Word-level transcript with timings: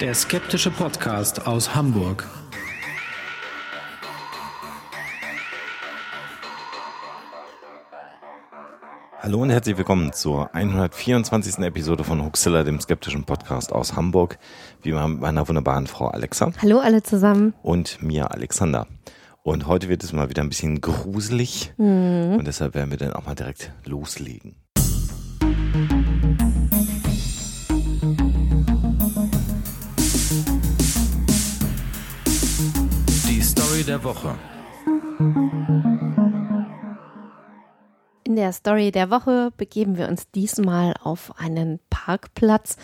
Der 0.00 0.14
skeptische 0.14 0.70
Podcast 0.70 1.48
aus 1.48 1.74
Hamburg. 1.74 2.24
Hallo 9.18 9.42
und 9.42 9.50
herzlich 9.50 9.76
willkommen 9.76 10.12
zur 10.12 10.54
124. 10.54 11.58
Episode 11.64 12.04
von 12.04 12.24
Huxilla, 12.24 12.62
dem 12.62 12.78
skeptischen 12.78 13.24
Podcast 13.24 13.72
aus 13.72 13.96
Hamburg. 13.96 14.38
Wie 14.82 14.90
immer 14.90 15.08
mit 15.08 15.20
meiner 15.20 15.48
wunderbaren 15.48 15.88
Frau 15.88 16.06
Alexa. 16.06 16.52
Hallo 16.62 16.78
alle 16.78 17.02
zusammen. 17.02 17.54
Und 17.62 18.00
mir 18.00 18.30
Alexander. 18.30 18.86
Und 19.42 19.66
heute 19.66 19.88
wird 19.88 20.04
es 20.04 20.12
mal 20.12 20.30
wieder 20.30 20.42
ein 20.42 20.48
bisschen 20.48 20.80
gruselig. 20.80 21.72
Mhm. 21.76 22.36
Und 22.38 22.46
deshalb 22.46 22.76
werden 22.76 22.92
wir 22.92 22.98
dann 22.98 23.14
auch 23.14 23.26
mal 23.26 23.34
direkt 23.34 23.72
loslegen. 23.84 24.54
Der 33.88 34.04
Woche. 34.04 34.34
In 38.22 38.36
der 38.36 38.52
Story 38.52 38.90
der 38.90 39.10
Woche 39.10 39.50
begeben 39.56 39.96
wir 39.96 40.08
uns 40.08 40.30
diesmal 40.30 40.92
auf 41.02 41.32
einen 41.38 41.80
Parkplatz, 41.88 42.76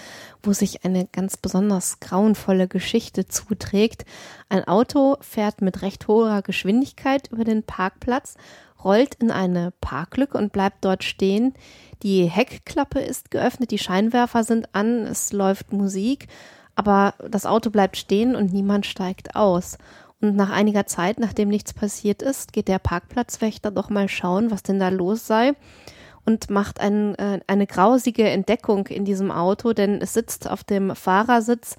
wo 0.42 0.54
sich 0.54 0.86
eine 0.86 1.06
ganz 1.12 1.36
besonders 1.36 2.00
grauenvolle 2.00 2.68
Geschichte 2.68 3.26
zuträgt. 3.26 4.06
Ein 4.48 4.64
Auto 4.66 5.18
fährt 5.20 5.60
mit 5.60 5.82
recht 5.82 6.08
hoher 6.08 6.40
Geschwindigkeit 6.40 7.30
über 7.30 7.44
den 7.44 7.64
Parkplatz, 7.64 8.36
rollt 8.82 9.16
in 9.16 9.30
eine 9.30 9.74
Parklücke 9.82 10.38
und 10.38 10.54
bleibt 10.54 10.86
dort 10.86 11.04
stehen. 11.04 11.52
Die 12.02 12.24
Heckklappe 12.24 13.00
ist 13.00 13.30
geöffnet, 13.30 13.72
die 13.72 13.78
Scheinwerfer 13.78 14.42
sind 14.42 14.74
an, 14.74 15.00
es 15.00 15.34
läuft 15.34 15.70
Musik, 15.70 16.28
aber 16.76 17.14
das 17.28 17.44
Auto 17.44 17.68
bleibt 17.68 17.98
stehen 17.98 18.34
und 18.34 18.54
niemand 18.54 18.86
steigt 18.86 19.36
aus. 19.36 19.76
Und 20.24 20.36
nach 20.36 20.48
einiger 20.48 20.86
Zeit, 20.86 21.20
nachdem 21.20 21.50
nichts 21.50 21.74
passiert 21.74 22.22
ist, 22.22 22.54
geht 22.54 22.68
der 22.68 22.78
Parkplatzwächter 22.78 23.70
doch 23.70 23.90
mal 23.90 24.08
schauen, 24.08 24.50
was 24.50 24.62
denn 24.62 24.80
da 24.80 24.88
los 24.88 25.26
sei 25.26 25.52
und 26.24 26.48
macht 26.48 26.80
ein, 26.80 27.14
äh, 27.16 27.40
eine 27.46 27.66
grausige 27.66 28.30
Entdeckung 28.30 28.86
in 28.86 29.04
diesem 29.04 29.30
Auto, 29.30 29.74
denn 29.74 30.00
es 30.00 30.14
sitzt 30.14 30.48
auf 30.48 30.64
dem 30.64 30.96
Fahrersitz 30.96 31.76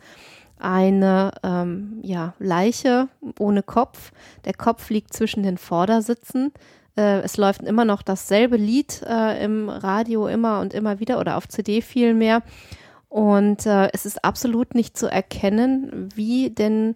eine 0.59 1.31
ähm, 1.41 1.97
ja, 2.03 2.35
Leiche 2.37 3.07
ohne 3.39 3.63
Kopf. 3.63 4.11
Der 4.45 4.53
Kopf 4.53 4.91
liegt 4.91 5.11
zwischen 5.11 5.41
den 5.41 5.57
Vordersitzen. 5.57 6.53
Äh, 6.95 7.21
es 7.21 7.37
läuft 7.37 7.63
immer 7.63 7.83
noch 7.83 8.03
dasselbe 8.03 8.57
Lied 8.57 9.01
äh, 9.07 9.43
im 9.43 9.69
Radio 9.69 10.27
immer 10.27 10.59
und 10.59 10.75
immer 10.75 10.99
wieder 10.99 11.19
oder 11.19 11.37
auf 11.37 11.47
CD 11.47 11.81
vielmehr. 11.81 12.43
Und 13.09 13.65
äh, 13.65 13.89
es 13.91 14.05
ist 14.05 14.23
absolut 14.23 14.75
nicht 14.75 14.95
zu 14.95 15.07
erkennen, 15.07 16.09
wie 16.13 16.51
denn 16.51 16.95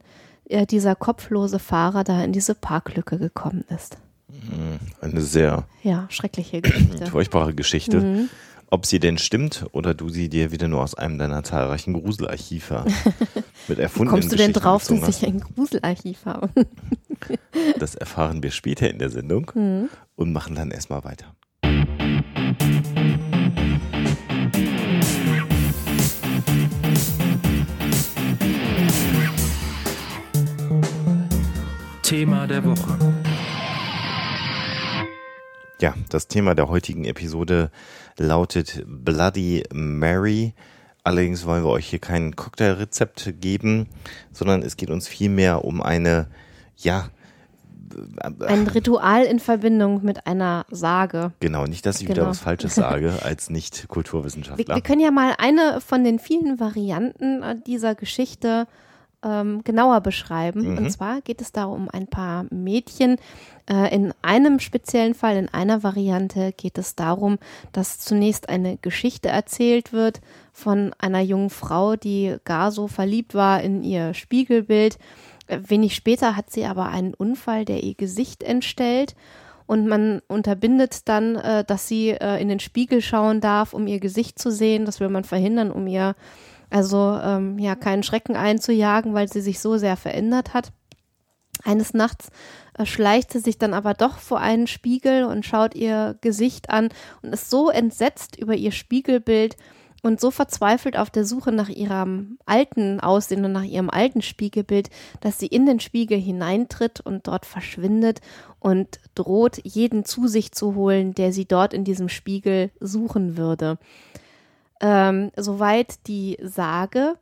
äh, 0.50 0.66
dieser 0.66 0.96
kopflose 0.96 1.60
Fahrer 1.60 2.04
da 2.04 2.24
in 2.24 2.34
diese 2.34 2.56
Parklücke 2.56 3.18
gekommen 3.18 3.64
ist. 3.70 3.98
Mhm. 4.28 4.80
Eine 5.02 5.22
sehr 5.22 5.66
ja, 5.84 6.08
schreckliche 6.10 6.62
Geschichte. 6.62 7.06
furchtbare 7.12 7.54
Geschichte. 7.54 8.00
Mhm. 8.02 8.30
Ob 8.72 8.86
sie 8.86 9.00
denn 9.00 9.18
stimmt 9.18 9.66
oder 9.72 9.96
du 9.96 10.10
sie 10.10 10.30
dir 10.30 10.52
wieder 10.52 10.68
nur 10.68 10.82
aus 10.82 10.94
einem 10.94 11.18
deiner 11.18 11.44
zahlreichen 11.44 11.94
Gruselarchive 11.94 12.86
mit 13.68 13.80
erfundenen 13.80 14.18
Wie 14.18 14.22
kommst 14.22 14.32
du 14.32 14.36
denn 14.36 14.54
drauf, 14.54 14.86
dass 14.86 15.08
ich 15.08 15.26
ein 15.26 15.40
Gruselarchiv 15.40 16.26
habe? 16.26 16.50
das 17.80 17.96
erfahren 17.96 18.44
wir 18.44 18.52
später 18.52 18.90
in 18.90 19.00
der 19.00 19.10
Sendung 19.10 19.52
mhm. 19.56 19.90
und 20.16 20.34
machen 20.34 20.56
dann 20.56 20.70
erstmal 20.70 21.04
weiter. 21.04 21.34
Thema 32.10 32.48
der 32.48 32.66
Woche. 32.66 32.98
Ja, 35.80 35.94
das 36.10 36.28
Thema 36.28 36.56
der 36.56 36.68
heutigen 36.68 37.06
Episode 37.06 37.70
lautet 38.18 38.84
Bloody 38.88 39.64
Mary. 39.72 40.56
Allerdings 41.04 41.46
wollen 41.46 41.64
wir 41.64 41.70
euch 41.70 41.86
hier 41.86 42.00
kein 42.00 42.36
Cocktailrezept 42.36 43.36
geben, 43.40 43.86
sondern 44.32 44.64
es 44.64 44.76
geht 44.76 44.90
uns 44.90 45.08
vielmehr 45.08 45.64
um 45.64 45.84
eine, 45.84 46.26
ja, 46.78 47.10
ein 48.40 48.66
Ritual 48.66 49.26
in 49.26 49.40
Verbindung 49.40 50.04
mit 50.04 50.26
einer 50.26 50.66
Sage. 50.72 51.34
Genau, 51.42 51.68
nicht, 51.68 51.86
dass 51.86 52.02
ich 52.02 52.08
genau. 52.08 52.22
wieder 52.22 52.30
was 52.30 52.40
Falsches 52.40 52.74
sage 52.74 53.20
als 53.22 53.52
Nicht-Kulturwissenschaftler. 53.52 54.68
Wir, 54.68 54.76
wir, 54.78 54.82
können 54.82 55.02
ja 55.02 55.12
mal 55.12 55.36
eine 55.38 55.80
von 55.80 56.04
den 56.04 56.18
vielen 56.18 56.60
Varianten 56.60 57.44
dieser 57.68 57.94
Geschichte 57.94 58.66
ähm, 59.24 59.64
genauer 59.64 60.02
beschreiben. 60.02 60.72
Mhm. 60.72 60.78
Und 60.78 60.92
zwar 60.92 61.22
geht 61.22 61.42
es 61.42 61.52
da 61.52 61.66
um 61.66 61.90
ein 61.90 62.08
paar 62.08 62.46
Mädchen. 62.50 63.18
Äh, 63.70 63.94
in 63.94 64.14
einem 64.22 64.60
speziellen 64.60 65.14
Fall, 65.14 65.38
in 65.38 65.50
einer 65.50 65.84
Variante 65.84 66.54
geht 66.54 66.78
es 66.78 66.96
darum, 66.96 67.38
dass 67.72 68.00
zunächst 68.00 68.50
eine 68.50 68.78
Geschichte 68.78 69.30
erzählt 69.30 69.94
wird 69.94 70.22
von 70.54 70.94
einer 70.98 71.22
jungen 71.22 71.50
Frau, 71.50 71.96
die 71.96 72.38
gar 72.46 72.72
so 72.72 72.88
verliebt 72.88 73.36
war 73.36 73.62
in 73.62 73.84
ihr 73.84 74.14
Spiegelbild. 74.14 74.98
Äh, 75.48 75.60
wenig 75.68 75.96
später 75.96 76.36
hat 76.36 76.52
sie 76.52 76.66
aber 76.66 76.88
einen 76.88 77.14
Unfall, 77.14 77.66
der 77.66 77.84
ihr 77.84 77.96
Gesicht 77.96 78.44
entstellt 78.44 79.16
und 79.70 79.88
man 79.88 80.24
unterbindet 80.28 81.08
dann, 81.08 81.36
äh, 81.36 81.64
dass 81.64 81.88
sie 81.88 82.10
äh, 82.10 82.42
in 82.42 82.48
den 82.48 82.60
Spiegel 82.60 83.04
schauen 83.04 83.40
darf, 83.40 83.74
um 83.74 83.86
ihr 83.86 84.00
Gesicht 84.00 84.40
zu 84.40 84.52
sehen. 84.52 84.84
Das 84.84 85.00
will 85.00 85.10
man 85.10 85.24
verhindern, 85.24 85.70
um 85.72 85.86
ihr 85.86 86.16
also 86.70 87.20
ähm, 87.22 87.58
ja, 87.60 87.76
keinen 87.76 88.04
Schrecken 88.04 88.36
einzujagen, 88.36 89.14
weil 89.14 89.28
sie 89.28 89.42
sich 89.42 89.60
so 89.60 89.78
sehr 89.78 89.98
verändert 89.98 90.54
hat. 90.54 90.72
Eines 91.64 91.94
Nachts 91.94 92.30
äh, 92.78 92.86
schleicht 92.86 93.32
sie 93.32 93.40
sich 93.40 93.58
dann 93.58 93.74
aber 93.74 93.94
doch 93.94 94.18
vor 94.18 94.40
einen 94.40 94.68
Spiegel 94.68 95.26
und 95.26 95.46
schaut 95.46 95.76
ihr 95.76 96.18
Gesicht 96.22 96.70
an 96.70 96.90
und 97.22 97.34
ist 97.34 97.50
so 97.50 97.70
entsetzt 97.70 98.38
über 98.38 98.56
ihr 98.56 98.72
Spiegelbild 98.72 99.58
und 100.02 100.22
so 100.22 100.32
verzweifelt 100.32 100.98
auf 100.98 101.10
der 101.10 101.26
Suche 101.26 101.52
nach 101.52 101.70
ihrem 101.70 102.38
alten 102.46 103.00
Aussehen 103.00 103.44
und 103.44 103.52
nach 103.52 103.64
ihrem 103.64 103.90
alten 103.90 104.22
Spiegelbild, 104.22 104.90
dass 105.20 105.40
sie 105.40 105.48
in 105.48 105.66
den 105.66 105.80
Spiegel 105.80 106.18
hineintritt 106.18 107.02
und 107.02 107.28
dort 107.28 107.46
verschwindet 107.46 108.22
und 108.60 109.00
droht, 109.16 109.60
jeden 109.64 110.06
zu 110.06 110.28
sich 110.28 110.52
zu 110.54 110.76
holen, 110.76 111.14
der 111.14 111.34
sie 111.34 111.46
dort 111.46 111.74
in 111.74 111.84
diesem 111.84 112.08
Spiegel 112.08 112.72
suchen 112.80 113.38
würde. 113.38 113.78
Ähm, 114.82 115.32
soweit 115.36 116.08
die 116.08 116.38
Sage. 116.42 117.18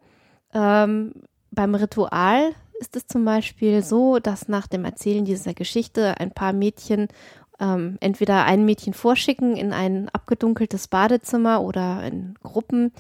Ähm, 0.54 1.14
beim 1.52 1.76
Ritual 1.76 2.54
ist 2.80 2.96
es 2.96 3.08
zum 3.08 3.26
Beispiel 3.26 3.82
so, 3.82 4.20
dass 4.20 4.48
nach 4.48 4.68
dem 4.68 4.86
Erzählen 4.86 5.26
dieser 5.26 5.54
Geschichte 5.54 6.20
ein 6.20 6.32
paar 6.32 6.54
Mädchen 6.54 7.08
ähm, 7.60 7.98
entweder 8.00 8.46
ein 8.46 8.66
Mädchen 8.66 8.94
vorschicken 8.94 9.58
in 9.58 9.74
ein 9.74 10.10
abgedunkeltes 10.10 10.88
Badezimmer 10.88 11.62
oder 11.62 12.04
in 12.04 12.36
Gruppen 12.44 12.92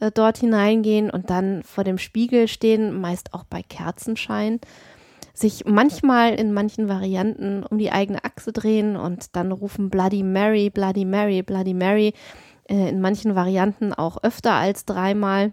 äh, 0.00 0.10
dort 0.10 0.38
hineingehen 0.38 1.10
und 1.10 1.30
dann 1.30 1.62
vor 1.62 1.84
dem 1.84 1.98
Spiegel 1.98 2.48
stehen, 2.48 3.00
meist 3.00 3.32
auch 3.32 3.44
bei 3.44 3.62
Kerzenschein, 3.62 4.60
sich 5.32 5.64
manchmal 5.64 6.34
in 6.34 6.52
manchen 6.52 6.88
Varianten 6.88 7.64
um 7.64 7.78
die 7.78 7.90
eigene 7.90 8.22
Achse 8.22 8.52
drehen 8.52 8.96
und 8.96 9.34
dann 9.34 9.50
rufen 9.50 9.88
Bloody 9.88 10.22
Mary, 10.22 10.68
Bloody 10.68 11.06
Mary, 11.06 11.42
Bloody 11.42 11.72
Mary 11.72 12.12
äh, 12.68 12.88
in 12.88 13.00
manchen 13.00 13.34
Varianten 13.34 13.92
auch 13.92 14.22
öfter 14.22 14.52
als 14.52 14.84
dreimal 14.84 15.52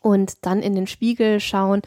und 0.00 0.46
dann 0.46 0.62
in 0.62 0.74
den 0.74 0.86
Spiegel 0.86 1.40
schauen 1.40 1.82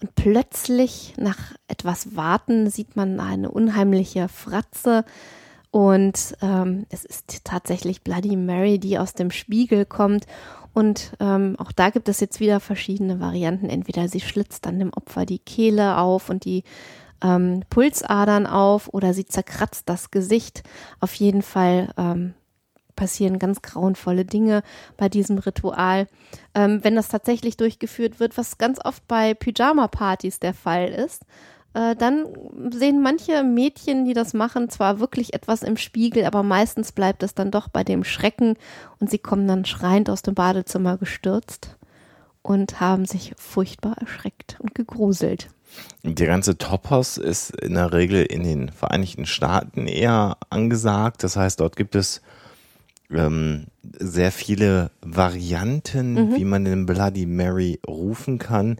und 0.00 0.14
plötzlich 0.14 1.14
nach 1.16 1.38
etwas 1.68 2.16
Warten 2.16 2.68
sieht 2.70 2.96
man 2.96 3.20
eine 3.20 3.50
unheimliche 3.50 4.28
Fratze 4.28 5.04
und 5.70 6.36
ähm, 6.42 6.86
es 6.90 7.04
ist 7.04 7.44
tatsächlich 7.44 8.02
Bloody 8.02 8.36
Mary, 8.36 8.78
die 8.78 8.98
aus 8.98 9.14
dem 9.14 9.30
Spiegel 9.30 9.86
kommt 9.86 10.26
und 10.74 11.12
ähm, 11.20 11.54
auch 11.58 11.72
da 11.72 11.90
gibt 11.90 12.08
es 12.08 12.20
jetzt 12.20 12.40
wieder 12.40 12.58
verschiedene 12.58 13.20
Varianten. 13.20 13.70
Entweder 13.70 14.08
sie 14.08 14.20
schlitzt 14.20 14.66
dann 14.66 14.80
dem 14.80 14.92
Opfer 14.92 15.24
die 15.24 15.38
Kehle 15.38 15.98
auf 15.98 16.28
und 16.28 16.44
die 16.44 16.64
ähm, 17.22 17.62
Pulsadern 17.70 18.46
auf 18.46 18.88
oder 18.92 19.14
sie 19.14 19.24
zerkratzt 19.24 19.88
das 19.88 20.10
Gesicht. 20.10 20.64
Auf 20.98 21.14
jeden 21.14 21.42
Fall 21.42 21.92
ähm, 21.96 22.34
passieren 22.96 23.38
ganz 23.38 23.62
grauenvolle 23.62 24.24
Dinge 24.24 24.62
bei 24.96 25.08
diesem 25.08 25.38
Ritual. 25.38 26.06
Ähm, 26.54 26.80
wenn 26.82 26.96
das 26.96 27.08
tatsächlich 27.08 27.56
durchgeführt 27.56 28.20
wird, 28.20 28.36
was 28.38 28.58
ganz 28.58 28.78
oft 28.84 29.06
bei 29.08 29.34
Pyjama-Partys 29.34 30.40
der 30.40 30.54
Fall 30.54 30.88
ist, 30.88 31.22
äh, 31.74 31.96
dann 31.96 32.26
sehen 32.72 33.02
manche 33.02 33.42
Mädchen, 33.42 34.04
die 34.04 34.14
das 34.14 34.32
machen, 34.32 34.70
zwar 34.70 35.00
wirklich 35.00 35.34
etwas 35.34 35.62
im 35.62 35.76
Spiegel, 35.76 36.24
aber 36.24 36.42
meistens 36.42 36.92
bleibt 36.92 37.22
es 37.22 37.34
dann 37.34 37.50
doch 37.50 37.68
bei 37.68 37.84
dem 37.84 38.04
Schrecken 38.04 38.56
und 39.00 39.10
sie 39.10 39.18
kommen 39.18 39.48
dann 39.48 39.64
schreiend 39.64 40.08
aus 40.08 40.22
dem 40.22 40.34
Badezimmer 40.34 40.96
gestürzt 40.96 41.76
und 42.42 42.80
haben 42.80 43.06
sich 43.06 43.34
furchtbar 43.36 43.96
erschreckt 43.98 44.56
und 44.60 44.74
gegruselt. 44.74 45.48
Der 46.04 46.26
ganze 46.28 46.56
Topos 46.58 47.16
ist 47.16 47.50
in 47.50 47.74
der 47.74 47.92
Regel 47.92 48.22
in 48.24 48.44
den 48.44 48.68
Vereinigten 48.68 49.26
Staaten 49.26 49.88
eher 49.88 50.36
angesagt. 50.50 51.24
Das 51.24 51.36
heißt, 51.36 51.58
dort 51.58 51.74
gibt 51.74 51.96
es 51.96 52.22
ähm, 53.10 53.66
sehr 53.98 54.32
viele 54.32 54.90
Varianten, 55.02 56.14
Mhm. 56.14 56.36
wie 56.36 56.44
man 56.44 56.64
den 56.64 56.86
Bloody 56.86 57.26
Mary 57.26 57.80
rufen 57.86 58.38
kann. 58.38 58.76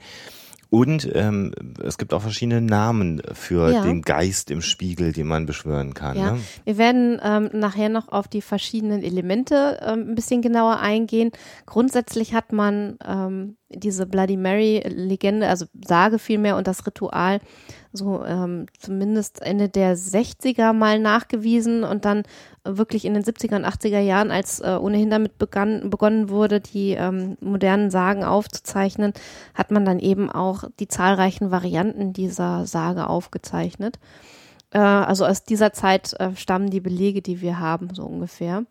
Und 0.71 1.09
ähm, 1.15 1.53
es 1.85 1.99
gibt 1.99 2.13
auch 2.13 2.23
verschiedene 2.23 2.61
Namen 2.61 3.23
für 3.33 3.71
Ja. 3.71 3.83
den 3.83 4.03
Geist 4.03 4.51
im 4.51 4.61
Spiegel, 4.61 5.13
den 5.13 5.29
man 5.29 5.47
beschwören 5.47 5.95
kann. 5.95 6.17
Ja, 6.17 6.33
Ne? 6.33 6.41
wir 6.65 6.79
werden 6.79 7.21
ähm, 7.23 7.49
nachher 7.53 7.89
noch 7.89 8.09
auf 8.09 8.27
die 8.27 8.43
verschiedenen 8.43 9.05
Elemente 9.05 9.79
ähm, 9.83 10.07
ein 10.11 10.15
bisschen 10.17 10.43
genauer 10.43 10.81
eingehen. 10.81 11.31
Grundsätzlich 11.67 12.35
hat 12.35 12.53
man 12.53 12.97
ähm, 13.07 13.57
diese 13.69 14.05
Bloody 14.07 14.37
Mary-Legende, 14.37 15.47
also 15.49 15.67
Sage 15.87 16.19
vielmehr 16.19 16.57
und 16.57 16.67
das 16.67 16.85
Ritual 16.85 17.39
so 17.97 18.25
ähm, 18.25 18.67
zumindest 18.77 19.41
Ende 19.41 19.69
der 19.69 19.97
60er 19.97 20.73
mal 20.73 20.99
nachgewiesen 20.99 21.85
und 21.85 22.05
dann 22.05 22.25
wirklich 22.65 23.05
in 23.05 23.15
den 23.15 23.23
70er 23.23 23.57
und 23.57 23.65
80er 23.65 24.01
Jahren, 24.01 24.31
als 24.33 24.61
äh, 24.61 24.77
ohnehin 24.81 25.11
damit 25.11 25.39
begann, 25.39 25.91
begonnen 25.91 26.29
wurde, 26.29 26.61
die 26.61 26.91
ähm, 26.91 27.37
modernen 27.41 27.91
Sagen 27.91 28.25
aufzuzeichnen, 28.25 29.13
hat 29.55 29.71
man 29.71 29.85
dann 29.85 30.01
eben 30.01 30.31
auch 30.31 30.65
die 30.81 30.89
zahlreichen 30.89 31.53
Varianten 31.53 32.13
dieser 32.13 32.67
Sage 32.67 33.09
aufgezeichnet. 33.09 34.01
Äh, 34.71 34.79
also 34.79 35.25
aus 35.25 35.45
dieser 35.45 35.73
Zeit 35.73 36.15
äh, 36.19 36.35
stammen 36.35 36.71
die 36.71 36.81
Belege, 36.81 37.23
die 37.23 37.41
wir 37.41 37.61
haben, 37.61 37.95
so 37.95 38.05
ungefähr. 38.05 38.65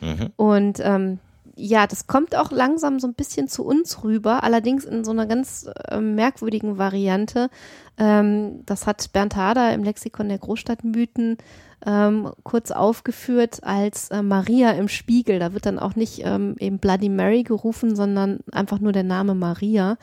Mhm. 0.00 0.30
Und 0.36 0.80
ähm, 0.82 1.18
ja, 1.60 1.86
das 1.86 2.06
kommt 2.06 2.34
auch 2.34 2.50
langsam 2.50 2.98
so 2.98 3.06
ein 3.06 3.14
bisschen 3.14 3.46
zu 3.46 3.64
uns 3.64 4.02
rüber, 4.02 4.42
allerdings 4.42 4.84
in 4.84 5.04
so 5.04 5.10
einer 5.10 5.26
ganz 5.26 5.68
äh, 5.88 6.00
merkwürdigen 6.00 6.78
Variante. 6.78 7.50
Ähm, 7.98 8.62
das 8.64 8.86
hat 8.86 9.12
Bernd 9.12 9.36
Hader 9.36 9.74
im 9.74 9.84
Lexikon 9.84 10.28
der 10.28 10.38
Großstadtmythen 10.38 11.36
ähm, 11.84 12.32
kurz 12.44 12.70
aufgeführt 12.70 13.62
als 13.62 14.10
äh, 14.10 14.22
Maria 14.22 14.70
im 14.72 14.88
Spiegel. 14.88 15.38
Da 15.38 15.52
wird 15.52 15.66
dann 15.66 15.78
auch 15.78 15.96
nicht 15.96 16.22
ähm, 16.24 16.56
eben 16.58 16.78
Bloody 16.78 17.10
Mary 17.10 17.42
gerufen, 17.42 17.94
sondern 17.94 18.40
einfach 18.52 18.80
nur 18.80 18.92
der 18.92 19.04
Name 19.04 19.34
Maria. 19.34 19.98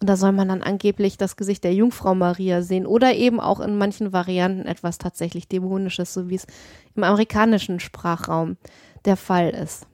Und 0.00 0.08
da 0.08 0.16
soll 0.16 0.32
man 0.32 0.48
dann 0.48 0.62
angeblich 0.62 1.18
das 1.18 1.36
Gesicht 1.36 1.64
der 1.64 1.74
Jungfrau 1.74 2.14
Maria 2.14 2.62
sehen 2.62 2.86
oder 2.86 3.14
eben 3.14 3.40
auch 3.40 3.60
in 3.60 3.76
manchen 3.76 4.12
Varianten 4.12 4.66
etwas 4.66 4.98
tatsächlich 4.98 5.48
Dämonisches, 5.48 6.14
so 6.14 6.30
wie 6.30 6.34
es 6.36 6.46
im 6.94 7.04
amerikanischen 7.04 7.78
Sprachraum 7.78 8.56
der 9.04 9.16
Fall 9.16 9.50
ist. 9.50 9.86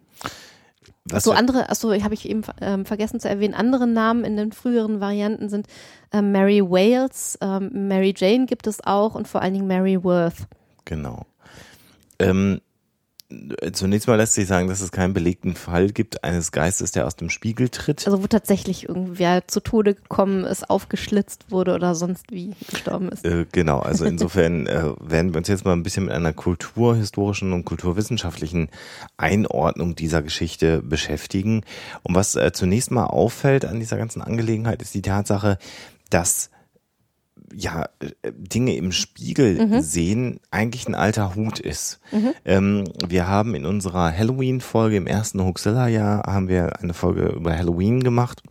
Was 1.12 1.24
So 1.24 1.32
andere, 1.32 1.68
achso, 1.68 1.92
habe 1.92 2.14
ich 2.14 2.28
eben 2.28 2.42
ähm, 2.60 2.84
vergessen 2.84 3.20
zu 3.20 3.28
erwähnen, 3.28 3.54
andere 3.54 3.86
Namen 3.86 4.24
in 4.24 4.36
den 4.36 4.52
früheren 4.52 5.00
Varianten 5.00 5.48
sind 5.48 5.66
ähm, 6.12 6.32
Mary 6.32 6.62
Wales, 6.62 7.38
ähm, 7.40 7.88
Mary 7.88 8.14
Jane 8.16 8.46
gibt 8.46 8.66
es 8.66 8.84
auch 8.84 9.14
und 9.14 9.28
vor 9.28 9.42
allen 9.42 9.54
Dingen 9.54 9.66
Mary 9.66 10.02
Worth. 10.02 10.46
Genau. 10.84 11.26
Ähm, 12.18 12.60
zunächst 13.72 14.08
mal 14.08 14.16
lässt 14.16 14.34
sich 14.34 14.46
sagen, 14.46 14.68
dass 14.68 14.80
es 14.80 14.90
keinen 14.90 15.14
belegten 15.14 15.54
Fall 15.54 15.90
gibt 15.90 16.24
eines 16.24 16.52
Geistes, 16.52 16.92
der 16.92 17.06
aus 17.06 17.16
dem 17.16 17.30
Spiegel 17.30 17.68
tritt. 17.68 18.06
Also 18.06 18.22
wo 18.22 18.26
tatsächlich 18.26 18.88
irgendwer 18.88 19.46
zu 19.46 19.60
Tode 19.60 19.94
gekommen 19.94 20.44
ist, 20.44 20.68
aufgeschlitzt 20.68 21.50
wurde 21.50 21.74
oder 21.74 21.94
sonst 21.94 22.30
wie 22.30 22.54
gestorben 22.68 23.08
ist. 23.10 23.24
Äh, 23.24 23.46
genau, 23.52 23.80
also 23.80 24.04
insofern 24.04 24.66
äh, 24.66 24.92
werden 25.00 25.32
wir 25.32 25.38
uns 25.38 25.48
jetzt 25.48 25.64
mal 25.64 25.72
ein 25.72 25.82
bisschen 25.82 26.06
mit 26.06 26.14
einer 26.14 26.32
kulturhistorischen 26.32 27.52
und 27.52 27.64
kulturwissenschaftlichen 27.64 28.68
Einordnung 29.16 29.94
dieser 29.94 30.22
Geschichte 30.22 30.82
beschäftigen. 30.82 31.62
Und 32.02 32.14
was 32.14 32.34
äh, 32.34 32.52
zunächst 32.52 32.90
mal 32.90 33.06
auffällt 33.06 33.64
an 33.64 33.78
dieser 33.78 33.96
ganzen 33.96 34.22
Angelegenheit, 34.22 34.82
ist 34.82 34.94
die 34.94 35.02
Tatsache, 35.02 35.58
dass 36.10 36.50
ja, 37.54 37.88
äh, 38.00 38.32
Dinge 38.32 38.76
im 38.76 38.92
Spiegel 38.92 39.58
sehen 39.82 40.40
eigentlich 40.50 40.86
ein 40.88 40.94
alter 40.94 41.34
Hut 41.34 41.58
ist. 41.58 42.00
Ähm, 42.44 42.84
wir 43.06 43.26
haben 43.26 43.54
in 43.54 43.66
unserer 43.66 44.16
Halloween-Folge 44.16 44.96
im 44.96 45.06
ersten 45.06 45.42
Huxilla-Jahr 45.44 46.24
haben 46.26 46.48
wir 46.48 46.80
eine 46.80 46.94
Folge 46.94 47.26
über 47.28 47.56
Halloween 47.56 48.02
gemacht 48.02 48.42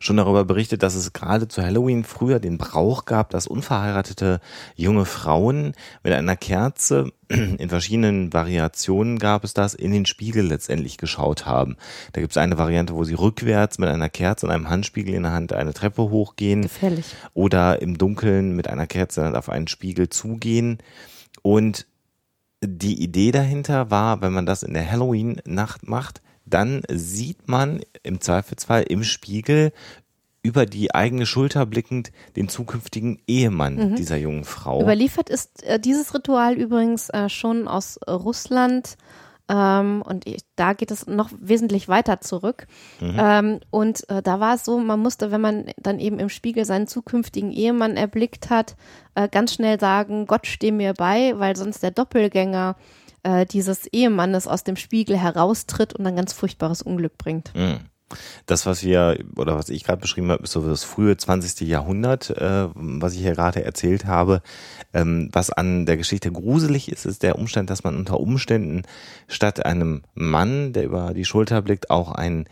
schon 0.00 0.16
darüber 0.16 0.44
berichtet, 0.44 0.82
dass 0.82 0.94
es 0.94 1.12
gerade 1.12 1.48
zu 1.48 1.62
Halloween 1.62 2.04
früher 2.04 2.40
den 2.40 2.58
Brauch 2.58 3.04
gab, 3.04 3.30
dass 3.30 3.46
unverheiratete 3.46 4.40
junge 4.74 5.04
Frauen 5.04 5.72
mit 6.02 6.12
einer 6.12 6.36
Kerze 6.36 7.12
in 7.28 7.68
verschiedenen 7.68 8.32
Variationen 8.32 9.18
gab 9.18 9.44
es 9.44 9.54
das, 9.54 9.74
in 9.74 9.92
den 9.92 10.06
Spiegel 10.06 10.46
letztendlich 10.46 10.96
geschaut 10.96 11.46
haben. 11.46 11.76
Da 12.12 12.20
gibt 12.20 12.32
es 12.32 12.36
eine 12.36 12.58
Variante, 12.58 12.94
wo 12.94 13.04
sie 13.04 13.14
rückwärts 13.14 13.78
mit 13.78 13.88
einer 13.88 14.08
Kerze 14.08 14.46
und 14.46 14.52
einem 14.52 14.70
Handspiegel 14.70 15.14
in 15.14 15.24
der 15.24 15.32
Hand 15.32 15.52
eine 15.52 15.74
Treppe 15.74 16.02
hochgehen 16.02 16.62
Gefährlich. 16.62 17.06
oder 17.34 17.82
im 17.82 17.98
Dunkeln 17.98 18.54
mit 18.54 18.68
einer 18.68 18.86
Kerze 18.86 19.36
auf 19.36 19.48
einen 19.48 19.66
Spiegel 19.66 20.08
zugehen. 20.08 20.78
Und 21.42 21.86
die 22.62 23.02
Idee 23.02 23.32
dahinter 23.32 23.90
war, 23.90 24.20
wenn 24.22 24.32
man 24.32 24.46
das 24.46 24.62
in 24.62 24.74
der 24.74 24.90
Halloween-Nacht 24.90 25.88
macht, 25.88 26.22
dann 26.46 26.82
sieht 26.90 27.48
man 27.48 27.80
im 28.02 28.20
Zweifelsfall 28.20 28.84
im 28.84 29.02
Spiegel 29.02 29.72
über 30.42 30.64
die 30.64 30.94
eigene 30.94 31.26
Schulter 31.26 31.66
blickend 31.66 32.12
den 32.36 32.48
zukünftigen 32.48 33.18
Ehemann 33.26 33.96
dieser 33.96 34.16
jungen 34.16 34.44
Frau. 34.44 34.80
Überliefert 34.80 35.28
ist 35.28 35.64
äh, 35.64 35.80
dieses 35.80 36.14
Ritual 36.14 36.54
übrigens 36.54 37.10
äh, 37.10 37.28
schon 37.28 37.66
aus 37.66 37.96
äh, 37.96 38.12
Russland. 38.12 38.96
Ähm, 39.48 40.02
und 40.06 40.26
ich, 40.26 40.38
da 40.56 40.72
geht 40.72 40.90
es 40.90 41.06
noch 41.06 41.30
wesentlich 41.40 41.88
weiter 41.88 42.20
zurück. 42.20 42.66
Ähm, 43.00 43.60
und 43.70 44.08
äh, 44.08 44.22
da 44.22 44.40
war 44.40 44.54
es 44.54 44.64
so, 44.64 44.78
man 44.78 45.00
musste, 45.00 45.30
wenn 45.30 45.40
man 45.40 45.66
dann 45.76 46.00
eben 46.00 46.18
im 46.18 46.28
Spiegel 46.28 46.64
seinen 46.64 46.86
zukünftigen 46.86 47.52
Ehemann 47.52 47.96
erblickt 47.96 48.50
hat, 48.50 48.76
äh, 49.14 49.28
ganz 49.28 49.54
schnell 49.54 49.78
sagen, 49.78 50.26
Gott 50.26 50.46
steh 50.46 50.72
mir 50.72 50.94
bei, 50.94 51.38
weil 51.38 51.56
sonst 51.56 51.82
der 51.82 51.92
Doppelgänger 51.92 52.76
äh, 53.26 53.44
dieses 53.44 53.86
Ehemannes 53.86 54.46
aus 54.46 54.62
dem 54.62 54.76
Spiegel 54.76 55.18
heraustritt 55.18 55.94
und 55.94 56.06
ein 56.06 56.16
ganz 56.16 56.32
furchtbares 56.32 56.80
Unglück 56.80 57.18
bringt. 57.18 57.52
Mhm. 57.54 57.80
Das, 58.46 58.66
was 58.66 58.84
wir 58.84 59.18
oder 59.34 59.58
was 59.58 59.68
ich 59.68 59.82
gerade 59.82 60.00
beschrieben 60.00 60.30
habe, 60.30 60.44
ist 60.44 60.52
so 60.52 60.64
das 60.66 60.84
frühe 60.84 61.16
20. 61.16 61.66
Jahrhundert, 61.66 62.30
äh, 62.30 62.68
was 62.74 63.14
ich 63.14 63.20
hier 63.22 63.32
gerade 63.32 63.64
erzählt 63.64 64.04
habe. 64.04 64.42
Ähm, 64.94 65.28
was 65.32 65.50
an 65.50 65.86
der 65.86 65.96
Geschichte 65.96 66.30
gruselig 66.30 66.88
ist, 66.92 67.04
ist 67.04 67.24
der 67.24 67.36
Umstand, 67.36 67.68
dass 67.68 67.82
man 67.82 67.96
unter 67.96 68.20
Umständen 68.20 68.82
statt 69.26 69.66
einem 69.66 70.02
Mann, 70.14 70.72
der 70.72 70.84
über 70.84 71.14
die 71.14 71.24
Schulter 71.24 71.62
blickt, 71.62 71.90
auch 71.90 72.12
einen 72.12 72.48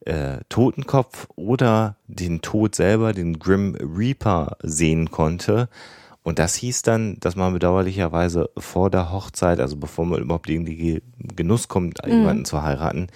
äh, 0.00 0.38
Totenkopf 0.48 1.28
oder 1.36 1.94
den 2.08 2.42
Tod 2.42 2.74
selber, 2.74 3.12
den 3.12 3.38
Grim 3.38 3.76
Reaper 3.76 4.56
sehen 4.60 5.12
konnte. 5.12 5.68
Und 6.26 6.40
das 6.40 6.56
hieß 6.56 6.82
dann, 6.82 7.20
dass 7.20 7.36
man 7.36 7.52
bedauerlicherweise 7.52 8.50
vor 8.58 8.90
der 8.90 9.12
Hochzeit, 9.12 9.60
also 9.60 9.76
bevor 9.76 10.06
man 10.06 10.20
überhaupt 10.20 10.50
in 10.50 10.64
die 10.64 11.00
Genuss 11.20 11.68
kommt, 11.68 12.04
jemanden 12.04 12.44
zu 12.44 12.64
heiraten, 12.64 13.06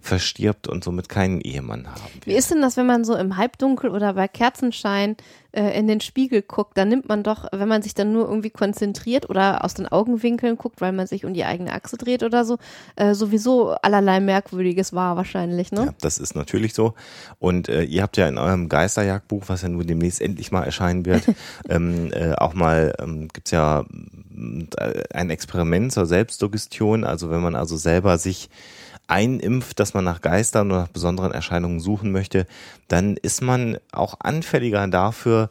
verstirbt 0.00 0.68
und 0.68 0.84
somit 0.84 1.08
keinen 1.08 1.40
Ehemann 1.40 1.88
haben 1.88 2.00
Wie 2.22 2.30
wird. 2.30 2.38
ist 2.38 2.50
denn 2.50 2.62
das, 2.62 2.76
wenn 2.76 2.86
man 2.86 3.04
so 3.04 3.14
im 3.16 3.36
Halbdunkel 3.36 3.90
oder 3.90 4.14
bei 4.14 4.28
Kerzenschein 4.28 5.16
äh, 5.52 5.76
in 5.78 5.86
den 5.88 6.00
Spiegel 6.00 6.40
guckt? 6.40 6.78
Dann 6.78 6.88
nimmt 6.88 7.08
man 7.08 7.22
doch, 7.22 7.46
wenn 7.52 7.68
man 7.68 7.82
sich 7.82 7.94
dann 7.94 8.12
nur 8.12 8.26
irgendwie 8.26 8.50
konzentriert 8.50 9.28
oder 9.28 9.64
aus 9.64 9.74
den 9.74 9.88
Augenwinkeln 9.88 10.56
guckt, 10.56 10.80
weil 10.80 10.92
man 10.92 11.06
sich 11.06 11.24
um 11.24 11.34
die 11.34 11.44
eigene 11.44 11.72
Achse 11.72 11.96
dreht 11.96 12.22
oder 12.22 12.44
so, 12.44 12.58
äh, 12.96 13.12
sowieso 13.12 13.70
allerlei 13.70 14.20
Merkwürdiges 14.20 14.92
wahr 14.92 15.16
wahrscheinlich, 15.16 15.72
ne? 15.72 15.86
Ja, 15.86 15.94
das 16.00 16.18
ist 16.18 16.34
natürlich 16.34 16.74
so. 16.74 16.94
Und 17.38 17.68
äh, 17.68 17.82
ihr 17.82 18.02
habt 18.02 18.16
ja 18.16 18.28
in 18.28 18.38
eurem 18.38 18.68
Geisterjagdbuch, 18.68 19.44
was 19.48 19.62
ja 19.62 19.68
nur 19.68 19.84
demnächst 19.84 20.22
endlich 20.22 20.52
mal 20.52 20.62
erscheinen 20.62 21.06
wird, 21.06 21.24
ähm, 21.68 22.12
äh, 22.12 22.34
auch 22.34 22.54
mal, 22.54 22.94
ähm, 23.00 23.28
gibt's 23.28 23.50
ja 23.50 23.84
mm, 23.90 24.68
ein 25.12 25.30
Experiment 25.30 25.92
zur 25.92 26.06
Selbstsuggestion. 26.06 27.04
Also 27.04 27.30
wenn 27.30 27.42
man 27.42 27.56
also 27.56 27.76
selber 27.76 28.16
sich 28.16 28.48
einimpft, 29.08 29.80
dass 29.80 29.94
man 29.94 30.04
nach 30.04 30.20
Geistern 30.20 30.70
oder 30.70 30.82
nach 30.82 30.88
besonderen 30.88 31.32
Erscheinungen 31.32 31.80
suchen 31.80 32.12
möchte, 32.12 32.46
dann 32.88 33.16
ist 33.16 33.42
man 33.42 33.78
auch 33.90 34.14
anfälliger 34.20 34.86
dafür, 34.88 35.50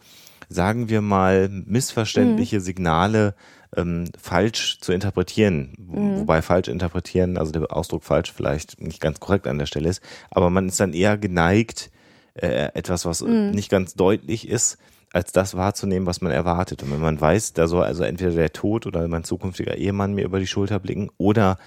sagen 0.49 0.87
wir 0.89 1.01
mal, 1.01 1.49
missverständliche 1.49 2.61
Signale 2.61 3.35
ähm, 3.75 4.05
falsch 4.17 4.79
zu 4.79 4.93
interpretieren. 4.93 5.73
Wo- 5.77 5.97
Wobei 6.19 6.41
falsch 6.41 6.69
interpretieren, 6.69 7.37
also 7.37 7.51
der 7.51 7.75
Ausdruck 7.75 8.03
falsch 8.05 8.31
vielleicht 8.31 8.79
nicht 8.81 9.01
ganz 9.01 9.19
korrekt 9.19 9.45
an 9.47 9.57
der 9.57 9.65
Stelle 9.65 9.89
ist, 9.89 10.01
aber 10.31 10.49
man 10.49 10.69
ist 10.69 10.79
dann 10.79 10.93
eher 10.93 11.17
geneigt, 11.17 11.91
äh, 12.35 12.69
etwas, 12.75 13.05
was 13.05 13.21
nicht 13.51 13.69
ganz 13.69 13.95
deutlich 13.95 14.47
ist, 14.47 14.77
als 15.11 15.31
das 15.31 15.55
wahrzunehmen, 15.55 16.05
was 16.05 16.21
man 16.21 16.31
erwartet. 16.31 16.83
Und 16.83 16.91
wenn 16.91 16.99
man 17.01 17.19
weiß, 17.19 17.53
da 17.53 17.67
soll 17.67 17.83
also 17.83 18.03
entweder 18.03 18.31
der 18.31 18.53
Tod 18.53 18.85
oder 18.85 19.07
mein 19.07 19.23
zukünftiger 19.23 19.75
Ehemann 19.75 20.13
mir 20.13 20.23
über 20.25 20.39
die 20.39 20.47
Schulter 20.47 20.79
blicken 20.79 21.09
oder 21.17 21.57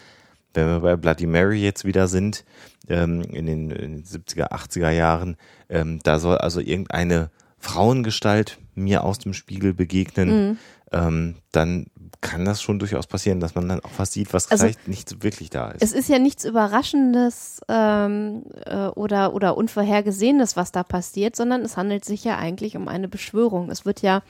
wenn 0.54 0.66
wir 0.66 0.80
bei 0.80 0.96
Bloody 0.96 1.26
Mary 1.26 1.62
jetzt 1.62 1.84
wieder 1.84 2.08
sind, 2.08 2.44
ähm, 2.88 3.22
in, 3.22 3.46
den, 3.46 3.70
in 3.70 3.96
den 3.96 4.04
70er, 4.04 4.50
80er 4.50 4.90
Jahren, 4.90 5.36
ähm, 5.68 6.00
da 6.02 6.18
soll 6.18 6.38
also 6.38 6.60
irgendeine 6.60 7.30
Frauengestalt 7.58 8.58
mir 8.74 9.04
aus 9.04 9.18
dem 9.18 9.34
Spiegel 9.34 9.74
begegnen, 9.74 10.58
ähm, 10.92 11.36
dann 11.52 11.86
kann 12.20 12.44
das 12.44 12.60
schon 12.60 12.78
durchaus 12.78 13.06
passieren, 13.06 13.40
dass 13.40 13.54
man 13.54 13.68
dann 13.68 13.80
auch 13.80 13.90
was 13.96 14.12
sieht, 14.12 14.32
was 14.34 14.50
Also, 14.50 14.64
vielleicht 14.64 14.88
nicht 14.88 15.22
wirklich 15.22 15.48
da 15.48 15.70
ist. 15.70 15.82
Es 15.82 15.92
ist 15.92 16.08
ja 16.08 16.18
nichts 16.18 16.44
Überraschendes 16.44 17.60
ähm, 17.68 18.42
äh, 18.66 18.86
oder, 18.88 19.32
oder 19.34 19.56
Unvorhergesehenes, 19.56 20.56
was 20.56 20.72
da 20.72 20.82
passiert, 20.82 21.34
sondern 21.34 21.62
es 21.62 21.76
handelt 21.76 22.04
sich 22.04 22.24
ja 22.24 22.36
eigentlich 22.36 22.76
um 22.76 22.88
eine 22.88 23.08
Beschwörung. 23.08 23.70
Es 23.70 23.86
wird 23.86 24.02
ja 24.02 24.22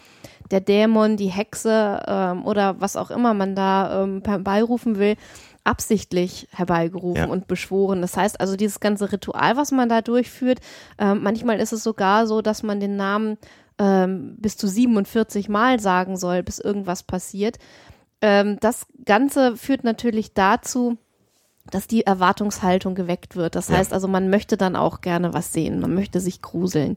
der 0.50 0.60
Dämon, 0.60 1.16
die 1.16 1.28
Hexe 1.28 2.02
ähm, 2.06 2.44
oder 2.44 2.80
was 2.80 2.96
auch 2.96 3.10
immer 3.10 3.34
man 3.34 3.56
da 3.56 4.04
ähm, 4.04 4.22
herbeirufen 4.24 4.98
will, 4.98 5.16
absichtlich 5.64 6.48
herbeigerufen 6.52 7.16
Ja. 7.24 7.26
und 7.28 7.46
beschworen. 7.46 8.00
Das 8.02 8.16
heißt 8.16 8.40
also, 8.40 8.56
dieses 8.56 8.80
ganze 8.80 9.12
Ritual, 9.12 9.56
was 9.56 9.72
man 9.72 9.88
da 9.88 10.00
durchführt, 10.02 10.60
ähm, 10.98 11.22
manchmal 11.22 11.60
ist 11.60 11.72
es 11.72 11.82
sogar 11.82 12.26
so, 12.26 12.42
dass 12.42 12.62
man 12.62 12.80
den 12.80 12.96
Namen 12.96 13.36
ähm, 13.78 14.36
bis 14.38 14.56
zu 14.56 14.66
47 14.68 15.48
Mal 15.48 15.80
sagen 15.80 16.16
soll, 16.16 16.42
bis 16.42 16.58
irgendwas 16.58 17.02
passiert. 17.02 17.58
Ähm, 18.20 18.58
das 18.60 18.86
Ganze 19.06 19.56
führt 19.56 19.84
natürlich 19.84 20.34
dazu, 20.34 20.98
dass 21.70 21.86
die 21.86 22.04
Erwartungshaltung 22.04 22.94
geweckt 22.94 23.36
wird. 23.36 23.54
Das 23.54 23.68
Ja. 23.68 23.76
heißt 23.76 23.92
also, 23.92 24.08
man 24.08 24.28
möchte 24.28 24.56
dann 24.56 24.76
auch 24.76 25.00
gerne 25.02 25.32
was 25.34 25.52
sehen, 25.52 25.80
man 25.80 25.94
möchte 25.94 26.20
sich 26.20 26.42
gruseln. 26.42 26.96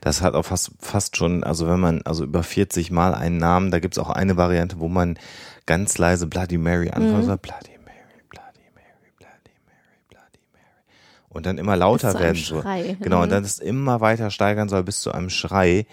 Das 0.00 0.20
hat 0.20 0.34
auch 0.34 0.44
fast, 0.44 0.72
fast 0.78 1.16
schon, 1.16 1.42
also 1.42 1.66
wenn 1.66 1.80
man 1.80 2.02
also 2.02 2.24
über 2.24 2.42
40 2.42 2.90
Mal 2.90 3.14
einen 3.14 3.38
Namen, 3.38 3.70
da 3.70 3.78
gibt's 3.80 3.98
auch 3.98 4.10
eine 4.10 4.36
Variante, 4.36 4.78
wo 4.78 4.88
man 4.88 5.18
ganz 5.66 5.96
leise 5.98 6.26
Bloody 6.26 6.58
Mary 6.58 6.90
anfangen 6.90 7.26
Mhm. 7.28 7.38
Bloody 7.38 7.78
Mary, 7.84 8.22
Bloody 8.28 8.66
Mary, 8.74 9.12
Bloody 9.18 9.52
Mary, 9.66 10.00
Bloody 10.08 10.40
Mary. 10.52 10.84
Und 11.32 11.46
dann 11.46 11.58
immer 11.58 11.76
lauter 11.76 12.18
werden 12.18 12.36
soll. 12.36 12.62
Schrei. 12.62 12.96
Genau, 13.00 13.22
und 13.22 13.28
Mhm. 13.28 13.30
dann 13.30 13.44
es 13.44 13.58
immer 13.60 14.00
weiter 14.00 14.30
steigern 14.30 14.68
soll 14.68 14.82
bis 14.82 15.00
zu 15.00 15.12
einem 15.12 15.30
Schrei. 15.30 15.86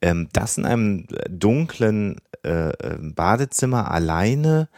Ähm, 0.00 0.28
das 0.32 0.56
in 0.58 0.64
einem 0.64 1.06
dunklen 1.28 2.16
äh, 2.44 2.70
äh, 2.70 2.96
Badezimmer 2.98 3.90
alleine, 3.90 4.68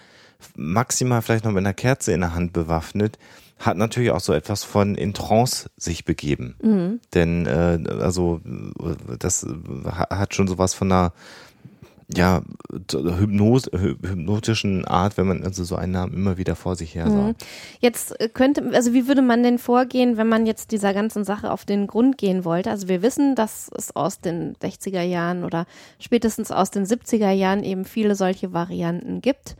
maximal 0.56 1.22
vielleicht 1.22 1.44
noch 1.44 1.52
mit 1.52 1.58
einer 1.58 1.74
Kerze 1.74 2.12
in 2.12 2.20
der 2.20 2.34
Hand 2.34 2.52
bewaffnet, 2.52 3.18
hat 3.58 3.76
natürlich 3.76 4.10
auch 4.10 4.20
so 4.20 4.32
etwas 4.32 4.64
von 4.64 4.94
in 4.94 5.12
Trance 5.12 5.68
sich 5.76 6.04
begeben. 6.06 6.56
Mhm. 6.62 7.00
Denn 7.14 7.46
äh, 7.46 7.78
also 8.00 8.40
äh, 8.80 9.16
das 9.18 9.46
ha- 9.84 10.08
hat 10.18 10.34
schon 10.34 10.48
sowas 10.48 10.72
von 10.74 10.90
einer 10.90 11.12
ja, 12.14 12.42
Hypnose, 12.90 13.70
hy- 13.72 13.96
hypnotischen 14.08 14.84
Art, 14.84 15.16
wenn 15.16 15.26
man 15.26 15.44
also 15.44 15.64
so 15.64 15.76
einen 15.76 15.92
Namen 15.92 16.14
immer 16.14 16.38
wieder 16.38 16.56
vor 16.56 16.76
sich 16.76 16.94
her 16.94 17.10
sagt. 17.10 17.46
Jetzt 17.80 18.20
äh, 18.20 18.28
könnte, 18.28 18.70
also 18.72 18.92
wie 18.92 19.06
würde 19.08 19.22
man 19.22 19.42
denn 19.42 19.58
vorgehen, 19.58 20.16
wenn 20.16 20.28
man 20.28 20.46
jetzt 20.46 20.72
dieser 20.72 20.92
ganzen 20.94 21.24
Sache 21.24 21.50
auf 21.50 21.64
den 21.64 21.86
Grund 21.86 22.18
gehen 22.18 22.44
wollte? 22.44 22.70
Also 22.70 22.88
wir 22.88 23.02
wissen, 23.02 23.34
dass 23.34 23.70
es 23.76 23.94
aus 23.94 24.20
den 24.20 24.54
60er 24.56 25.02
Jahren 25.02 25.44
oder 25.44 25.66
spätestens 25.98 26.50
aus 26.50 26.70
den 26.70 26.84
70er 26.84 27.30
Jahren 27.30 27.62
eben 27.64 27.84
viele 27.84 28.14
solche 28.14 28.52
Varianten 28.52 29.20
gibt. 29.20 29.56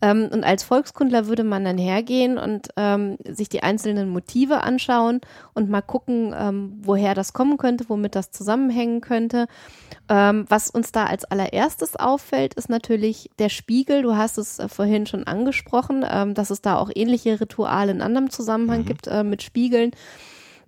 Ähm, 0.00 0.28
und 0.32 0.44
als 0.44 0.62
Volkskundler 0.62 1.26
würde 1.26 1.44
man 1.44 1.64
dann 1.64 1.78
hergehen 1.78 2.38
und 2.38 2.68
ähm, 2.76 3.16
sich 3.28 3.48
die 3.48 3.62
einzelnen 3.62 4.08
Motive 4.08 4.62
anschauen 4.62 5.20
und 5.54 5.68
mal 5.68 5.82
gucken, 5.82 6.34
ähm, 6.38 6.78
woher 6.82 7.14
das 7.14 7.32
kommen 7.32 7.56
könnte, 7.56 7.86
womit 7.88 8.14
das 8.14 8.30
zusammenhängen 8.30 9.00
könnte. 9.00 9.46
Ähm, 10.08 10.46
was 10.48 10.70
uns 10.70 10.92
da 10.92 11.06
als 11.06 11.24
allererstes 11.24 11.96
auffällt, 11.96 12.54
ist 12.54 12.68
natürlich 12.68 13.30
der 13.38 13.48
Spiegel. 13.48 14.02
Du 14.02 14.16
hast 14.16 14.38
es 14.38 14.58
äh, 14.58 14.68
vorhin 14.68 15.06
schon 15.06 15.24
angesprochen, 15.24 16.04
ähm, 16.08 16.34
dass 16.34 16.50
es 16.50 16.62
da 16.62 16.76
auch 16.76 16.90
ähnliche 16.94 17.40
Rituale 17.40 17.90
in 17.90 18.00
anderem 18.02 18.30
Zusammenhang 18.30 18.84
gibt 18.84 19.08
äh, 19.08 19.24
mit 19.24 19.42
Spiegeln. 19.42 19.90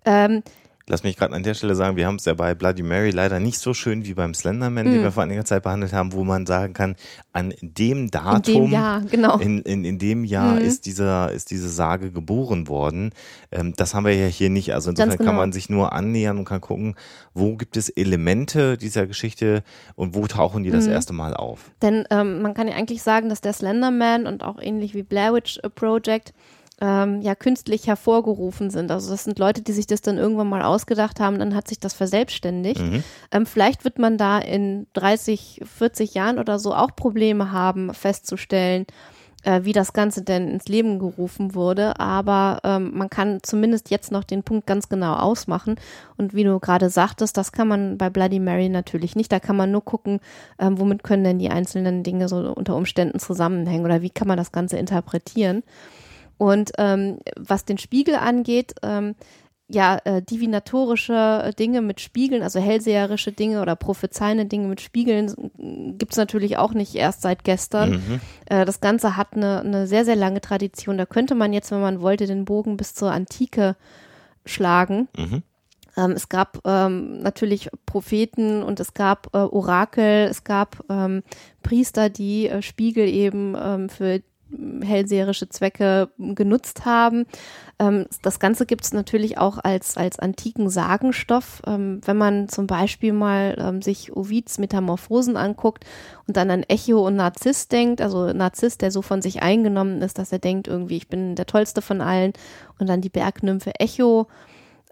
Ähm, 0.04 0.42
Lass 0.90 1.04
mich 1.04 1.16
gerade 1.16 1.34
an 1.34 1.44
der 1.44 1.54
Stelle 1.54 1.76
sagen, 1.76 1.96
wir 1.96 2.06
haben 2.08 2.16
es 2.16 2.24
ja 2.24 2.34
bei 2.34 2.54
Bloody 2.54 2.82
Mary 2.82 3.10
leider 3.10 3.38
nicht 3.38 3.58
so 3.60 3.74
schön 3.74 4.04
wie 4.04 4.14
beim 4.14 4.34
Slenderman, 4.34 4.86
Mhm. 4.88 4.90
den 4.92 5.02
wir 5.04 5.12
vor 5.12 5.22
einiger 5.22 5.44
Zeit 5.44 5.62
behandelt 5.62 5.92
haben, 5.92 6.12
wo 6.12 6.24
man 6.24 6.46
sagen 6.46 6.72
kann, 6.74 6.96
an 7.32 7.54
dem 7.62 7.98
in 7.98 8.10
Datum, 8.10 8.42
dem 8.64 8.72
Jahr, 8.72 9.00
genau. 9.02 9.38
in, 9.38 9.62
in, 9.62 9.84
in 9.84 9.98
dem 10.00 10.24
Jahr 10.24 10.54
Mhm. 10.56 10.62
ist 10.62 10.86
dieser 10.86 11.30
ist 11.30 11.52
diese 11.52 11.68
Sage 11.68 12.10
geboren 12.10 12.66
worden. 12.66 13.12
Ähm, 13.52 13.72
das 13.76 13.94
haben 13.94 14.04
wir 14.04 14.14
ja 14.16 14.26
hier 14.26 14.50
nicht. 14.50 14.74
Also 14.74 14.90
insofern 14.90 15.16
genau. 15.16 15.24
kann 15.30 15.36
man 15.36 15.52
sich 15.52 15.70
nur 15.70 15.92
annähern 15.92 16.38
und 16.38 16.44
kann 16.44 16.60
gucken, 16.60 16.96
wo 17.34 17.56
gibt 17.56 17.76
es 17.76 17.88
Elemente 17.88 18.76
dieser 18.76 19.06
Geschichte 19.06 19.62
und 19.94 20.14
wo 20.16 20.26
tauchen 20.26 20.64
die 20.64 20.70
das 20.72 20.86
Mhm. 20.86 20.92
erste 20.92 21.12
Mal 21.12 21.34
auf. 21.34 21.70
Denn 21.82 22.04
ähm, 22.10 22.42
man 22.42 22.52
kann 22.54 22.66
ja 22.66 22.74
eigentlich 22.74 23.02
sagen, 23.02 23.28
dass 23.28 23.40
der 23.40 23.52
Slenderman 23.52 24.26
und 24.26 24.42
auch 24.42 24.58
ähnlich 24.60 24.94
wie 24.94 25.04
Blair 25.04 25.32
Witch 25.34 25.60
Project 25.76 26.32
ähm, 26.80 27.20
ja 27.20 27.34
künstlich 27.34 27.86
hervorgerufen 27.86 28.70
sind. 28.70 28.90
Also 28.90 29.10
das 29.10 29.24
sind 29.24 29.38
Leute, 29.38 29.62
die 29.62 29.72
sich 29.72 29.86
das 29.86 30.00
dann 30.00 30.18
irgendwann 30.18 30.48
mal 30.48 30.62
ausgedacht 30.62 31.20
haben, 31.20 31.38
dann 31.38 31.54
hat 31.54 31.68
sich 31.68 31.78
das 31.78 31.94
verselbstständigt. 31.94 32.80
Mhm. 32.80 33.04
Ähm, 33.30 33.46
vielleicht 33.46 33.84
wird 33.84 33.98
man 33.98 34.16
da 34.16 34.38
in 34.38 34.86
30, 34.94 35.60
40 35.64 36.14
Jahren 36.14 36.38
oder 36.38 36.58
so 36.58 36.74
auch 36.74 36.96
Probleme 36.96 37.52
haben, 37.52 37.92
festzustellen, 37.92 38.86
äh, 39.42 39.60
wie 39.64 39.72
das 39.72 39.92
Ganze 39.92 40.22
denn 40.22 40.48
ins 40.48 40.68
Leben 40.68 40.98
gerufen 40.98 41.54
wurde. 41.54 42.00
Aber 42.00 42.60
ähm, 42.64 42.92
man 42.94 43.10
kann 43.10 43.40
zumindest 43.42 43.90
jetzt 43.90 44.10
noch 44.10 44.24
den 44.24 44.42
Punkt 44.42 44.66
ganz 44.66 44.88
genau 44.88 45.14
ausmachen. 45.16 45.76
Und 46.16 46.34
wie 46.34 46.44
du 46.44 46.58
gerade 46.60 46.88
sagtest, 46.88 47.36
das 47.36 47.52
kann 47.52 47.68
man 47.68 47.98
bei 47.98 48.08
Bloody 48.08 48.38
Mary 48.38 48.70
natürlich 48.70 49.16
nicht. 49.16 49.30
Da 49.32 49.38
kann 49.38 49.56
man 49.56 49.70
nur 49.70 49.84
gucken, 49.84 50.20
ähm, 50.58 50.78
womit 50.78 51.02
können 51.02 51.24
denn 51.24 51.38
die 51.38 51.50
einzelnen 51.50 52.02
Dinge 52.02 52.28
so 52.28 52.36
unter 52.54 52.74
Umständen 52.74 53.18
zusammenhängen 53.18 53.84
oder 53.84 54.00
wie 54.00 54.10
kann 54.10 54.28
man 54.28 54.38
das 54.38 54.50
Ganze 54.50 54.78
interpretieren. 54.78 55.62
Und 56.40 56.72
ähm, 56.78 57.18
was 57.38 57.66
den 57.66 57.76
Spiegel 57.76 58.14
angeht, 58.14 58.72
ähm, 58.82 59.14
ja, 59.68 59.98
äh, 60.04 60.22
divinatorische 60.22 61.52
Dinge 61.58 61.82
mit 61.82 62.00
Spiegeln, 62.00 62.42
also 62.42 62.58
hellseherische 62.58 63.30
Dinge 63.30 63.60
oder 63.60 63.76
prophezeiende 63.76 64.46
Dinge 64.46 64.66
mit 64.66 64.80
Spiegeln 64.80 65.34
gibt 65.98 66.12
es 66.12 66.16
natürlich 66.16 66.56
auch 66.56 66.72
nicht 66.72 66.94
erst 66.94 67.20
seit 67.20 67.44
gestern. 67.44 67.90
Mhm. 67.90 68.20
Äh, 68.46 68.64
das 68.64 68.80
Ganze 68.80 69.18
hat 69.18 69.34
eine, 69.34 69.60
eine 69.60 69.86
sehr, 69.86 70.06
sehr 70.06 70.16
lange 70.16 70.40
Tradition. 70.40 70.96
Da 70.96 71.04
könnte 71.04 71.34
man 71.34 71.52
jetzt, 71.52 71.72
wenn 71.72 71.82
man 71.82 72.00
wollte, 72.00 72.26
den 72.26 72.46
Bogen 72.46 72.78
bis 72.78 72.94
zur 72.94 73.12
Antike 73.12 73.76
schlagen. 74.46 75.08
Mhm. 75.18 75.42
Ähm, 75.98 76.12
es 76.12 76.30
gab 76.30 76.62
ähm, 76.64 77.20
natürlich 77.20 77.68
Propheten 77.84 78.62
und 78.62 78.80
es 78.80 78.94
gab 78.94 79.34
äh, 79.34 79.38
Orakel, 79.38 80.26
es 80.30 80.42
gab 80.42 80.82
ähm, 80.88 81.22
Priester, 81.62 82.08
die 82.08 82.48
äh, 82.48 82.62
Spiegel 82.62 83.06
eben 83.06 83.54
ähm, 83.60 83.90
für 83.90 84.22
hellseherische 84.82 85.48
Zwecke 85.48 86.10
genutzt 86.18 86.84
haben. 86.84 87.26
Ähm, 87.78 88.06
das 88.22 88.40
Ganze 88.40 88.66
gibt 88.66 88.84
es 88.84 88.92
natürlich 88.92 89.38
auch 89.38 89.58
als, 89.62 89.96
als 89.96 90.18
antiken 90.18 90.68
Sagenstoff. 90.68 91.62
Ähm, 91.66 92.00
wenn 92.04 92.16
man 92.16 92.48
zum 92.48 92.66
Beispiel 92.66 93.12
mal 93.12 93.56
ähm, 93.58 93.82
sich 93.82 94.14
Ovids 94.14 94.58
Metamorphosen 94.58 95.36
anguckt 95.36 95.84
und 96.26 96.36
dann 96.36 96.50
an 96.50 96.64
Echo 96.64 97.06
und 97.06 97.16
Narziss 97.16 97.68
denkt, 97.68 98.00
also 98.00 98.32
Narziss, 98.32 98.78
der 98.78 98.90
so 98.90 99.02
von 99.02 99.22
sich 99.22 99.42
eingenommen 99.42 100.02
ist, 100.02 100.18
dass 100.18 100.32
er 100.32 100.38
denkt, 100.38 100.68
irgendwie, 100.68 100.96
ich 100.96 101.08
bin 101.08 101.34
der 101.34 101.46
Tollste 101.46 101.82
von 101.82 102.00
allen 102.00 102.32
und 102.78 102.88
dann 102.88 103.00
die 103.00 103.08
Bergnymphe 103.08 103.72
Echo 103.78 104.26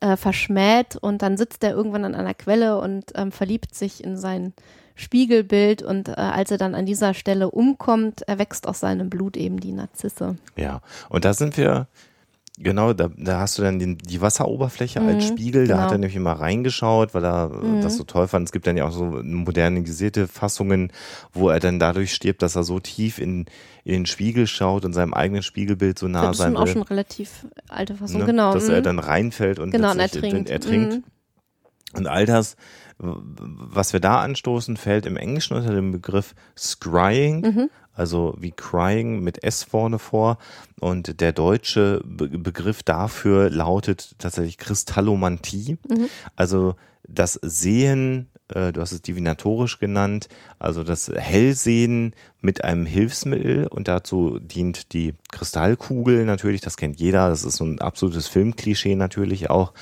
äh, 0.01 0.17
verschmäht 0.17 0.97
und 0.97 1.23
dann 1.23 1.37
sitzt 1.37 1.65
er 1.65 1.73
irgendwann 1.73 2.05
an 2.05 2.15
einer 2.15 2.35
Quelle 2.35 2.79
und 2.79 3.13
ähm, 3.15 3.33
verliebt 3.33 3.75
sich 3.75 4.03
in 4.05 4.17
sein 4.17 4.53
Spiegelbild 4.99 5.83
und 5.83 6.09
äh, 6.09 6.13
als 6.13 6.51
er 6.51 6.59
dann 6.59 6.75
an 6.75 6.85
dieser 6.85 7.15
Stelle 7.15 7.51
umkommt, 7.51 8.23
erwächst 8.23 8.67
aus 8.67 8.81
seinem 8.81 9.09
Blut 9.11 9.37
eben 9.37 9.61
die 9.61 9.73
Narzisse. 9.73 10.37
Ja, 10.57 10.81
und 11.09 11.25
da 11.25 11.33
sind 11.35 11.57
wir, 11.57 11.87
genau, 12.59 12.93
da, 12.93 13.09
da 13.17 13.39
hast 13.41 13.57
du 13.59 13.63
dann 13.63 13.79
den, 13.79 13.97
die 13.99 14.21
Wasseroberfläche 14.21 15.01
als 15.01 15.25
Mhm, 15.25 15.29
Spiegel, 15.29 15.67
da 15.69 15.75
hat 15.77 15.81
genau. 15.85 15.93
er 15.95 15.99
nämlich 15.99 16.17
immer 16.17 16.33
reingeschaut, 16.33 17.15
weil 17.15 17.25
er 17.25 17.51
äh, 17.53 17.65
Mhm. 17.65 17.81
das 17.83 17.97
so 17.97 18.03
toll 18.05 18.27
fand. 18.27 18.47
Es 18.49 18.53
gibt 18.53 18.67
dann 18.67 18.77
ja 18.77 18.87
auch 18.87 18.93
so 18.93 19.05
modernisierte 19.23 20.27
Fassungen, 20.27 20.93
wo 21.33 21.49
er 21.49 21.61
dann 21.61 21.79
dadurch 21.79 22.13
stirbt, 22.13 22.43
dass 22.43 22.57
er 22.57 22.65
so 22.65 22.81
tief 22.81 23.19
in, 23.21 23.47
in 23.85 23.93
den 23.93 24.07
Spiegel 24.07 24.47
schaut 24.49 24.85
und 24.85 24.93
seinem 24.93 25.15
eigenen 25.15 25.43
Spiegelbild 25.43 25.99
so 25.99 26.09
nah 26.09 26.23
das 26.23 26.33
ist 26.33 26.39
sein 26.39 26.53
schon 26.55 26.57
auch 26.63 26.67
will. 26.67 26.73
schon 26.73 26.83
relativ 26.83 27.47
alte 27.69 27.95
Fassung, 27.95 28.21
ne? 28.21 28.27
genau. 28.27 28.53
Dass 28.53 28.69
er 28.69 28.81
mhm. 28.81 28.85
dann 28.85 28.99
reinfällt 28.99 29.59
und 29.61 29.71
genau, 29.71 29.93
und 29.93 30.01
ertrinkt. 30.01 30.51
ertrinkt. 30.51 31.03
Und 31.95 32.07
all 32.07 32.27
das, 32.27 32.57
was 32.99 33.93
wir 33.93 34.01
da 34.01 34.21
anstoßen, 34.21 34.77
fällt 34.77 35.07
im 35.07 35.17
Englischen 35.17 35.57
unter 35.57 35.73
dem 35.75 35.93
Begriff 35.93 36.35
Scrying, 36.57 37.41
Mhm. 37.41 37.71
also 37.95 38.35
wie 38.39 38.51
Crying 38.53 39.21
mit 39.21 39.43
S 39.45 39.63
vorne 39.65 39.99
vor. 39.99 40.39
Und 40.81 41.21
der 41.21 41.33
deutsche 41.33 42.01
Be 42.05 42.29
Begriff 42.29 42.83
dafür 42.83 43.51
lautet 43.51 44.17
tatsächlich 44.19 44.59
Kristallomantie, 44.59 45.79
Mhm. 45.89 46.09
also 46.37 46.75
das 47.09 47.39
Sehen, 47.43 48.29
äh, 48.55 48.73
du 48.73 48.81
hast 48.81 48.93
es 48.93 49.03
divinatorisch 49.03 49.79
genannt, 49.79 50.29
also 50.59 50.85
das 50.85 51.09
Hellsehen 51.15 52.15
mit 52.41 52.63
einem 52.63 52.87
Hilfsmittel 52.87 53.67
und 53.67 53.89
dazu 53.89 54.39
dient 54.39 54.93
die 54.93 55.15
Kristallkugel 55.33 56.25
natürlich, 56.25 56.61
das 56.61 56.77
kennt 56.77 57.01
jeder, 57.01 57.29
das 57.29 57.43
ist 57.43 57.57
so 57.57 57.65
ein 57.65 57.81
absolutes 57.81 58.29
Filmklischee 58.29 58.95
natürlich 58.95 59.51
auch. 59.51 59.73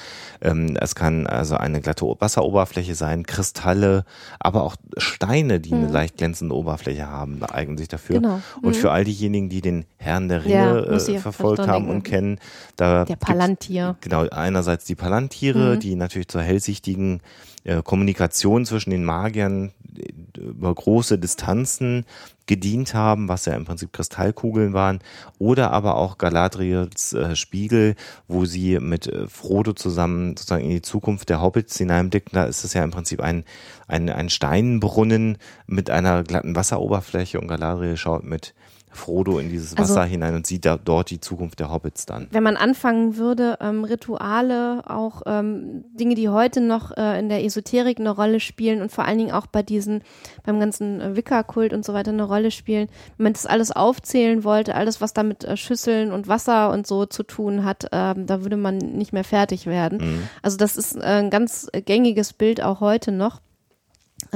Ähm, 0.41 0.77
es 0.81 0.95
kann 0.95 1.27
also 1.27 1.57
eine 1.57 1.83
glatte 1.83 2.07
Wasseroberfläche 2.07 2.95
sein, 2.95 3.27
Kristalle, 3.27 4.05
aber 4.39 4.63
auch 4.63 4.77
Steine, 4.97 5.61
die 5.61 5.75
eine 5.75 5.89
leicht 5.89 6.17
glänzende 6.17 6.55
Oberfläche 6.55 7.07
haben, 7.09 7.43
eignen 7.45 7.77
sich 7.77 7.89
dafür. 7.89 8.21
Mhm. 8.21 8.23
Genau. 8.23 8.43
Und 8.63 8.69
Mhm. 8.77 8.81
für 8.81 8.91
all 8.91 9.05
diejenigen, 9.05 9.49
die 9.51 9.61
den 9.61 9.85
Herrn 9.99 10.29
der 10.29 10.41
Ja, 10.47 10.73
Ringe 10.73 10.93
muss 10.93 11.09
äh, 11.09 11.19
verfolgt 11.19 11.67
haben 11.67 11.89
und 11.89 12.05
kennen, 12.05 12.39
da 12.77 13.05
Der 13.05 13.17
Palantir. 13.17 13.97
Genau, 14.01 14.27
einerseits 14.31 14.85
die 14.87 14.95
Palantiere, 14.95 15.75
Mhm. 15.75 15.81
die 15.81 15.95
natürlich 15.95 16.29
zur 16.29 16.41
hellsichtigen 16.43 17.21
äh, 17.67 17.83
Kommunikation 17.83 18.65
zwischen 18.65 18.91
den 18.91 19.05
Magiern 19.05 19.73
äh, 19.99 20.41
über 20.41 20.73
große 20.75 21.19
Distanzen 21.19 22.05
gedient 22.47 22.95
haben, 22.95 23.29
was 23.29 23.45
ja 23.47 23.55
im 23.55 23.65
Prinzip 23.65 23.93
Kristallkugeln 23.93 24.73
waren, 24.73 25.01
oder 25.39 25.73
aber 25.73 25.97
auch 25.97 26.17
Galadriels 26.17 27.13
äh, 27.13 27.35
Spiegel, 27.35 27.97
wo 28.29 28.45
sie 28.45 28.79
mit 28.79 29.09
äh, 29.09 29.27
Frodo 29.27 29.73
zusammen 29.73 30.37
sozusagen 30.37 30.65
in 30.65 30.71
die 30.71 30.83
Zukunft 30.83 31.29
der 31.29 31.43
Hobbits 31.43 31.77
hineinblickt. 31.77 32.29
Da 32.33 32.45
ist 32.45 32.63
es 32.63 32.73
ja 32.73 32.85
im 32.85 32.93
Prinzip 32.93 33.21
ein, 33.21 33.45
ein, 33.87 34.09
ein 34.09 34.29
Steinbrunnen 34.29 35.39
mit 35.67 35.91
einer 35.91 36.23
glatten 36.23 36.57
Wasseroberfläche 36.57 37.41
und 37.41 37.49
Galadriel 37.49 37.97
schaut 37.97 38.25
mit 38.25 38.55
Frodo 38.97 39.39
in 39.39 39.49
dieses 39.49 39.79
Wasser 39.79 40.01
also, 40.01 40.11
hinein 40.11 40.35
und 40.35 40.47
sieht 40.47 40.65
da 40.65 40.79
dort 40.83 41.11
die 41.11 41.21
Zukunft 41.21 41.61
der 41.61 41.71
Hobbits 41.71 42.07
dann. 42.07 42.27
Wenn 42.31 42.43
man 42.43 42.57
anfangen 42.57 43.17
würde, 43.17 43.59
ähm, 43.61 43.85
Rituale, 43.85 44.83
auch 44.89 45.23
ähm, 45.27 45.85
Dinge, 45.95 46.15
die 46.15 46.29
heute 46.29 46.61
noch 46.61 46.97
äh, 46.97 47.19
in 47.19 47.29
der 47.29 47.45
Esoterik 47.45 48.01
eine 48.01 48.11
Rolle 48.11 48.41
spielen 48.41 48.83
und 48.83 48.91
vor 48.91 49.05
allen 49.05 49.19
Dingen 49.19 49.33
auch 49.33 49.47
bei 49.47 49.63
diesen, 49.63 50.03
beim 50.45 50.59
ganzen 50.59 51.01
äh, 51.01 51.17
Wicca-Kult 51.17 51.73
und 51.73 51.85
so 51.85 51.95
weiter 51.95 52.11
eine 52.11 52.25
Rolle 52.25 52.51
spielen, 52.51 52.89
wenn 53.17 53.25
man 53.25 53.33
das 53.35 53.47
alles 53.47 53.71
aufzählen 53.71 54.43
wollte, 54.43 54.75
alles, 54.75 55.01
was 55.01 55.13
da 55.13 55.23
mit 55.23 55.45
äh, 55.45 55.57
Schüsseln 55.57 56.11
und 56.11 56.27
Wasser 56.27 56.73
und 56.73 56.87
so 56.87 57.07
zu 57.07 57.23
tun 57.23 57.65
hat, 57.65 57.87
ähm, 57.93 58.27
da 58.27 58.43
würde 58.43 58.57
man 58.57 58.79
nicht 58.79 59.13
mehr 59.13 59.25
fertig 59.25 59.67
werden. 59.67 59.99
Mhm. 59.99 60.29
Also 60.43 60.57
das 60.57 60.77
ist 60.77 60.97
äh, 60.97 61.03
ein 61.03 61.31
ganz 61.31 61.69
gängiges 61.85 62.33
Bild 62.33 62.63
auch 62.63 62.81
heute 62.81 63.13
noch. 63.13 63.41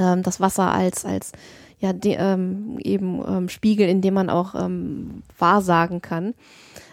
Ähm, 0.01 0.23
das 0.23 0.39
Wasser 0.39 0.71
als, 0.71 1.05
als 1.05 1.31
ja, 1.79 1.93
de, 1.93 2.15
ähm, 2.19 2.77
eben 2.79 3.23
ähm, 3.27 3.49
Spiegel, 3.49 3.87
in 3.87 4.01
dem 4.01 4.13
man 4.13 4.29
auch 4.29 4.55
ähm, 4.55 5.23
wahrsagen 5.37 6.01
kann. 6.01 6.33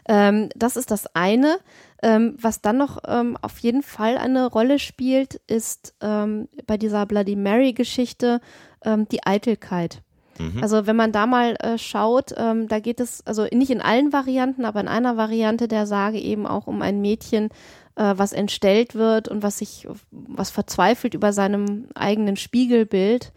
Ähm, 0.09 0.49
das 0.57 0.77
ist 0.77 0.91
das 0.91 1.15
eine. 1.15 1.59
Ähm, 2.01 2.37
was 2.41 2.61
dann 2.61 2.77
noch 2.77 2.99
ähm, 3.07 3.37
auf 3.43 3.59
jeden 3.59 3.83
Fall 3.83 4.19
eine 4.19 4.47
Rolle 4.47 4.79
spielt, 4.79 5.41
ist 5.47 5.95
ähm, 6.01 6.49
bei 6.67 6.77
dieser 6.77 7.07
Bloody 7.07 7.35
Mary-Geschichte 7.35 8.41
ähm, 8.85 9.09
die 9.09 9.27
Eitelkeit. 9.27 10.01
Mhm. 10.39 10.63
Also 10.63 10.87
wenn 10.87 10.97
man 10.97 11.13
da 11.13 11.27
mal 11.27 11.57
äh, 11.59 11.77
schaut, 11.77 12.33
ähm, 12.37 12.69
da 12.69 12.79
geht 12.79 13.01
es, 13.01 13.27
also 13.27 13.47
nicht 13.53 13.71
in 13.71 13.81
allen 13.81 14.13
Varianten, 14.13 14.65
aber 14.65 14.81
in 14.81 14.89
einer 14.89 15.17
Variante 15.17 15.67
der 15.67 15.87
Sage 15.87 16.19
eben 16.19 16.47
auch 16.47 16.67
um 16.67 16.83
ein 16.83 17.01
Mädchen, 17.01 17.49
äh, 17.99 18.15
was 18.17 18.33
entstellt 18.33 18.95
wird 18.95 19.29
und 19.29 19.43
was 19.43 19.59
sich, 19.59 19.89
was 20.11 20.51
verzweifelt 20.51 21.15
über 21.15 21.33
seinem 21.33 21.89
eigenen 21.95 22.37
Spiegelbild 22.37 23.33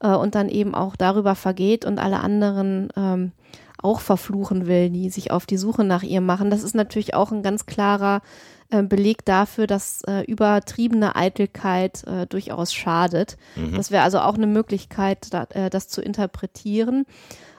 äh, 0.00 0.14
und 0.14 0.34
dann 0.34 0.48
eben 0.48 0.74
auch 0.74 0.96
darüber 0.96 1.34
vergeht 1.34 1.84
und 1.84 1.98
alle 1.98 2.20
anderen 2.20 2.88
ähm, 2.96 3.32
auch 3.78 4.00
verfluchen 4.00 4.66
will, 4.66 4.90
die 4.90 5.10
sich 5.10 5.30
auf 5.30 5.44
die 5.44 5.58
Suche 5.58 5.84
nach 5.84 6.02
ihr 6.02 6.20
machen. 6.20 6.50
Das 6.50 6.62
ist 6.62 6.74
natürlich 6.74 7.14
auch 7.14 7.30
ein 7.30 7.42
ganz 7.42 7.66
klarer 7.66 8.22
äh, 8.70 8.82
Beleg 8.82 9.24
dafür, 9.24 9.66
dass 9.66 10.02
äh, 10.06 10.22
übertriebene 10.22 11.14
Eitelkeit 11.14 12.04
äh, 12.04 12.26
durchaus 12.26 12.72
schadet. 12.72 13.36
Mhm. 13.56 13.76
Das 13.76 13.90
wäre 13.90 14.04
also 14.04 14.20
auch 14.20 14.34
eine 14.34 14.46
Möglichkeit, 14.46 15.32
da, 15.34 15.46
äh, 15.50 15.68
das 15.68 15.88
zu 15.88 16.00
interpretieren. 16.00 17.06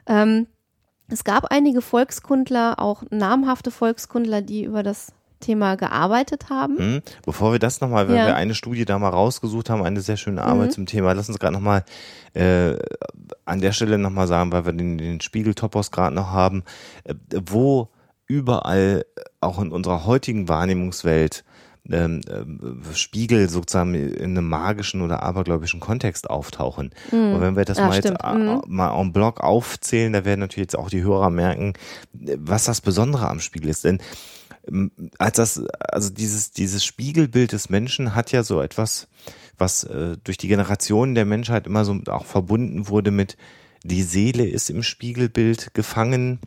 Ähm, 0.07 0.47
es 1.09 1.23
gab 1.23 1.45
einige 1.51 1.81
Volkskundler, 1.81 2.79
auch 2.79 3.03
namhafte 3.09 3.71
Volkskundler, 3.71 4.41
die 4.41 4.63
über 4.63 4.83
das 4.83 5.13
Thema 5.39 5.75
gearbeitet 5.75 6.49
haben. 6.49 6.77
Hm. 6.77 7.01
Bevor 7.25 7.51
wir 7.51 7.59
das 7.59 7.81
nochmal, 7.81 8.07
wenn 8.07 8.15
ja. 8.15 8.27
wir 8.27 8.35
eine 8.35 8.55
Studie 8.55 8.85
da 8.85 8.97
mal 8.99 9.09
rausgesucht 9.09 9.69
haben, 9.69 9.83
eine 9.83 10.01
sehr 10.01 10.17
schöne 10.17 10.43
Arbeit 10.43 10.69
mhm. 10.69 10.71
zum 10.71 10.85
Thema, 10.85 11.13
lass 11.13 11.29
uns 11.29 11.39
gerade 11.39 11.53
nochmal 11.53 11.83
äh, 12.33 12.75
an 13.45 13.61
der 13.61 13.71
Stelle 13.71 13.97
nochmal 13.97 14.27
sagen, 14.27 14.51
weil 14.51 14.65
wir 14.65 14.73
den, 14.73 14.97
den 14.97 15.21
Spiegeltopos 15.21 15.91
gerade 15.91 16.15
noch 16.15 16.31
haben, 16.31 16.63
äh, 17.03 17.13
wo 17.45 17.89
überall, 18.27 19.05
auch 19.39 19.59
in 19.59 19.71
unserer 19.71 20.05
heutigen 20.05 20.49
Wahrnehmungswelt, 20.49 21.43
ähm, 21.89 22.21
äh, 22.27 22.95
Spiegel 22.95 23.49
sozusagen 23.49 23.93
in 23.95 24.31
einem 24.31 24.49
magischen 24.49 25.01
oder 25.01 25.23
abergläubischen 25.23 25.79
Kontext 25.79 26.29
auftauchen. 26.29 26.91
Mhm. 27.11 27.33
Und 27.33 27.41
wenn 27.41 27.55
wir 27.55 27.65
das 27.65 27.77
ja, 27.77 27.87
mal 27.87 27.95
jetzt 27.95 28.11
mhm. 28.11 28.61
mal 28.67 28.99
en 28.99 29.13
bloc 29.13 29.41
aufzählen, 29.41 30.13
da 30.13 30.25
werden 30.25 30.41
natürlich 30.41 30.67
jetzt 30.67 30.77
auch 30.77 30.89
die 30.89 31.03
Hörer 31.03 31.29
merken, 31.29 31.73
was 32.11 32.65
das 32.65 32.81
Besondere 32.81 33.29
am 33.29 33.39
Spiegel 33.39 33.69
ist. 33.69 33.85
Denn 33.85 33.99
als 35.17 35.37
das, 35.37 35.63
also 35.79 36.09
dieses, 36.09 36.51
dieses 36.51 36.83
Spiegelbild 36.83 37.51
des 37.51 37.69
Menschen 37.69 38.15
hat 38.15 38.31
ja 38.31 38.43
so 38.43 38.61
etwas, 38.61 39.07
was 39.57 39.83
äh, 39.85 40.17
durch 40.23 40.37
die 40.37 40.47
Generationen 40.47 41.15
der 41.15 41.25
Menschheit 41.25 41.67
immer 41.67 41.85
so 41.85 41.99
auch 42.07 42.25
verbunden 42.25 42.87
wurde 42.87 43.11
mit, 43.11 43.37
die 43.83 44.03
Seele 44.03 44.45
ist 44.45 44.69
im 44.69 44.83
Spiegelbild 44.83 45.73
gefangen. 45.73 46.39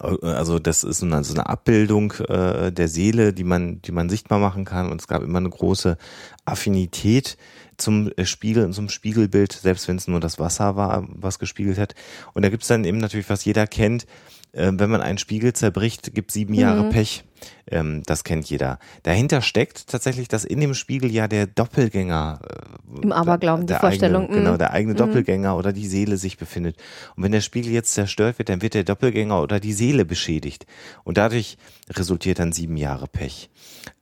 Äh, 0.00 0.26
also 0.26 0.58
das 0.58 0.84
ist 0.84 0.98
so 0.98 1.06
eine, 1.06 1.22
so 1.24 1.34
eine 1.34 1.48
Abbildung 1.48 2.12
äh, 2.12 2.72
der 2.72 2.88
Seele, 2.88 3.32
die 3.32 3.44
man, 3.44 3.82
die 3.82 3.92
man 3.92 4.08
sichtbar 4.08 4.38
machen 4.38 4.64
kann. 4.64 4.90
Und 4.90 5.00
es 5.00 5.08
gab 5.08 5.22
immer 5.22 5.38
eine 5.38 5.50
große 5.50 5.96
Affinität 6.44 7.36
zum 7.76 8.10
äh, 8.16 8.24
Spiegel 8.24 8.64
und 8.64 8.72
zum 8.72 8.88
Spiegelbild, 8.88 9.52
selbst 9.52 9.88
wenn 9.88 9.96
es 9.96 10.08
nur 10.08 10.20
das 10.20 10.38
Wasser 10.38 10.76
war, 10.76 11.06
was 11.08 11.38
gespiegelt 11.38 11.78
hat. 11.78 11.94
Und 12.34 12.42
da 12.42 12.48
gibt 12.48 12.62
es 12.62 12.68
dann 12.68 12.84
eben 12.84 12.98
natürlich, 12.98 13.30
was 13.30 13.44
jeder 13.44 13.66
kennt, 13.66 14.06
äh, 14.52 14.70
wenn 14.72 14.90
man 14.90 15.00
einen 15.00 15.18
Spiegel 15.18 15.52
zerbricht, 15.52 16.14
gibt 16.14 16.32
sieben 16.32 16.54
Jahre 16.54 16.84
mhm. 16.84 16.90
Pech. 16.90 17.24
Ähm, 17.70 18.02
das 18.04 18.24
kennt 18.24 18.50
jeder. 18.50 18.78
Dahinter 19.02 19.40
steckt 19.40 19.86
tatsächlich, 19.86 20.28
dass 20.28 20.44
in 20.44 20.60
dem 20.60 20.74
Spiegel 20.74 21.10
ja 21.10 21.28
der 21.28 21.46
Doppelgänger 21.46 22.40
äh, 22.42 23.00
im 23.02 23.12
Aberglauben 23.12 23.66
die 23.66 23.74
Vorstellung 23.74 24.24
eigene, 24.24 24.38
genau 24.38 24.52
mhm. 24.52 24.58
der 24.58 24.72
eigene 24.72 24.94
mhm. 24.94 24.98
Doppelgänger 24.98 25.56
oder 25.56 25.72
die 25.72 25.86
Seele 25.86 26.16
sich 26.16 26.36
befindet. 26.36 26.76
Und 27.16 27.22
wenn 27.22 27.32
der 27.32 27.40
Spiegel 27.40 27.72
jetzt 27.72 27.94
zerstört 27.94 28.38
wird, 28.38 28.48
dann 28.48 28.60
wird 28.60 28.74
der 28.74 28.84
Doppelgänger 28.84 29.40
oder 29.40 29.60
die 29.60 29.72
Seele 29.72 30.04
beschädigt 30.04 30.66
und 31.04 31.16
dadurch 31.16 31.56
resultiert 31.88 32.38
dann 32.38 32.52
sieben 32.52 32.76
Jahre 32.76 33.06
Pech. 33.06 33.50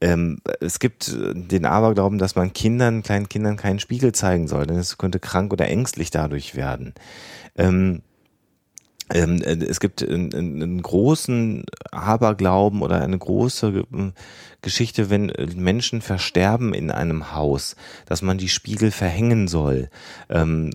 Ähm, 0.01 0.41
es 0.61 0.81
gibt 0.81 1.09
äh, 1.09 1.35
den 1.35 1.65
Aberglauben, 1.65 2.19
dass 2.19 2.35
man 2.35 2.53
Kindern, 2.53 3.03
kleinen 3.03 3.29
Kindern 3.29 3.57
keinen 3.57 3.79
Spiegel 3.79 4.13
zeigen 4.13 4.49
soll, 4.49 4.67
denn 4.67 4.77
es 4.77 4.99
könnte 4.99 5.21
krank 5.21 5.53
oder 5.53 5.69
ängstlich 5.69 6.11
dadurch 6.11 6.57
werden. 6.57 6.95
Ähm, 7.57 7.69
ähm, 7.69 7.97
äh, 7.97 8.08
es 9.09 9.81
gibt 9.81 10.07
einen, 10.07 10.83
großen 10.83 11.65
Aberglauben 11.91 12.83
oder 12.83 13.01
eine 13.01 13.19
große 13.19 13.69
äh, 13.69 14.13
Geschichte, 14.61 15.09
wenn 15.09 15.31
äh, 15.31 15.47
Menschen 15.57 16.03
versterben 16.03 16.75
in 16.75 16.91
einem 16.91 17.33
Haus, 17.33 17.77
dass 18.07 18.23
man 18.23 18.39
die 18.39 18.49
Spiegel 18.49 18.91
verhängen 18.91 19.49
soll. 19.49 19.89
Ähm, 20.29 20.71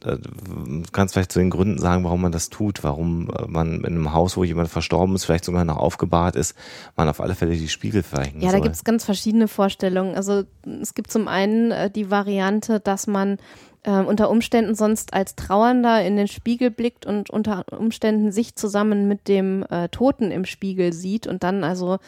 kannst 0.91 1.13
vielleicht 1.13 1.31
zu 1.31 1.39
den 1.39 1.49
Gründen 1.49 1.79
sagen, 1.79 2.03
warum 2.03 2.21
man 2.21 2.31
das 2.31 2.49
tut, 2.49 2.83
warum 2.83 3.29
man 3.47 3.81
in 3.81 3.85
einem 3.85 4.13
Haus, 4.13 4.37
wo 4.37 4.43
jemand 4.43 4.69
verstorben 4.69 5.15
ist, 5.15 5.25
vielleicht 5.25 5.45
sogar 5.45 5.65
noch 5.65 5.77
aufgebahrt 5.77 6.35
ist, 6.35 6.55
man 6.95 7.09
auf 7.09 7.21
alle 7.21 7.35
Fälle 7.35 7.55
die 7.55 7.69
Spiegel 7.69 8.03
verhängen 8.03 8.41
ja, 8.41 8.49
soll. 8.49 8.51
Ja, 8.51 8.57
da 8.57 8.63
gibt 8.63 8.75
es 8.75 8.83
ganz 8.83 9.05
verschiedene 9.05 9.47
Vorstellungen. 9.47 10.15
Also 10.15 10.43
es 10.81 10.93
gibt 10.93 11.11
zum 11.11 11.27
einen 11.27 11.71
äh, 11.71 11.91
die 11.91 12.09
Variante, 12.09 12.79
dass 12.79 13.05
man 13.05 13.37
äh, 13.83 13.99
unter 13.99 14.29
Umständen 14.29 14.75
sonst 14.75 15.13
als 15.13 15.35
Trauernder 15.35 16.03
in 16.05 16.15
den 16.15 16.27
Spiegel 16.27 16.71
blickt 16.71 17.05
und 17.05 17.29
unter 17.29 17.65
Umständen 17.71 18.31
sich 18.31 18.55
zusammen 18.55 19.07
mit 19.07 19.27
dem 19.27 19.65
äh, 19.69 19.89
Toten 19.89 20.31
im 20.31 20.45
Spiegel 20.45 20.93
sieht 20.93 21.27
und 21.27 21.43
dann 21.43 21.63
also 21.63 21.99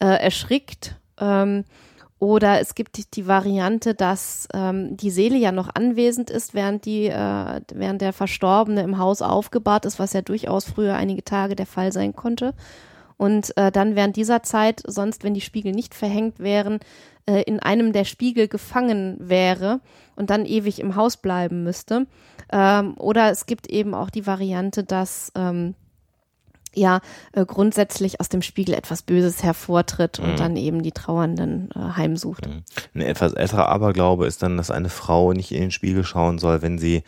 äh, 0.00 0.06
erschrickt. 0.06 0.96
Ähm, 1.18 1.64
oder 2.18 2.60
es 2.60 2.76
gibt 2.76 3.16
die 3.16 3.26
Variante, 3.26 3.94
dass 3.94 4.46
ähm, 4.54 4.96
die 4.96 5.10
Seele 5.10 5.36
ja 5.36 5.50
noch 5.50 5.74
anwesend 5.74 6.30
ist, 6.30 6.54
während 6.54 6.84
die, 6.84 7.06
äh, 7.06 7.60
während 7.74 8.00
der 8.00 8.12
Verstorbene 8.12 8.82
im 8.82 8.98
Haus 8.98 9.22
aufgebahrt 9.22 9.86
ist, 9.86 9.98
was 9.98 10.12
ja 10.12 10.22
durchaus 10.22 10.64
früher 10.64 10.94
einige 10.94 11.24
Tage 11.24 11.56
der 11.56 11.66
Fall 11.66 11.92
sein 11.92 12.14
konnte. 12.14 12.54
Und 13.22 13.56
äh, 13.56 13.70
dann 13.70 13.94
während 13.94 14.16
dieser 14.16 14.42
Zeit, 14.42 14.82
sonst 14.84 15.22
wenn 15.22 15.32
die 15.32 15.40
Spiegel 15.40 15.70
nicht 15.70 15.94
verhängt 15.94 16.40
wären, 16.40 16.80
äh, 17.24 17.42
in 17.42 17.60
einem 17.60 17.92
der 17.92 18.04
Spiegel 18.04 18.48
gefangen 18.48 19.16
wäre 19.20 19.78
und 20.16 20.28
dann 20.28 20.44
ewig 20.44 20.80
im 20.80 20.96
Haus 20.96 21.16
bleiben 21.16 21.62
müsste. 21.62 22.08
Ähm, 22.50 22.94
oder 22.98 23.30
es 23.30 23.46
gibt 23.46 23.68
eben 23.68 23.94
auch 23.94 24.10
die 24.10 24.26
Variante, 24.26 24.82
dass 24.82 25.30
ähm, 25.36 25.76
ja 26.74 27.00
äh, 27.30 27.46
grundsätzlich 27.46 28.18
aus 28.18 28.28
dem 28.28 28.42
Spiegel 28.42 28.74
etwas 28.74 29.02
Böses 29.02 29.44
hervortritt 29.44 30.18
und 30.18 30.32
mhm. 30.32 30.36
dann 30.36 30.56
eben 30.56 30.82
die 30.82 30.90
Trauernden 30.90 31.70
äh, 31.76 31.78
heimsucht. 31.78 32.48
Mhm. 32.48 32.64
Ein 32.92 33.02
etwas 33.02 33.34
älterer 33.34 33.68
Aberglaube 33.68 34.26
ist 34.26 34.42
dann, 34.42 34.56
dass 34.56 34.72
eine 34.72 34.88
Frau 34.88 35.32
nicht 35.32 35.52
in 35.52 35.60
den 35.60 35.70
Spiegel 35.70 36.02
schauen 36.02 36.40
soll, 36.40 36.60
wenn 36.60 36.76
sie 36.76 37.04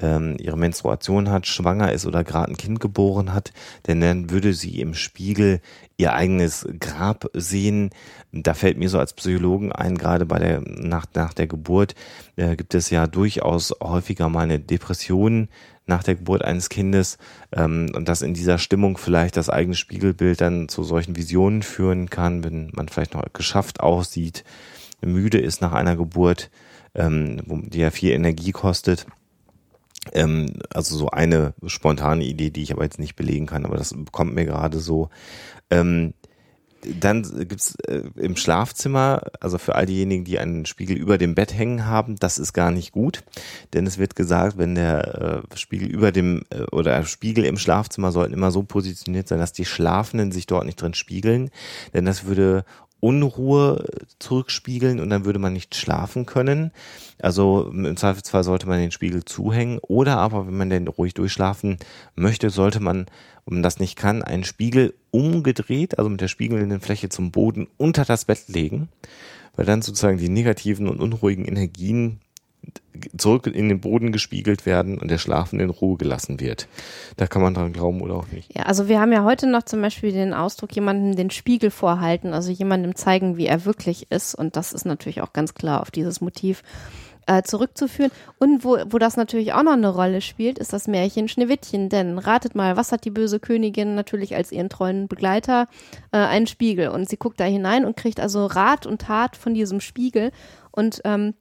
ähm, 0.00 0.36
ihre 0.38 0.58
Menstruation 0.58 1.30
hat, 1.30 1.46
schwanger 1.46 1.92
ist 1.92 2.06
oder 2.06 2.24
gerade 2.24 2.50
ein 2.50 2.56
Kind 2.56 2.80
geboren 2.80 3.32
hat, 3.32 3.52
denn 3.86 4.00
dann 4.00 4.30
würde 4.30 4.52
sie 4.52 4.80
im 4.80 4.94
Spiegel 4.94 5.60
ihr 5.96 6.12
eigenes 6.12 6.66
Grab 6.80 7.26
sehen. 7.32 7.90
Da 8.32 8.54
fällt 8.54 8.78
mir 8.78 8.88
so 8.88 8.98
als 8.98 9.14
Psychologen 9.14 9.72
ein, 9.72 9.96
gerade 9.96 10.26
bei 10.26 10.38
der 10.38 10.60
nach, 10.60 11.06
nach 11.14 11.32
der 11.32 11.46
Geburt 11.46 11.94
äh, 12.36 12.56
gibt 12.56 12.74
es 12.74 12.90
ja 12.90 13.06
durchaus 13.06 13.74
häufiger 13.82 14.28
mal 14.28 14.42
eine 14.42 14.60
Depression 14.60 15.48
nach 15.86 16.02
der 16.02 16.16
Geburt 16.16 16.44
eines 16.44 16.68
Kindes 16.68 17.16
ähm, 17.52 17.90
und 17.94 18.08
dass 18.08 18.22
in 18.22 18.34
dieser 18.34 18.58
Stimmung 18.58 18.98
vielleicht 18.98 19.36
das 19.36 19.48
eigene 19.48 19.76
Spiegelbild 19.76 20.40
dann 20.40 20.68
zu 20.68 20.82
solchen 20.82 21.16
Visionen 21.16 21.62
führen 21.62 22.10
kann, 22.10 22.44
wenn 22.44 22.70
man 22.74 22.88
vielleicht 22.88 23.14
noch 23.14 23.24
geschafft 23.32 23.80
aussieht, 23.80 24.44
müde 25.00 25.38
ist 25.38 25.60
nach 25.60 25.72
einer 25.72 25.96
Geburt, 25.96 26.50
ähm, 26.94 27.40
die 27.46 27.78
ja 27.78 27.90
viel 27.90 28.10
Energie 28.10 28.52
kostet. 28.52 29.06
Ähm, 30.12 30.54
also 30.72 30.96
so 30.96 31.08
eine 31.08 31.54
spontane 31.66 32.24
Idee, 32.24 32.50
die 32.50 32.62
ich 32.62 32.72
aber 32.72 32.84
jetzt 32.84 32.98
nicht 32.98 33.16
belegen 33.16 33.46
kann, 33.46 33.64
aber 33.64 33.76
das 33.76 33.94
kommt 34.12 34.34
mir 34.34 34.44
gerade 34.44 34.78
so. 34.78 35.10
Ähm, 35.70 36.14
dann 37.00 37.22
gibt's 37.48 37.74
äh, 37.86 38.02
im 38.16 38.36
Schlafzimmer, 38.36 39.22
also 39.40 39.58
für 39.58 39.74
all 39.74 39.86
diejenigen, 39.86 40.24
die 40.24 40.38
einen 40.38 40.66
Spiegel 40.66 40.96
über 40.96 41.18
dem 41.18 41.34
Bett 41.34 41.54
hängen 41.54 41.86
haben, 41.86 42.16
das 42.16 42.38
ist 42.38 42.52
gar 42.52 42.70
nicht 42.70 42.92
gut, 42.92 43.24
denn 43.72 43.86
es 43.86 43.98
wird 43.98 44.16
gesagt, 44.16 44.58
wenn 44.58 44.74
der 44.74 45.42
äh, 45.52 45.56
Spiegel 45.56 45.88
über 45.88 46.12
dem 46.12 46.42
äh, 46.50 46.62
oder 46.72 47.04
Spiegel 47.04 47.44
im 47.44 47.58
Schlafzimmer 47.58 48.12
sollten 48.12 48.34
immer 48.34 48.50
so 48.50 48.62
positioniert 48.62 49.28
sein, 49.28 49.38
dass 49.38 49.52
die 49.52 49.64
Schlafenden 49.64 50.32
sich 50.32 50.46
dort 50.46 50.66
nicht 50.66 50.80
drin 50.80 50.94
spiegeln, 50.94 51.50
denn 51.92 52.04
das 52.04 52.24
würde 52.24 52.64
Unruhe 53.00 53.84
zurückspiegeln 54.18 55.00
und 55.00 55.10
dann 55.10 55.24
würde 55.24 55.38
man 55.38 55.52
nicht 55.52 55.74
schlafen 55.74 56.26
können. 56.26 56.72
Also 57.20 57.70
im 57.72 57.96
Zweifelsfall 57.96 58.44
sollte 58.44 58.66
man 58.66 58.78
den 58.78 58.90
Spiegel 58.90 59.24
zuhängen 59.24 59.78
oder 59.82 60.16
aber 60.16 60.46
wenn 60.46 60.56
man 60.56 60.70
denn 60.70 60.88
ruhig 60.88 61.14
durchschlafen 61.14 61.76
möchte, 62.14 62.50
sollte 62.50 62.80
man, 62.80 63.06
wenn 63.44 63.54
man 63.54 63.62
das 63.62 63.78
nicht 63.78 63.96
kann, 63.96 64.22
einen 64.22 64.44
Spiegel 64.44 64.94
umgedreht, 65.10 65.98
also 65.98 66.10
mit 66.10 66.20
der 66.20 66.28
spiegelnden 66.28 66.80
Fläche 66.80 67.08
zum 67.08 67.30
Boden 67.30 67.68
unter 67.76 68.04
das 68.04 68.24
Bett 68.24 68.48
legen, 68.48 68.88
weil 69.56 69.66
dann 69.66 69.82
sozusagen 69.82 70.18
die 70.18 70.28
negativen 70.28 70.88
und 70.88 71.00
unruhigen 71.00 71.44
Energien 71.44 72.20
zurück 73.16 73.46
in 73.46 73.68
den 73.68 73.80
Boden 73.80 74.12
gespiegelt 74.12 74.66
werden 74.66 74.98
und 74.98 75.10
der 75.10 75.18
Schlafende 75.18 75.64
in 75.64 75.70
Ruhe 75.70 75.96
gelassen 75.96 76.40
wird. 76.40 76.68
Da 77.16 77.26
kann 77.26 77.42
man 77.42 77.54
dran 77.54 77.72
glauben 77.72 78.00
oder 78.00 78.14
auch 78.14 78.28
nicht. 78.28 78.54
Ja, 78.54 78.64
also 78.64 78.88
wir 78.88 79.00
haben 79.00 79.12
ja 79.12 79.24
heute 79.24 79.46
noch 79.46 79.64
zum 79.64 79.82
Beispiel 79.82 80.12
den 80.12 80.34
Ausdruck, 80.34 80.74
jemandem 80.74 81.16
den 81.16 81.30
Spiegel 81.30 81.70
vorhalten, 81.70 82.32
also 82.32 82.50
jemandem 82.50 82.94
zeigen, 82.94 83.36
wie 83.36 83.46
er 83.46 83.64
wirklich 83.64 84.10
ist. 84.10 84.34
Und 84.34 84.56
das 84.56 84.72
ist 84.72 84.86
natürlich 84.86 85.20
auch 85.20 85.32
ganz 85.32 85.54
klar 85.54 85.82
auf 85.82 85.90
dieses 85.90 86.20
Motiv 86.20 86.62
äh, 87.26 87.42
zurückzuführen. 87.42 88.10
Und 88.38 88.64
wo, 88.64 88.78
wo 88.88 88.98
das 88.98 89.16
natürlich 89.16 89.52
auch 89.52 89.62
noch 89.62 89.72
eine 89.72 89.88
Rolle 89.88 90.20
spielt, 90.20 90.58
ist 90.58 90.72
das 90.72 90.88
Märchen 90.88 91.28
Schneewittchen. 91.28 91.88
Denn 91.88 92.18
ratet 92.18 92.54
mal, 92.54 92.76
was 92.76 92.92
hat 92.92 93.04
die 93.04 93.10
böse 93.10 93.40
Königin 93.40 93.94
natürlich 93.94 94.34
als 94.34 94.52
ihren 94.52 94.68
treuen 94.68 95.08
Begleiter? 95.08 95.68
Äh, 96.12 96.18
einen 96.18 96.46
Spiegel. 96.46 96.88
Und 96.88 97.08
sie 97.08 97.16
guckt 97.16 97.40
da 97.40 97.44
hinein 97.44 97.84
und 97.84 97.96
kriegt 97.96 98.20
also 98.20 98.46
Rat 98.46 98.86
und 98.86 99.02
Tat 99.02 99.36
von 99.36 99.54
diesem 99.54 99.80
Spiegel. 99.80 100.30
Und 100.70 101.00
ähm, 101.04 101.34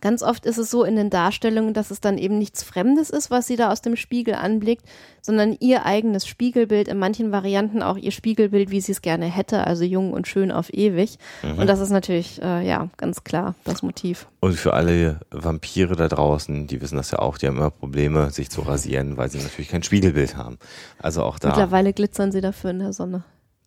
Ganz 0.00 0.22
oft 0.22 0.46
ist 0.46 0.58
es 0.58 0.70
so 0.70 0.84
in 0.84 0.96
den 0.96 1.10
Darstellungen, 1.10 1.74
dass 1.74 1.90
es 1.90 2.00
dann 2.00 2.18
eben 2.18 2.38
nichts 2.38 2.62
Fremdes 2.62 3.10
ist, 3.10 3.30
was 3.30 3.46
sie 3.46 3.56
da 3.56 3.70
aus 3.70 3.82
dem 3.82 3.96
Spiegel 3.96 4.34
anblickt, 4.34 4.84
sondern 5.22 5.56
ihr 5.58 5.84
eigenes 5.84 6.26
Spiegelbild, 6.26 6.88
in 6.88 6.98
manchen 6.98 7.32
Varianten 7.32 7.82
auch 7.82 7.96
ihr 7.96 8.12
Spiegelbild, 8.12 8.70
wie 8.70 8.80
sie 8.80 8.92
es 8.92 9.02
gerne 9.02 9.26
hätte, 9.26 9.66
also 9.66 9.84
jung 9.84 10.12
und 10.12 10.28
schön 10.28 10.52
auf 10.52 10.72
ewig. 10.72 11.18
Mhm. 11.42 11.58
Und 11.58 11.66
das 11.66 11.80
ist 11.80 11.90
natürlich, 11.90 12.40
äh, 12.42 12.66
ja, 12.66 12.88
ganz 12.96 13.24
klar 13.24 13.54
das 13.64 13.82
Motiv. 13.82 14.28
Und 14.40 14.54
für 14.54 14.74
alle 14.74 15.20
Vampire 15.30 15.96
da 15.96 16.08
draußen, 16.08 16.66
die 16.66 16.80
wissen 16.80 16.96
das 16.96 17.10
ja 17.10 17.18
auch, 17.18 17.38
die 17.38 17.46
haben 17.46 17.56
immer 17.56 17.70
Probleme, 17.70 18.30
sich 18.30 18.50
zu 18.50 18.62
rasieren, 18.62 19.16
weil 19.16 19.30
sie 19.30 19.38
natürlich 19.38 19.68
kein 19.68 19.82
Spiegelbild 19.82 20.36
haben. 20.36 20.58
Also 20.98 21.22
auch 21.22 21.38
da. 21.38 21.48
Mittlerweile 21.48 21.92
glitzern 21.92 22.32
sie 22.32 22.40
dafür 22.40 22.70
in 22.70 22.78
der 22.78 22.92
Sonne. 22.92 23.24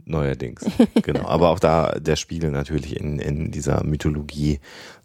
Neuerdings, 0.09 0.65
genau. 1.03 1.27
Aber 1.27 1.49
auch 1.49 1.59
da 1.59 1.91
der 1.99 2.15
Spiegel 2.15 2.51
natürlich 2.51 2.99
in, 2.99 3.19
in 3.19 3.51
dieser 3.51 3.83
Mythologie 3.83 4.59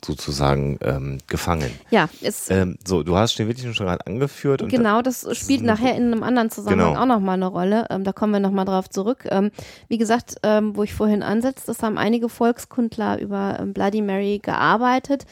sozusagen 0.04 0.78
ähm, 0.82 1.18
gefangen. 1.26 1.70
Ja, 1.90 2.08
ist. 2.20 2.50
Ähm, 2.50 2.78
so, 2.86 3.02
du 3.02 3.16
hast 3.16 3.34
Schneewittchen 3.34 3.74
schon 3.74 3.86
gerade 3.86 4.06
angeführt. 4.06 4.62
Und 4.62 4.68
genau, 4.68 5.02
das 5.02 5.26
spielt 5.36 5.62
nachher 5.62 5.94
in 5.96 6.12
einem 6.12 6.22
anderen 6.22 6.50
Zusammenhang 6.50 6.90
genau. 6.90 7.02
auch 7.02 7.06
nochmal 7.06 7.34
eine 7.34 7.46
Rolle. 7.46 7.86
Ähm, 7.90 8.04
da 8.04 8.12
kommen 8.12 8.32
wir 8.32 8.40
nochmal 8.40 8.64
drauf 8.64 8.88
zurück. 8.88 9.26
Ähm, 9.30 9.50
wie 9.88 9.98
gesagt, 9.98 10.36
ähm, 10.42 10.76
wo 10.76 10.82
ich 10.82 10.94
vorhin 10.94 11.22
ansetze, 11.22 11.64
das 11.66 11.82
haben 11.82 11.98
einige 11.98 12.28
Volkskundler 12.28 13.20
über 13.20 13.58
ähm, 13.60 13.72
Bloody 13.72 14.02
Mary 14.02 14.40
gearbeitet. 14.42 15.26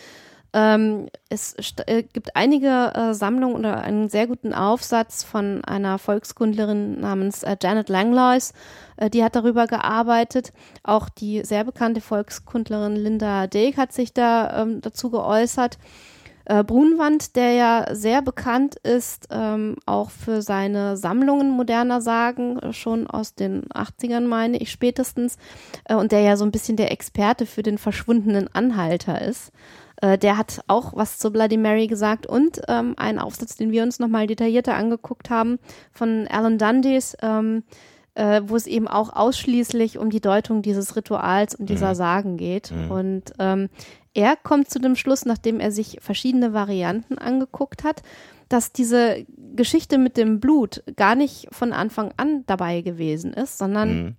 Ähm, 0.55 1.09
es 1.31 1.55
äh, 1.87 2.03
gibt 2.03 2.37
einige 2.37 2.93
äh, 2.95 3.15
Sammlungen 3.15 3.57
oder 3.57 3.81
einen 3.81 4.11
sehr 4.11 4.27
guten 4.27 4.53
Aufsatz 4.53 5.25
von 5.25 5.65
einer 5.65 5.99
Volkskundlerin 5.99 7.01
namens 7.01 7.43
äh, 7.43 7.57
Janet 7.61 7.89
Langlois. 7.89 8.53
Äh, 8.99 9.09
die 9.09 9.25
hat 9.25 9.35
darüber 9.35 9.67
gearbeitet. 9.67 10.53
Auch 10.83 11.09
die 11.09 11.43
sehr 11.45 11.65
bekannte 11.65 12.03
Volkskundlerin 12.03 12.97
Linda 12.97 13.47
Dake 13.47 13.79
hat 13.79 13.93
sich 13.93 14.13
da 14.13 14.63
ähm, 14.63 14.83
dazu 14.83 15.11
geäußert. 15.11 15.79
Äh, 16.45 16.65
Brunwand, 16.65 17.37
der 17.37 17.53
ja 17.53 17.87
sehr 17.95 18.21
bekannt 18.21 18.75
ist, 18.75 19.29
ähm, 19.31 19.77
auch 19.87 20.11
für 20.11 20.43
seine 20.43 20.99
Sammlungen 20.99 21.51
moderner 21.51 22.03
Sagen, 22.03 22.59
äh, 22.59 22.73
schon 22.75 23.07
aus 23.07 23.35
den 23.35 23.65
80ern 23.69 24.27
meine 24.27 24.59
ich 24.59 24.71
spätestens, 24.71 25.39
und 25.89 26.13
der 26.13 26.21
ja 26.21 26.37
so 26.37 26.45
ein 26.45 26.51
bisschen 26.51 26.77
der 26.77 26.91
Experte 26.91 27.47
für 27.47 27.63
den 27.63 27.79
verschwundenen 27.79 28.53
Anhalter 28.53 29.23
ist. 29.23 29.53
Äh, 30.03 30.19
der 30.19 30.37
hat 30.37 30.63
auch 30.67 30.95
was 30.95 31.19
zu 31.19 31.31
Bloody 31.31 31.57
Mary 31.57 31.87
gesagt 31.87 32.27
und 32.27 32.61
ähm, 32.69 32.95
einen 32.99 33.19
Aufsatz, 33.19 33.57
den 33.57 33.71
wir 33.71 33.83
uns 33.83 34.01
nochmal 34.01 34.27
detaillierter 34.27 34.75
angeguckt 34.75 35.31
haben, 35.31 35.59
von 35.93 36.27
Alan 36.29 36.59
Dundies, 36.59 37.17
ähm, 37.23 37.63
äh, 38.15 38.43
wo 38.45 38.57
es 38.57 38.67
eben 38.67 38.89
auch 38.89 39.15
ausschließlich 39.15 39.99
um 39.99 40.11
die 40.11 40.21
Deutung 40.21 40.61
dieses 40.61 40.97
Rituals 40.97 41.55
und 41.55 41.71
dieser 41.71 41.91
mhm. 41.91 41.95
Sagen 41.95 42.37
geht. 42.37 42.73
Mhm. 42.73 42.91
Und 42.91 43.33
ähm, 43.39 43.69
er 44.13 44.37
kommt 44.37 44.69
zu 44.69 44.81
dem 44.81 44.97
Schluss, 44.97 45.25
nachdem 45.25 45.61
er 45.61 45.71
sich 45.71 45.99
verschiedene 46.01 46.53
Varianten 46.53 47.17
angeguckt 47.17 47.85
hat, 47.85 48.03
dass 48.49 48.73
diese 48.73 49.25
Geschichte 49.55 49.99
mit 49.99 50.17
dem 50.17 50.41
Blut 50.41 50.83
gar 50.97 51.15
nicht 51.15 51.47
von 51.53 51.73
Anfang 51.73 52.13
an 52.17 52.43
dabei 52.47 52.83
gewesen 52.83 53.33
ist, 53.33 53.57
sondern 53.57 54.03
mhm. 54.03 54.17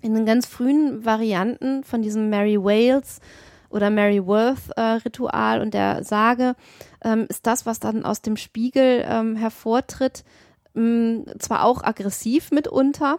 in 0.00 0.14
den 0.14 0.24
ganz 0.26 0.46
frühen 0.46 1.04
Varianten 1.04 1.84
von 1.84 2.00
diesem 2.00 2.30
Mary 2.30 2.58
Wales 2.58 3.20
oder 3.70 3.90
Mary 3.90 4.24
Worth 4.24 4.70
äh, 4.76 4.80
Ritual 4.80 5.60
und 5.60 5.74
der 5.74 6.04
Sage 6.04 6.54
ähm, 7.02 7.26
ist 7.28 7.46
das, 7.46 7.66
was 7.66 7.80
dann 7.80 8.04
aus 8.04 8.22
dem 8.22 8.36
Spiegel 8.36 9.04
ähm, 9.06 9.36
hervortritt, 9.36 10.24
mh, 10.74 11.38
zwar 11.38 11.64
auch 11.64 11.82
aggressiv 11.82 12.50
mitunter, 12.50 13.18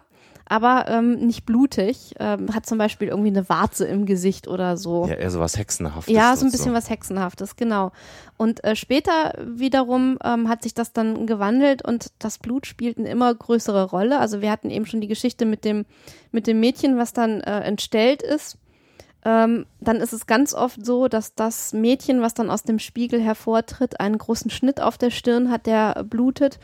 aber 0.50 0.86
ähm, 0.88 1.14
nicht 1.26 1.46
blutig. 1.46 2.14
Ähm, 2.18 2.52
hat 2.52 2.66
zum 2.66 2.76
Beispiel 2.76 3.06
irgendwie 3.06 3.28
eine 3.28 3.48
Warze 3.48 3.86
im 3.86 4.04
Gesicht 4.04 4.48
oder 4.48 4.76
so. 4.76 5.06
Ja, 5.06 5.14
eher 5.14 5.30
so 5.30 5.38
was 5.38 5.56
Hexenhaftes. 5.56 6.12
Ja, 6.12 6.34
so 6.34 6.44
ein 6.44 6.50
bisschen 6.50 6.72
so. 6.72 6.76
was 6.76 6.90
Hexenhaftes, 6.90 7.54
genau. 7.54 7.92
Und 8.36 8.64
äh, 8.64 8.74
später 8.74 9.32
wiederum 9.38 10.18
ähm, 10.24 10.48
hat 10.48 10.64
sich 10.64 10.74
das 10.74 10.92
dann 10.92 11.28
gewandelt 11.28 11.84
und 11.84 12.08
das 12.18 12.38
Blut 12.38 12.66
spielt 12.66 12.98
eine 12.98 13.08
immer 13.08 13.32
größere 13.32 13.84
Rolle. 13.84 14.18
Also 14.18 14.40
wir 14.40 14.50
hatten 14.50 14.70
eben 14.70 14.86
schon 14.86 15.00
die 15.00 15.06
Geschichte 15.06 15.46
mit 15.46 15.64
dem, 15.64 15.86
mit 16.32 16.48
dem 16.48 16.58
Mädchen, 16.58 16.98
was 16.98 17.12
dann 17.12 17.40
äh, 17.42 17.60
entstellt 17.60 18.20
ist 18.20 18.58
ähm, 19.24 19.66
dann 19.80 19.96
ist 19.96 20.12
es 20.12 20.26
ganz 20.26 20.54
oft 20.54 20.84
so, 20.84 21.08
dass 21.08 21.34
das 21.34 21.74
Mädchen, 21.74 22.22
was 22.22 22.32
dann 22.32 22.50
aus 22.50 22.62
dem 22.62 22.78
Spiegel 22.78 23.20
hervortritt, 23.20 24.00
einen 24.00 24.16
großen 24.16 24.50
Schnitt 24.50 24.80
auf 24.80 24.96
der 24.96 25.10
Stirn 25.10 25.50
hat, 25.50 25.66
der 25.66 26.04
blutet 26.04 26.58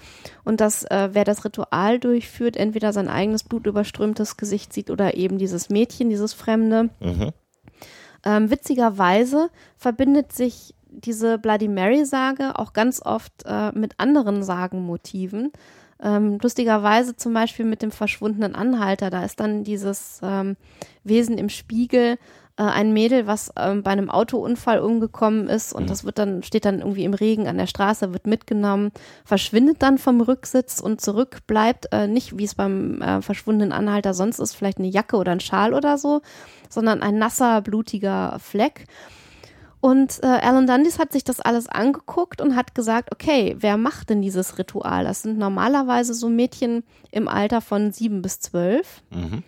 und 0.44 0.60
dass 0.60 0.84
äh, 0.84 1.10
wer 1.12 1.24
das 1.24 1.44
Ritual 1.44 1.98
durchführt, 1.98 2.56
entweder 2.56 2.94
sein 2.94 3.08
eigenes 3.08 3.44
blutüberströmtes 3.44 4.38
Gesicht 4.38 4.72
sieht 4.72 4.90
oder 4.90 5.16
eben 5.16 5.36
dieses 5.36 5.68
Mädchen, 5.68 6.08
dieses 6.08 6.32
Fremde. 6.32 6.88
Mhm. 7.00 7.32
Ähm, 8.24 8.50
witzigerweise 8.50 9.50
verbindet 9.76 10.32
sich 10.32 10.74
diese 10.88 11.38
Bloody 11.38 11.68
Mary-Sage 11.68 12.58
auch 12.58 12.72
ganz 12.72 13.02
oft 13.04 13.44
äh, 13.44 13.70
mit 13.72 14.00
anderen 14.00 14.42
Sagenmotiven. 14.42 15.52
Ähm, 16.02 16.38
lustigerweise 16.42 17.16
zum 17.16 17.32
Beispiel 17.32 17.64
mit 17.64 17.82
dem 17.82 17.90
verschwundenen 17.90 18.54
Anhalter, 18.54 19.10
da 19.10 19.24
ist 19.24 19.40
dann 19.40 19.64
dieses 19.64 20.20
ähm, 20.22 20.56
Wesen 21.04 21.38
im 21.38 21.48
Spiegel 21.48 22.18
äh, 22.58 22.62
ein 22.62 22.92
Mädel, 22.92 23.26
was 23.26 23.52
ähm, 23.56 23.82
bei 23.82 23.90
einem 23.90 24.10
Autounfall 24.10 24.78
umgekommen 24.78 25.48
ist 25.48 25.72
und 25.72 25.84
mhm. 25.84 25.86
das 25.88 26.04
wird 26.04 26.18
dann, 26.18 26.42
steht 26.42 26.64
dann 26.64 26.78
irgendwie 26.78 27.04
im 27.04 27.14
Regen 27.14 27.46
an 27.48 27.58
der 27.58 27.66
Straße, 27.66 28.12
wird 28.12 28.26
mitgenommen, 28.26 28.92
verschwindet 29.24 29.82
dann 29.82 29.98
vom 29.98 30.20
Rücksitz 30.20 30.80
und 30.80 31.00
zurück 31.00 31.40
bleibt 31.46 31.92
äh, 31.92 32.06
nicht, 32.06 32.38
wie 32.38 32.44
es 32.44 32.54
beim 32.54 33.02
äh, 33.02 33.20
verschwundenen 33.20 33.72
Anhalter 33.72 34.14
sonst 34.14 34.38
ist, 34.38 34.54
vielleicht 34.54 34.78
eine 34.78 34.88
Jacke 34.88 35.16
oder 35.16 35.32
ein 35.32 35.40
Schal 35.40 35.74
oder 35.74 35.98
so, 35.98 36.22
sondern 36.68 37.02
ein 37.02 37.18
nasser, 37.18 37.60
blutiger 37.60 38.38
Fleck. 38.38 38.86
Und 39.80 40.22
äh, 40.22 40.26
Alan 40.26 40.66
Dundies 40.66 40.98
hat 40.98 41.12
sich 41.12 41.22
das 41.22 41.38
alles 41.40 41.68
angeguckt 41.68 42.40
und 42.40 42.56
hat 42.56 42.74
gesagt, 42.74 43.10
okay, 43.12 43.54
wer 43.60 43.76
macht 43.76 44.10
denn 44.10 44.22
dieses 44.22 44.58
Ritual? 44.58 45.04
Das 45.04 45.22
sind 45.22 45.38
normalerweise 45.38 46.14
so 46.14 46.28
Mädchen 46.28 46.82
im 47.10 47.28
Alter 47.28 47.60
von 47.60 47.92
sieben 47.92 48.22
bis 48.22 48.40
zwölf. 48.40 49.02
Mhm. 49.10 49.44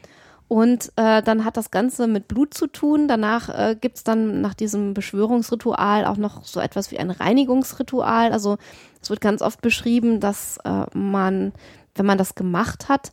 Und 0.48 0.92
äh, 0.96 1.22
dann 1.22 1.44
hat 1.44 1.58
das 1.58 1.70
Ganze 1.70 2.06
mit 2.06 2.26
Blut 2.26 2.54
zu 2.54 2.66
tun. 2.66 3.06
Danach 3.06 3.50
äh, 3.50 3.76
gibt 3.78 3.98
es 3.98 4.04
dann 4.04 4.40
nach 4.40 4.54
diesem 4.54 4.94
Beschwörungsritual 4.94 6.06
auch 6.06 6.16
noch 6.16 6.44
so 6.44 6.58
etwas 6.58 6.90
wie 6.90 6.98
ein 6.98 7.10
Reinigungsritual. 7.10 8.32
Also 8.32 8.56
es 9.02 9.10
wird 9.10 9.20
ganz 9.20 9.42
oft 9.42 9.60
beschrieben, 9.60 10.20
dass 10.20 10.56
äh, 10.64 10.86
man, 10.94 11.52
wenn 11.94 12.06
man 12.06 12.16
das 12.16 12.34
gemacht 12.34 12.88
hat, 12.88 13.12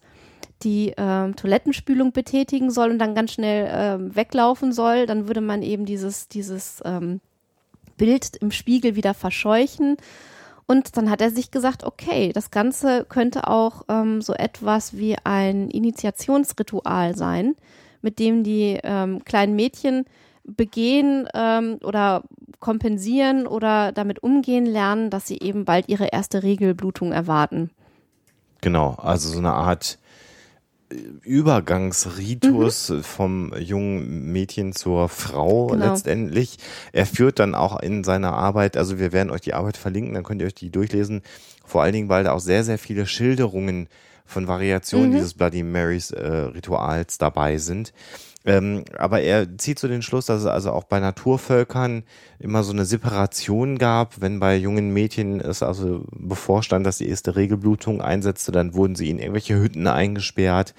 die 0.63 0.91
äh, 0.91 1.32
Toilettenspülung 1.34 2.13
betätigen 2.13 2.71
soll 2.71 2.91
und 2.91 3.00
dann 3.00 3.15
ganz 3.15 3.34
schnell 3.34 3.65
äh, 3.67 4.15
weglaufen 4.15 4.71
soll. 4.71 5.06
Dann 5.06 5.28
würde 5.28 5.41
man 5.41 5.62
eben 5.62 5.86
dieses, 5.86 6.30
dieses 6.30 6.82
ähm, 6.86 7.19
Bild 7.98 8.38
im 8.38 8.52
Spiegel 8.52 8.95
wieder 8.95 9.13
verscheuchen. 9.13 9.98
Und 10.67 10.97
dann 10.97 11.10
hat 11.10 11.21
er 11.21 11.30
sich 11.30 11.51
gesagt, 11.51 11.84
okay, 11.84 12.32
das 12.34 12.49
Ganze 12.49 13.06
könnte 13.08 13.47
auch 13.47 13.84
ähm, 13.88 14.21
so 14.21 14.34
etwas 14.34 14.97
wie 14.97 15.15
ein 15.23 15.69
Initiationsritual 15.69 17.15
sein, 17.15 17.56
mit 18.01 18.17
dem 18.19 18.43
die 18.43 18.80
ähm, 18.84 19.23
kleinen 19.25 19.56
Mädchen 19.56 20.06
begehen 20.43 21.28
ähm, 21.34 21.80
oder 21.84 22.23
kompensieren 22.60 23.47
oder 23.47 23.91
damit 23.91 24.23
umgehen 24.23 24.65
lernen, 24.65 25.10
dass 25.10 25.28
sie 25.28 25.39
eben 25.39 25.65
bald 25.65 25.89
ihre 25.89 26.08
erste 26.08 26.43
Regelblutung 26.43 27.12
erwarten. 27.12 27.69
Genau, 28.62 28.95
also 28.95 29.30
so 29.30 29.38
eine 29.38 29.54
Art 29.54 29.99
Übergangsritus 31.23 32.89
mhm. 32.89 33.03
vom 33.03 33.53
jungen 33.58 34.31
Mädchen 34.31 34.73
zur 34.73 35.10
Frau 35.10 35.67
genau. 35.67 35.91
letztendlich. 35.91 36.58
Er 36.91 37.05
führt 37.05 37.39
dann 37.39 37.55
auch 37.55 37.79
in 37.79 38.03
seiner 38.03 38.34
Arbeit, 38.34 38.77
also 38.77 38.99
wir 38.99 39.12
werden 39.12 39.29
euch 39.29 39.41
die 39.41 39.53
Arbeit 39.53 39.77
verlinken, 39.77 40.13
dann 40.13 40.23
könnt 40.23 40.41
ihr 40.41 40.47
euch 40.47 40.55
die 40.55 40.69
durchlesen. 40.69 41.21
Vor 41.65 41.81
allen 41.81 41.93
Dingen, 41.93 42.10
weil 42.10 42.23
da 42.23 42.34
auch 42.34 42.39
sehr, 42.39 42.63
sehr 42.63 42.77
viele 42.77 43.05
Schilderungen 43.08 43.88
von 44.25 44.47
Variationen 44.47 45.10
mhm. 45.10 45.15
dieses 45.15 45.34
Bloody 45.34 45.63
Marys 45.63 46.12
äh, 46.12 46.27
Rituals 46.27 47.17
dabei 47.17 47.58
sind. 47.58 47.93
Ähm, 48.45 48.86
aber 48.97 49.21
er 49.21 49.58
zieht 49.58 49.79
so 49.79 49.88
den 49.88 50.03
Schluss, 50.03 50.27
dass 50.27 50.41
es 50.41 50.45
also 50.45 50.71
auch 50.71 50.84
bei 50.84 50.99
Naturvölkern 50.99 52.03
immer 52.38 52.63
so 52.63 52.71
eine 52.71 52.86
Separation 52.86 53.77
gab. 53.77 54.21
Wenn 54.21 54.39
bei 54.39 54.55
jungen 54.55 54.93
Mädchen 54.93 55.41
es 55.41 55.63
also 55.63 56.05
bevorstand, 56.12 56.86
dass 56.86 56.99
die 56.99 57.10
erste 57.10 57.36
Regelblutung 57.36 58.01
einsetzte, 58.01 58.51
dann 58.51 58.75
wurden 58.75 58.95
sie 58.95 59.10
in 59.10 59.17
irgendwelche 59.17 59.60
Hütten 59.60 59.88
eingesperrt 59.88 60.75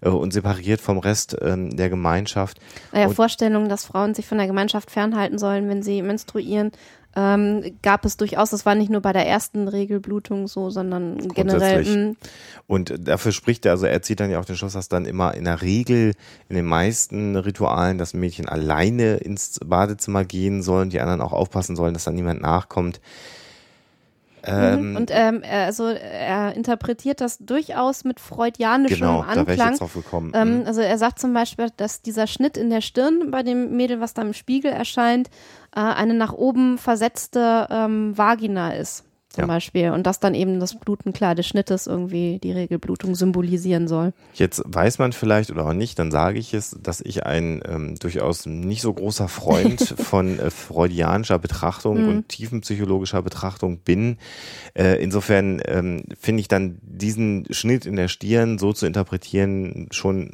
äh, 0.00 0.08
und 0.08 0.32
separiert 0.32 0.80
vom 0.80 0.98
Rest 0.98 1.36
ähm, 1.42 1.76
der 1.76 1.90
Gemeinschaft. 1.90 2.58
Naja, 2.92 3.08
und 3.08 3.14
Vorstellungen, 3.14 3.68
dass 3.68 3.84
Frauen 3.84 4.14
sich 4.14 4.26
von 4.26 4.38
der 4.38 4.46
Gemeinschaft 4.46 4.90
fernhalten 4.90 5.38
sollen, 5.38 5.68
wenn 5.68 5.82
sie 5.82 6.00
menstruieren, 6.00 6.72
ähm, 7.16 7.76
gab 7.82 8.04
es 8.04 8.16
durchaus, 8.16 8.50
das 8.50 8.64
war 8.64 8.76
nicht 8.76 8.90
nur 8.90 9.00
bei 9.00 9.12
der 9.12 9.26
ersten 9.26 9.66
Regelblutung 9.66 10.46
so, 10.46 10.70
sondern 10.70 11.18
generell. 11.34 11.84
Mh. 11.84 12.14
Und 12.68 12.94
dafür 13.08 13.32
spricht 13.32 13.66
er, 13.66 13.72
also 13.72 13.86
er 13.86 14.00
zieht 14.02 14.20
dann 14.20 14.30
ja 14.30 14.38
auch 14.38 14.44
den 14.44 14.56
Schluss, 14.56 14.74
dass 14.74 14.88
dann 14.88 15.06
immer 15.06 15.34
in 15.34 15.44
der 15.44 15.60
Regel 15.60 16.12
in 16.48 16.56
den 16.56 16.66
meisten 16.66 17.34
Ritualen 17.34 17.98
das 17.98 18.14
Mädchen 18.14 18.48
alleine 18.48 19.16
ins 19.16 19.58
Badezimmer 19.64 20.24
gehen 20.24 20.62
sollen, 20.62 20.90
die 20.90 21.00
anderen 21.00 21.20
auch 21.20 21.32
aufpassen 21.32 21.74
sollen, 21.74 21.94
dass 21.94 22.04
da 22.04 22.12
niemand 22.12 22.42
nachkommt. 22.42 23.00
Mhm. 24.42 24.52
Ähm, 24.52 24.96
und 24.96 25.10
ähm, 25.12 25.42
also 25.48 25.88
er 25.88 26.54
interpretiert 26.54 27.20
das 27.20 27.38
durchaus 27.38 28.04
mit 28.04 28.20
freudianischem 28.20 28.98
genau, 28.98 29.20
Anklang. 29.20 29.46
Da 29.46 29.52
ich 29.52 29.58
jetzt 29.58 29.80
drauf 29.80 29.94
gekommen. 29.94 30.32
Ähm, 30.34 30.60
mhm. 30.60 30.66
also 30.66 30.80
er 30.80 30.98
sagt 30.98 31.18
zum 31.18 31.34
Beispiel, 31.34 31.68
dass 31.76 32.02
dieser 32.02 32.26
Schnitt 32.26 32.56
in 32.56 32.70
der 32.70 32.80
Stirn 32.80 33.30
bei 33.30 33.42
dem 33.42 33.76
Mädel, 33.76 34.00
was 34.00 34.14
da 34.14 34.22
im 34.22 34.32
Spiegel 34.32 34.72
erscheint, 34.72 35.28
äh, 35.74 35.80
eine 35.80 36.14
nach 36.14 36.32
oben 36.32 36.78
versetzte 36.78 37.68
ähm, 37.70 38.16
Vagina 38.16 38.72
ist 38.72 39.04
zum 39.30 39.42
ja. 39.42 39.46
Beispiel. 39.46 39.90
Und 39.90 40.06
dass 40.06 40.18
dann 40.18 40.34
eben 40.34 40.58
das 40.58 40.74
Bluten 40.74 41.12
klar 41.12 41.34
des 41.34 41.46
Schnittes 41.46 41.86
irgendwie 41.86 42.40
die 42.42 42.50
Regelblutung 42.50 43.14
symbolisieren 43.14 43.86
soll. 43.86 44.12
Jetzt 44.34 44.62
weiß 44.66 44.98
man 44.98 45.12
vielleicht 45.12 45.50
oder 45.50 45.66
auch 45.66 45.72
nicht, 45.72 45.98
dann 45.98 46.10
sage 46.10 46.38
ich 46.38 46.52
es, 46.52 46.76
dass 46.82 47.00
ich 47.00 47.24
ein 47.26 47.62
ähm, 47.64 47.94
durchaus 47.96 48.46
nicht 48.46 48.82
so 48.82 48.92
großer 48.92 49.28
Freund 49.28 49.80
von 49.98 50.38
äh, 50.38 50.50
freudianischer 50.50 51.38
Betrachtung 51.38 52.02
mhm. 52.02 52.08
und 52.08 52.28
tiefenpsychologischer 52.28 53.22
Betrachtung 53.22 53.78
bin. 53.78 54.18
Äh, 54.74 55.00
insofern 55.02 55.62
ähm, 55.64 56.02
finde 56.18 56.40
ich 56.40 56.48
dann 56.48 56.78
diesen 56.82 57.46
Schnitt 57.50 57.86
in 57.86 57.94
der 57.94 58.08
Stirn 58.08 58.58
so 58.58 58.72
zu 58.72 58.84
interpretieren 58.86 59.86
schon 59.92 60.32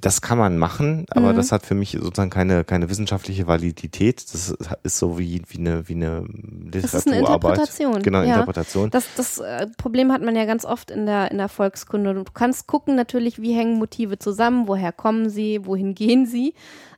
das 0.00 0.20
kann 0.20 0.38
man 0.38 0.58
machen, 0.58 1.06
aber 1.10 1.32
mhm. 1.32 1.36
das 1.36 1.52
hat 1.52 1.66
für 1.66 1.74
mich 1.74 1.92
sozusagen 1.92 2.30
keine, 2.30 2.64
keine 2.64 2.88
wissenschaftliche 2.88 3.46
Validität. 3.46 4.22
Das 4.32 4.54
ist 4.82 4.98
so 4.98 5.18
wie, 5.18 5.42
wie 5.48 5.58
eine, 5.58 5.88
wie 5.88 5.94
eine 5.94 6.24
Literaturarbeit. 6.24 6.82
Das 6.82 6.94
ist 6.94 7.06
eine 7.06 7.18
Interpretation. 7.18 8.02
Genau, 8.02 8.22
ja. 8.22 8.34
Interpretation. 8.34 8.90
Das, 8.90 9.06
das 9.16 9.38
äh, 9.38 9.66
Problem 9.76 10.12
hat 10.12 10.22
man 10.22 10.36
ja 10.36 10.44
ganz 10.44 10.64
oft 10.64 10.90
in 10.90 11.06
der, 11.06 11.30
in 11.30 11.38
der 11.38 11.48
Volkskunde. 11.48 12.14
Du 12.14 12.24
kannst 12.32 12.66
gucken 12.66 12.94
natürlich, 12.94 13.40
wie 13.40 13.54
hängen 13.54 13.78
Motive 13.78 14.18
zusammen, 14.18 14.68
woher 14.68 14.92
kommen 14.92 15.30
sie, 15.30 15.64
wohin 15.64 15.94
gehen 15.94 16.26
sie. 16.26 16.54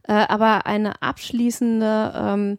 Äh, 0.06 0.12
aber 0.12 0.66
eine 0.66 1.02
abschließende 1.02 2.12
ähm, 2.14 2.58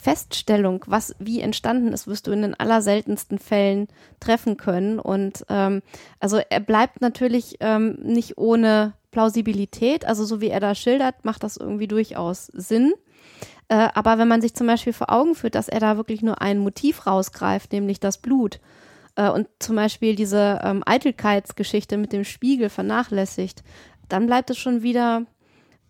Feststellung, 0.00 0.84
was 0.86 1.14
wie 1.18 1.40
entstanden 1.40 1.92
ist, 1.92 2.06
wirst 2.06 2.28
du 2.28 2.30
in 2.30 2.42
den 2.42 2.54
allerseltensten 2.54 3.38
Fällen 3.38 3.88
treffen 4.20 4.56
können. 4.56 5.00
Und 5.00 5.44
ähm, 5.48 5.82
also 6.20 6.38
er 6.38 6.60
bleibt 6.60 7.00
natürlich 7.00 7.56
ähm, 7.60 7.98
nicht 8.02 8.38
ohne 8.38 8.94
Plausibilität, 9.10 10.06
also 10.06 10.24
so 10.24 10.40
wie 10.40 10.50
er 10.50 10.60
da 10.60 10.76
schildert, 10.76 11.24
macht 11.24 11.42
das 11.42 11.56
irgendwie 11.56 11.88
durchaus 11.88 12.46
Sinn. 12.46 12.92
Äh, 13.68 13.88
aber 13.92 14.18
wenn 14.18 14.28
man 14.28 14.40
sich 14.40 14.54
zum 14.54 14.68
Beispiel 14.68 14.92
vor 14.92 15.10
Augen 15.10 15.34
führt, 15.34 15.56
dass 15.56 15.68
er 15.68 15.80
da 15.80 15.96
wirklich 15.96 16.22
nur 16.22 16.40
ein 16.40 16.58
Motiv 16.58 17.06
rausgreift, 17.06 17.72
nämlich 17.72 17.98
das 17.98 18.18
Blut, 18.18 18.60
äh, 19.16 19.28
und 19.28 19.48
zum 19.58 19.76
Beispiel 19.76 20.14
diese 20.14 20.60
ähm, 20.62 20.82
Eitelkeitsgeschichte 20.86 21.96
mit 21.96 22.12
dem 22.12 22.24
Spiegel 22.24 22.70
vernachlässigt, 22.70 23.64
dann 24.08 24.26
bleibt 24.26 24.48
es 24.50 24.58
schon 24.58 24.82
wieder 24.82 25.26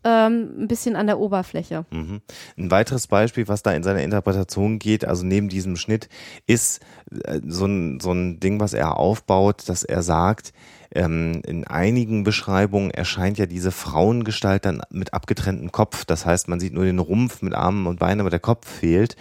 ähm, 0.09 0.62
ein 0.62 0.68
bisschen 0.68 0.97
an 0.97 1.07
der 1.07 1.18
Oberfläche. 1.18 1.85
Mhm. 1.90 2.23
Ein 2.57 2.71
weiteres 2.71 3.07
Beispiel, 3.07 3.47
was 3.47 3.62
da 3.62 3.73
in 3.73 3.83
seiner 3.83 4.03
Interpretation 4.03 4.79
geht, 4.79 5.05
also 5.05 5.25
neben 5.25 5.49
diesem 5.49 5.77
Schnitt, 5.77 6.09
ist 6.47 6.81
äh, 7.25 7.40
so, 7.47 7.66
ein, 7.66 8.01
so 8.01 8.12
ein 8.12 8.40
Ding, 8.40 8.59
was 8.59 8.73
er 8.73 8.97
aufbaut, 8.97 9.68
dass 9.68 9.85
er 9.85 10.03
sagt, 10.03 10.53
ähm, 10.94 11.42
in 11.46 11.66
einigen 11.66 12.24
Beschreibungen 12.24 12.90
erscheint 12.90 13.38
ja 13.38 13.46
diese 13.46 13.72
Frauengestalt 13.72 14.64
dann 14.64 14.83
mit 14.90 15.12
abgetrenntem 15.12 15.70
Kopf. 15.72 16.05
Das 16.05 16.24
heißt, 16.24 16.48
man 16.48 16.61
sieht 16.61 16.72
nur 16.72 16.85
den 16.85 16.98
Rumpf 16.98 17.42
mit 17.42 17.55
Armen 17.55 17.87
und 17.87 17.98
Beinen, 17.98 18.20
aber 18.20 18.31
der 18.31 18.40
Kopf 18.40 18.68
fehlt. 18.68 19.16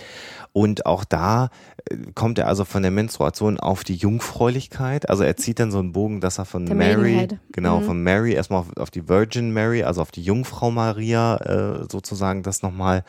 Und 0.54 0.86
auch 0.86 1.04
da 1.04 1.50
äh, 1.90 1.98
kommt 2.16 2.40
er 2.40 2.48
also 2.48 2.66
von 2.66 2.82
der 2.82 2.92
Menstruation 2.92 3.60
auf 3.60 3.84
die 3.84 3.96
Jungfräulichkeit. 3.96 5.10
Also 5.10 5.24
er 5.24 5.38
zieht 5.38 5.60
dann 5.60 5.72
so 5.72 5.80
einen 5.80 5.92
Bogen, 5.92 6.22
dass 6.22 6.40
er 6.40 6.46
von 6.46 6.66
der 6.66 6.76
Mary, 6.76 7.28
genau, 7.52 7.82
mhm. 7.82 7.86
von 7.86 8.02
Mary 8.02 8.34
erstmal 8.34 8.62
auf, 8.62 8.78
auf, 8.78 8.90
die 8.90 9.08
Virgin 9.08 9.52
Mary, 9.52 9.84
also 9.84 10.02
auf 10.02 10.12
die 10.12 10.24
Jungfrau 10.24 10.72
Maria 10.72 11.38
äh, 11.38 11.86
sozusagen 11.92 12.44
das 12.44 12.64
nochmal 12.64 13.04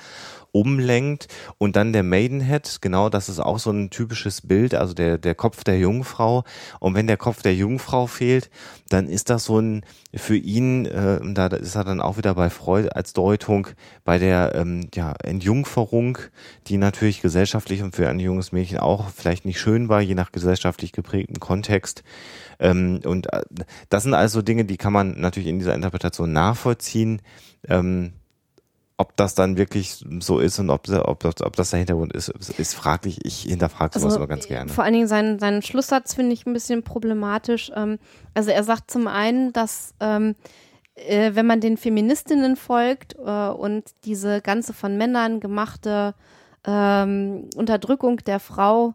umlenkt 0.53 1.29
und 1.59 1.77
dann 1.77 1.93
der 1.93 2.03
Maidenhead, 2.03 2.79
genau, 2.81 3.09
das 3.09 3.29
ist 3.29 3.41
auch 3.41 3.59
so 3.59 3.71
ein 3.71 3.91
typisches 3.91 4.43
Bild, 4.43 4.75
also 4.75 4.95
der, 4.95 5.19
der 5.19 5.35
Kopf 5.35 5.65
der 5.65 5.79
Jungfrau 5.79 6.45
und 6.81 6.95
wenn 6.95 7.07
der 7.07 7.17
Kopf 7.17 7.43
der 7.43 7.55
Jungfrau 7.55 8.07
fehlt, 8.07 8.51
dann 8.89 9.09
ist 9.09 9.31
das 9.31 9.45
so 9.45 9.61
ein, 9.61 9.85
für 10.15 10.37
ihn, 10.37 10.87
äh, 10.87 11.21
da 11.35 11.47
ist 11.49 11.75
er 11.75 11.85
dann 11.85 12.01
auch 12.01 12.17
wieder 12.17 12.35
bei 12.35 12.51
Freud 12.51 12.89
als 12.91 13.13
Deutung, 13.13 13.69
bei 14.05 14.19
der 14.19 14.55
ähm, 14.55 14.89
ja, 14.95 15.13
Entjungferung, 15.23 16.19
die 16.67 16.79
natürlich 16.79 17.21
gesellschaftlich 17.21 17.83
und 17.83 17.95
für 17.95 18.09
ein 18.09 18.21
junges 18.21 18.53
Mädchen 18.53 18.79
auch 18.79 19.11
vielleicht 19.11 19.45
nicht 19.45 19.61
schön 19.61 19.89
war, 19.89 20.01
je 20.01 20.15
nach 20.15 20.33
gesellschaftlich 20.33 20.93
geprägten 20.93 21.41
Kontext. 21.41 22.03
Ähm, 22.59 23.01
und 23.05 23.33
äh, 23.33 23.43
das 23.89 24.03
sind 24.03 24.15
also 24.15 24.43
Dinge, 24.43 24.65
die 24.65 24.77
kann 24.77 24.93
man 24.93 25.21
natürlich 25.21 25.49
in 25.49 25.59
dieser 25.59 25.75
Interpretation 25.75 26.33
nachvollziehen. 26.33 27.23
Ähm, 27.69 28.13
ob 29.01 29.17
das 29.17 29.37
dann 29.37 29.57
wirklich 29.57 30.05
so 30.19 30.41
ist 30.41 30.59
und 30.59 30.71
ob, 30.71 30.89
ob, 30.89 31.25
ob 31.25 31.57
das 31.57 31.71
der 31.71 31.79
Hintergrund 31.79 32.13
ist, 32.13 32.31
ist 32.59 32.75
fraglich. 32.75 33.25
Ich 33.25 33.43
hinterfrage 33.43 33.97
sowas 33.97 34.15
also, 34.15 34.17
immer 34.17 34.27
ganz 34.27 34.49
gerne. 34.49 34.71
Vor 34.73 34.83
allen 34.83 34.93
Dingen 34.93 35.07
seinen, 35.07 35.39
seinen 35.39 35.63
Schlusssatz 35.63 36.15
finde 36.15 36.33
ich 36.33 36.47
ein 36.47 36.53
bisschen 36.53 36.83
problematisch. 36.83 37.71
Ähm, 37.77 38.01
also 38.35 38.51
er 38.51 38.65
sagt 38.65 38.91
zum 38.91 39.07
einen, 39.07 39.53
dass 39.53 39.95
ähm, 40.01 40.35
äh, 40.97 41.31
wenn 41.35 41.47
man 41.47 41.61
den 41.61 41.77
Feministinnen 41.77 42.57
folgt 42.57 43.15
äh, 43.15 43.49
und 43.51 43.85
diese 44.05 44.41
ganze 44.41 44.73
von 44.73 44.99
Männern 44.99 45.39
gemachte 45.39 46.17
ähm, 46.67 47.49
Unterdrückung 47.57 48.19
der 48.19 48.41
Frau 48.41 48.95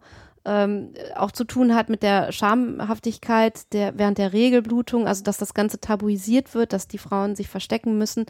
auch 1.16 1.32
zu 1.32 1.46
tun 1.46 1.74
hat 1.74 1.88
mit 1.88 2.04
der 2.04 2.34
Schamhaftigkeit 2.34 3.72
der, 3.72 3.98
während 3.98 4.18
der 4.18 4.34
Regelblutung, 4.34 5.08
also 5.08 5.24
dass 5.24 5.38
das 5.38 5.54
Ganze 5.54 5.80
tabuisiert 5.80 6.54
wird, 6.54 6.74
dass 6.74 6.90
die 6.90 6.98
Frauen 6.98 7.38
sich 7.38 7.48
verstecken 7.48 7.98
müssen, 7.98 8.26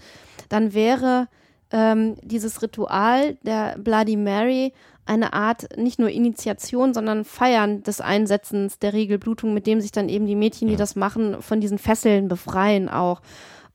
dann 0.47 0.75
wäre 0.75 1.27
ähm, 1.73 2.15
dieses 2.21 2.61
Ritual 2.61 3.35
der 3.41 3.77
Bloody 3.77 4.15
Mary 4.15 4.71
eine 5.05 5.33
Art 5.33 5.77
nicht 5.77 5.99
nur 5.99 6.09
Initiation, 6.09 6.93
sondern 6.93 7.25
Feiern 7.25 7.83
des 7.83 7.99
Einsetzens 7.99 8.79
der 8.79 8.93
Regelblutung, 8.93 9.53
mit 9.53 9.67
dem 9.67 9.81
sich 9.81 9.91
dann 9.91 10.07
eben 10.07 10.27
die 10.27 10.35
Mädchen, 10.35 10.69
die 10.69 10.77
das 10.77 10.95
machen, 10.95 11.41
von 11.41 11.59
diesen 11.59 11.77
Fesseln 11.77 12.29
befreien 12.29 12.87
auch. 12.87 13.21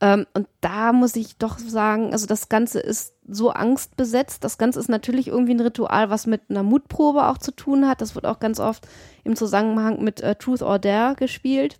Ähm, 0.00 0.26
und 0.32 0.46
da 0.60 0.92
muss 0.92 1.16
ich 1.16 1.36
doch 1.36 1.58
sagen, 1.58 2.12
also 2.12 2.26
das 2.26 2.48
Ganze 2.48 2.78
ist 2.80 3.14
so 3.28 3.50
angstbesetzt. 3.50 4.44
Das 4.44 4.56
Ganze 4.56 4.78
ist 4.80 4.88
natürlich 4.88 5.28
irgendwie 5.28 5.54
ein 5.54 5.60
Ritual, 5.60 6.08
was 6.08 6.26
mit 6.26 6.42
einer 6.48 6.62
Mutprobe 6.62 7.26
auch 7.26 7.38
zu 7.38 7.50
tun 7.50 7.88
hat. 7.88 8.00
Das 8.00 8.14
wird 8.14 8.24
auch 8.24 8.38
ganz 8.38 8.60
oft 8.60 8.86
im 9.24 9.36
Zusammenhang 9.36 10.02
mit 10.02 10.20
äh, 10.20 10.36
Truth 10.36 10.62
or 10.62 10.78
Dare 10.78 11.14
gespielt. 11.16 11.78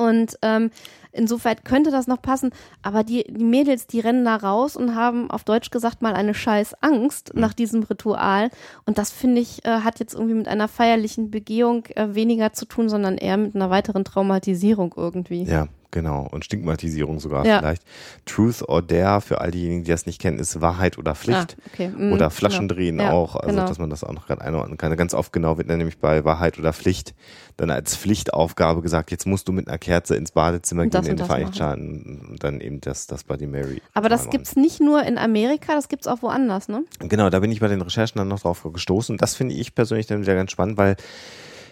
Und 0.00 0.38
ähm, 0.40 0.70
insofern 1.12 1.56
könnte 1.62 1.90
das 1.90 2.06
noch 2.06 2.22
passen. 2.22 2.52
Aber 2.82 3.04
die, 3.04 3.24
die 3.24 3.44
Mädels, 3.44 3.86
die 3.86 4.00
rennen 4.00 4.24
da 4.24 4.36
raus 4.36 4.76
und 4.76 4.94
haben 4.94 5.30
auf 5.30 5.44
Deutsch 5.44 5.70
gesagt 5.70 6.00
mal 6.00 6.14
eine 6.14 6.32
scheiß 6.32 6.82
Angst 6.82 7.34
mhm. 7.34 7.40
nach 7.42 7.52
diesem 7.52 7.82
Ritual. 7.82 8.50
Und 8.86 8.96
das 8.96 9.10
finde 9.10 9.42
ich, 9.42 9.64
äh, 9.66 9.80
hat 9.80 10.00
jetzt 10.00 10.14
irgendwie 10.14 10.34
mit 10.34 10.48
einer 10.48 10.68
feierlichen 10.68 11.30
Begehung 11.30 11.84
äh, 11.96 12.14
weniger 12.14 12.54
zu 12.54 12.64
tun, 12.64 12.88
sondern 12.88 13.18
eher 13.18 13.36
mit 13.36 13.54
einer 13.54 13.68
weiteren 13.68 14.04
Traumatisierung 14.04 14.94
irgendwie. 14.96 15.42
Ja, 15.42 15.68
Genau, 15.92 16.28
und 16.30 16.44
Stigmatisierung 16.44 17.18
sogar 17.18 17.44
ja. 17.44 17.58
vielleicht. 17.58 17.82
Truth 18.24 18.62
or 18.68 18.80
Dare, 18.80 19.20
für 19.20 19.40
all 19.40 19.50
diejenigen, 19.50 19.84
die 19.84 19.90
das 19.90 20.06
nicht 20.06 20.20
kennen, 20.20 20.38
ist 20.38 20.60
Wahrheit 20.60 20.98
oder 20.98 21.14
Pflicht. 21.16 21.56
Ah, 21.58 21.70
okay. 21.72 21.88
mm, 21.88 22.12
oder 22.12 22.30
Flaschendrehen 22.30 22.98
genau. 22.98 23.10
auch, 23.10 23.34
also 23.34 23.56
genau. 23.56 23.66
dass 23.66 23.78
man 23.78 23.90
das 23.90 24.04
auch 24.04 24.12
noch 24.12 24.26
gerade 24.26 24.42
einordnen 24.42 24.78
kann. 24.78 24.96
Ganz 24.96 25.14
oft 25.14 25.32
genau 25.32 25.58
wird 25.58 25.68
dann 25.68 25.78
nämlich 25.78 25.98
bei 25.98 26.24
Wahrheit 26.24 26.58
oder 26.58 26.72
Pflicht 26.72 27.14
dann 27.56 27.70
als 27.70 27.96
Pflichtaufgabe 27.96 28.82
gesagt, 28.82 29.10
jetzt 29.10 29.26
musst 29.26 29.48
du 29.48 29.52
mit 29.52 29.68
einer 29.68 29.78
Kerze 29.78 30.16
ins 30.16 30.32
Badezimmer 30.32 30.86
gehen 30.86 31.06
in 31.06 31.16
den 31.16 31.26
Vereinigten 31.26 32.26
und 32.30 32.42
dann 32.42 32.60
eben 32.60 32.80
das, 32.80 33.06
das 33.06 33.24
Bloody 33.24 33.46
Mary. 33.46 33.82
Aber 33.92 34.08
das 34.08 34.30
gibt's 34.30 34.56
nicht 34.56 34.80
nur 34.80 35.02
in 35.02 35.18
Amerika, 35.18 35.74
das 35.74 35.88
gibt's 35.88 36.06
auch 36.06 36.22
woanders, 36.22 36.68
ne? 36.68 36.84
Genau, 37.00 37.30
da 37.30 37.40
bin 37.40 37.50
ich 37.50 37.60
bei 37.60 37.68
den 37.68 37.82
Recherchen 37.82 38.18
dann 38.18 38.28
noch 38.28 38.40
drauf 38.40 38.66
gestoßen. 38.72 39.18
Das 39.18 39.34
finde 39.34 39.54
ich 39.54 39.74
persönlich 39.74 40.06
dann 40.06 40.22
wieder 40.22 40.34
ganz 40.34 40.52
spannend, 40.52 40.78
weil 40.78 40.96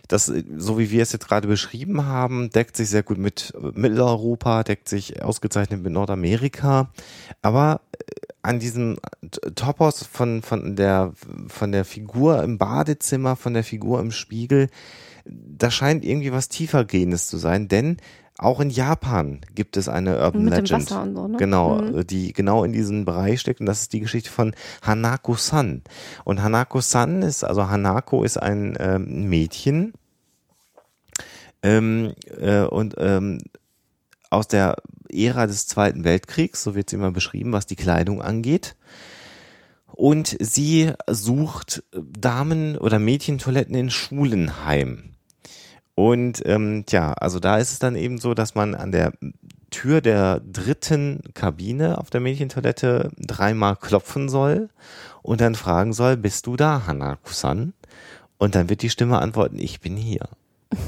das, 0.09 0.27
so 0.57 0.79
wie 0.79 0.91
wir 0.91 1.03
es 1.03 1.13
jetzt 1.13 1.29
gerade 1.29 1.49
beschrieben 1.49 2.07
haben, 2.07 2.51
deckt 2.51 2.77
sich 2.77 2.89
sehr 2.89 3.03
gut 3.03 3.19
mit 3.19 3.53
Mitteleuropa, 3.75 4.65
deckt 4.65 4.89
sich 4.89 5.23
ausgezeichnet 5.23 5.83
mit 5.83 5.93
Nordamerika. 5.93 6.91
Aber 7.43 7.83
äh, 7.93 8.05
an 8.43 8.59
diesem 8.59 8.99
Topos 9.55 10.05
von, 10.05 10.43
von 10.43 10.77
der, 10.77 11.13
von 11.49 11.73
der 11.73 11.85
Figur 11.85 12.43
im 12.43 12.57
Badezimmer, 12.57 13.37
von 13.37 13.53
der 13.53 13.65
Figur 13.65 14.01
im 14.01 14.11
Spiegel, 14.11 14.69
da 15.27 15.71
scheint 15.71 16.05
irgendwie 16.05 16.33
was 16.33 16.49
tiefergehendes 16.49 17.27
zu 17.27 17.37
sein, 17.37 17.69
denn 17.69 17.99
auch 18.39 18.61
in 18.61 18.71
Japan 18.71 19.41
gibt 19.55 19.77
es 19.77 19.89
eine 19.89 20.19
Urban 20.21 20.45
Mit 20.45 20.53
dem 20.55 20.65
Legend. 20.65 20.85
Wasser 20.91 21.03
und 21.03 21.15
so, 21.15 21.29
ne? 21.29 21.37
Genau, 21.39 21.83
Mhm. 21.83 22.07
die 22.07 22.33
genau 22.33 22.65
in 22.65 22.73
diesem 22.73 23.05
Bereich 23.05 23.41
steckt 23.41 23.61
und 23.61 23.67
das 23.67 23.83
ist 23.83 23.93
die 23.93 24.01
Geschichte 24.01 24.31
von 24.31 24.55
Hanako-san. 24.83 25.83
Und 26.25 26.43
Hanako-san 26.43 27.23
ist, 27.23 27.45
also 27.45 27.69
Hanako 27.69 28.23
ist 28.23 28.37
ein 28.37 28.77
ähm, 28.79 29.29
Mädchen 29.29 29.93
ähm, 31.63 32.15
äh, 32.41 32.63
und 32.63 32.95
ähm, 32.99 33.41
aus 34.31 34.47
der 34.47 34.77
Ära 35.11 35.47
des 35.47 35.67
Zweiten 35.67 36.05
Weltkriegs, 36.05 36.63
so 36.63 36.75
wird 36.75 36.91
sie 36.91 36.97
immer 36.97 37.11
beschrieben, 37.11 37.53
was 37.53 37.67
die 37.67 37.77
Kleidung 37.77 38.23
angeht. 38.23 38.77
Und 39.87 40.37
sie 40.39 40.93
sucht 41.11 41.83
Damen- 41.93 42.79
oder 42.79 42.99
Mädchentoiletten 43.01 43.75
in 43.75 43.91
Schulen 43.91 44.65
heim. 44.65 45.15
Und 45.99 46.45
ähm, 46.47 46.85
tja, 46.87 47.13
also 47.15 47.41
da 47.41 47.59
ist 47.59 47.73
es 47.73 47.81
dann 47.81 47.97
eben 47.97 48.19
so, 48.19 48.33
dass 48.33 48.55
man 48.55 48.77
an 48.77 48.93
der 48.93 49.15
Tür 49.71 50.01
der 50.01 50.39
dritten 50.39 51.25
Kabine 51.35 51.99
auf 51.99 52.09
der 52.09 52.21
Mädchentoilette 52.21 53.11
dreimal 53.19 53.75
klopfen 53.75 54.29
soll 54.29 54.69
und 55.23 55.41
dann 55.41 55.57
fragen 55.57 55.93
soll, 55.93 56.17
bist 56.17 56.47
du 56.47 56.55
da, 56.55 56.87
Hanako-san? 56.87 57.73
Und 58.39 58.55
dann 58.55 58.71
wird 58.71 58.83
die 58.83 58.91
Stimme 58.91 59.19
antworten, 59.19 59.59
ich 59.59 59.81
bin 59.81 59.97
hier. 59.97 60.29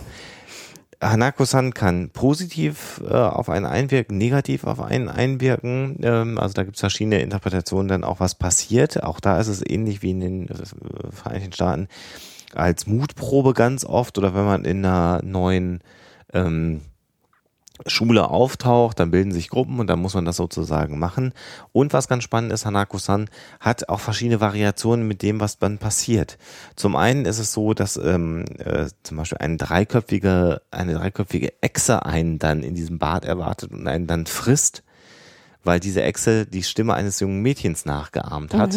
Hanako-san 1.03 1.75
kann 1.75 2.11
positiv 2.11 3.03
äh, 3.05 3.13
auf 3.13 3.49
einen 3.49 3.67
einwirken, 3.67 4.17
negativ 4.17 4.63
auf 4.63 4.81
einen 4.81 5.09
einwirken. 5.09 5.99
Ähm, 6.05 6.39
also 6.39 6.55
da 6.55 6.63
gibt 6.63 6.77
es 6.77 6.81
verschiedene 6.81 7.21
Interpretationen 7.21 7.89
dann 7.89 8.05
auch, 8.05 8.21
was 8.21 8.37
passiert. 8.37 9.03
Auch 9.03 9.19
da 9.19 9.41
ist 9.41 9.49
es 9.49 9.61
ähnlich 9.69 10.03
wie 10.03 10.11
in 10.13 10.21
den 10.21 10.49
äh, 10.51 10.55
Vereinigten 11.11 11.53
Staaten 11.53 11.89
als 12.55 12.87
Mutprobe 12.87 13.55
ganz 13.55 13.85
oft 13.85 14.19
oder 14.19 14.35
wenn 14.35 14.45
man 14.45 14.65
in 14.65 14.85
einer 14.85 15.21
neuen 15.23 15.81
ähm, 16.33 16.81
Schule 17.87 18.29
auftaucht, 18.29 19.01
dann 19.01 19.11
bilden 19.11 19.33
sich 19.33 19.49
Gruppen 19.49 19.79
und 19.81 19.87
dann 19.87 20.01
muss 20.01 20.15
man 20.15 20.25
das 20.25 20.37
sozusagen 20.37 20.99
machen. 20.99 21.33
Und 21.73 21.93
was 21.93 22.09
ganz 22.09 22.25
spannend 22.25 22.53
ist, 22.53 22.67
Hanako-san 22.67 23.29
hat 23.59 23.89
auch 23.89 24.01
verschiedene 24.01 24.41
Variationen 24.41 25.07
mit 25.07 25.23
dem, 25.23 25.41
was 25.41 25.59
dann 25.59 25.79
passiert. 25.79 26.39
Zum 26.77 26.97
einen 26.97 27.25
ist 27.25 27.39
es 27.39 27.53
so, 27.53 27.75
dass 27.75 27.97
ähm, 27.97 28.45
äh, 28.59 28.89
zum 29.03 29.17
Beispiel 29.17 29.39
eine 29.39 29.57
dreiköpfige, 29.57 30.63
eine 30.71 30.95
dreiköpfige 30.95 31.55
Echse 31.63 32.05
einen 32.05 32.39
dann 32.39 32.63
in 32.63 32.75
diesem 32.75 32.99
Bad 32.99 33.25
erwartet 33.25 33.73
und 33.73 33.87
einen 33.87 34.07
dann 34.07 34.27
frisst, 34.27 34.83
weil 35.65 35.81
diese 35.81 36.03
Echse 36.03 36.47
die 36.47 36.63
Stimme 36.63 36.95
eines 36.95 37.21
jungen 37.21 37.43
Mädchens 37.43 37.85
nachgeahmt 37.85 38.55
hat. 38.55 38.75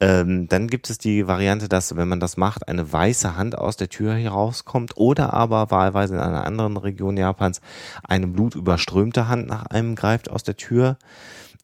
Ähm, 0.00 0.48
dann 0.48 0.68
gibt 0.68 0.90
es 0.90 0.98
die 0.98 1.26
Variante, 1.26 1.68
dass, 1.68 1.96
wenn 1.96 2.08
man 2.08 2.20
das 2.20 2.36
macht, 2.36 2.68
eine 2.68 2.92
weiße 2.92 3.36
Hand 3.36 3.58
aus 3.58 3.76
der 3.76 3.88
Tür 3.88 4.14
herauskommt 4.14 4.96
oder 4.96 5.32
aber 5.32 5.70
wahlweise 5.70 6.14
in 6.14 6.20
einer 6.20 6.44
anderen 6.44 6.76
Region 6.76 7.16
Japans 7.16 7.60
eine 8.04 8.26
blutüberströmte 8.26 9.28
Hand 9.28 9.48
nach 9.48 9.66
einem 9.66 9.94
greift 9.94 10.30
aus 10.30 10.42
der 10.42 10.56
Tür. 10.56 10.98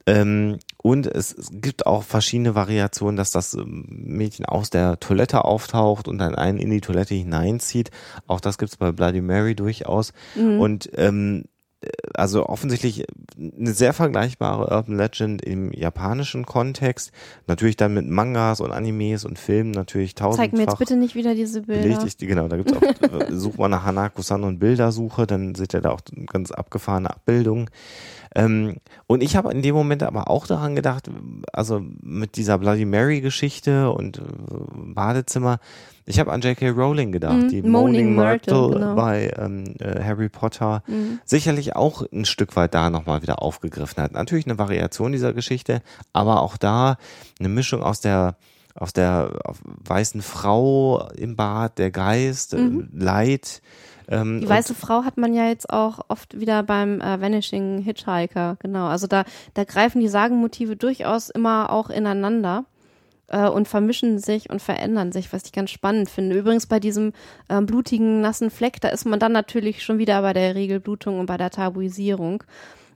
Ähm, 0.06 0.58
und 0.82 1.06
es, 1.06 1.32
es 1.32 1.48
gibt 1.50 1.86
auch 1.86 2.02
verschiedene 2.02 2.54
Variationen, 2.54 3.16
dass 3.16 3.30
das 3.30 3.54
ähm, 3.54 3.86
Mädchen 3.88 4.44
aus 4.44 4.68
der 4.68 5.00
Toilette 5.00 5.44
auftaucht 5.44 6.08
und 6.08 6.18
dann 6.18 6.34
einen 6.34 6.58
in 6.58 6.70
die 6.70 6.82
Toilette 6.82 7.14
hineinzieht. 7.14 7.90
Auch 8.26 8.40
das 8.40 8.58
gibt 8.58 8.72
es 8.72 8.76
bei 8.76 8.92
Bloody 8.92 9.22
Mary 9.22 9.54
durchaus. 9.54 10.12
Und 10.60 10.90
ähm, 10.96 11.44
also 12.14 12.46
offensichtlich 12.46 13.06
eine 13.36 13.72
sehr 13.72 13.92
vergleichbare 13.92 14.74
Urban 14.74 14.96
Legend 14.96 15.42
im 15.42 15.72
japanischen 15.72 16.46
Kontext. 16.46 17.12
Natürlich 17.46 17.76
dann 17.76 17.94
mit 17.94 18.08
Mangas 18.08 18.60
und 18.60 18.72
Animes 18.72 19.24
und 19.24 19.38
Filmen 19.38 19.70
natürlich 19.70 20.14
tausendfach. 20.14 20.44
Zeig 20.44 20.52
mir 20.52 20.64
jetzt 20.64 20.78
bitte 20.78 20.96
nicht 20.96 21.14
wieder 21.14 21.34
diese 21.34 21.62
Bilder. 21.62 22.04
Ich, 22.04 22.18
genau, 22.18 22.48
da 22.48 22.56
gibt's 22.56 22.72
auch, 22.72 22.82
äh, 23.20 23.32
sucht 23.32 23.58
man 23.58 23.70
nach 23.70 23.84
Hanako-san 23.84 24.44
und 24.44 24.58
Bildersuche, 24.58 25.26
dann 25.26 25.54
seht 25.54 25.74
ihr 25.74 25.80
da 25.80 25.90
auch 25.90 26.00
ganz 26.26 26.50
abgefahrene 26.50 27.10
Abbildungen. 27.10 27.70
Ähm, 28.34 28.76
und 29.06 29.22
ich 29.22 29.36
habe 29.36 29.52
in 29.52 29.62
dem 29.62 29.74
Moment 29.74 30.02
aber 30.02 30.28
auch 30.28 30.46
daran 30.46 30.74
gedacht, 30.74 31.08
also 31.52 31.80
mit 32.02 32.36
dieser 32.36 32.58
Bloody 32.58 32.84
Mary 32.84 33.20
Geschichte 33.20 33.90
und 33.92 34.18
äh, 34.18 34.22
Badezimmer, 34.94 35.58
ich 36.06 36.18
habe 36.20 36.32
an 36.32 36.40
J.K. 36.42 36.70
Rowling 36.70 37.12
gedacht, 37.12 37.44
Mhm, 37.44 37.48
die 37.48 37.62
Moaning 37.62 38.14
Moaning 38.14 38.14
Myrtle, 38.16 38.70
genau. 38.74 38.94
bei 38.94 39.32
ähm, 39.38 39.74
äh, 39.78 40.02
Harry 40.02 40.28
Potter 40.28 40.82
Mhm. 40.86 41.20
sicherlich 41.24 41.76
auch 41.76 42.02
ein 42.12 42.24
Stück 42.24 42.56
weit 42.56 42.74
da 42.74 42.90
nochmal 42.90 43.22
wieder 43.22 43.40
aufgegriffen 43.40 44.02
hat. 44.02 44.12
Natürlich 44.12 44.46
eine 44.46 44.58
Variation 44.58 45.12
dieser 45.12 45.32
Geschichte, 45.32 45.80
aber 46.12 46.42
auch 46.42 46.56
da 46.56 46.96
eine 47.38 47.48
Mischung 47.48 47.82
aus 47.82 48.00
der 48.00 48.36
aus 48.76 48.92
der 48.92 49.30
weißen 49.84 50.20
Frau 50.20 51.08
im 51.16 51.36
Bad, 51.36 51.78
der 51.78 51.92
Geist, 51.92 52.54
äh, 52.54 52.68
Leid. 52.92 53.62
Ähm. 54.08 54.40
Die 54.40 54.48
weiße 54.48 54.74
Frau 54.74 55.04
hat 55.04 55.16
man 55.16 55.34
ja 55.34 55.48
jetzt 55.48 55.70
auch 55.70 56.00
oft 56.08 56.38
wieder 56.38 56.62
beim 56.62 57.00
äh, 57.00 57.20
Vanishing 57.20 57.78
Hitchhiker, 57.78 58.56
genau. 58.60 58.86
Also 58.86 59.06
da, 59.06 59.24
da 59.54 59.64
greifen 59.64 60.00
die 60.00 60.08
Sagenmotive 60.08 60.76
durchaus 60.76 61.30
immer 61.30 61.70
auch 61.70 61.90
ineinander 61.90 62.64
äh, 63.28 63.48
und 63.48 63.68
vermischen 63.68 64.18
sich 64.18 64.50
und 64.50 64.60
verändern 64.60 65.12
sich, 65.12 65.32
was 65.32 65.44
ich 65.44 65.52
ganz 65.52 65.70
spannend 65.70 66.10
finde. 66.10 66.36
Übrigens 66.36 66.66
bei 66.66 66.80
diesem 66.80 67.12
ähm, 67.48 67.66
blutigen, 67.66 68.20
nassen 68.20 68.50
Fleck, 68.50 68.80
da 68.80 68.88
ist 68.88 69.04
man 69.04 69.20
dann 69.20 69.32
natürlich 69.32 69.82
schon 69.82 69.98
wieder 69.98 70.20
bei 70.22 70.32
der 70.32 70.54
Regelblutung 70.54 71.18
und 71.18 71.26
bei 71.26 71.36
der 71.36 71.50
Tabuisierung. 71.50 72.44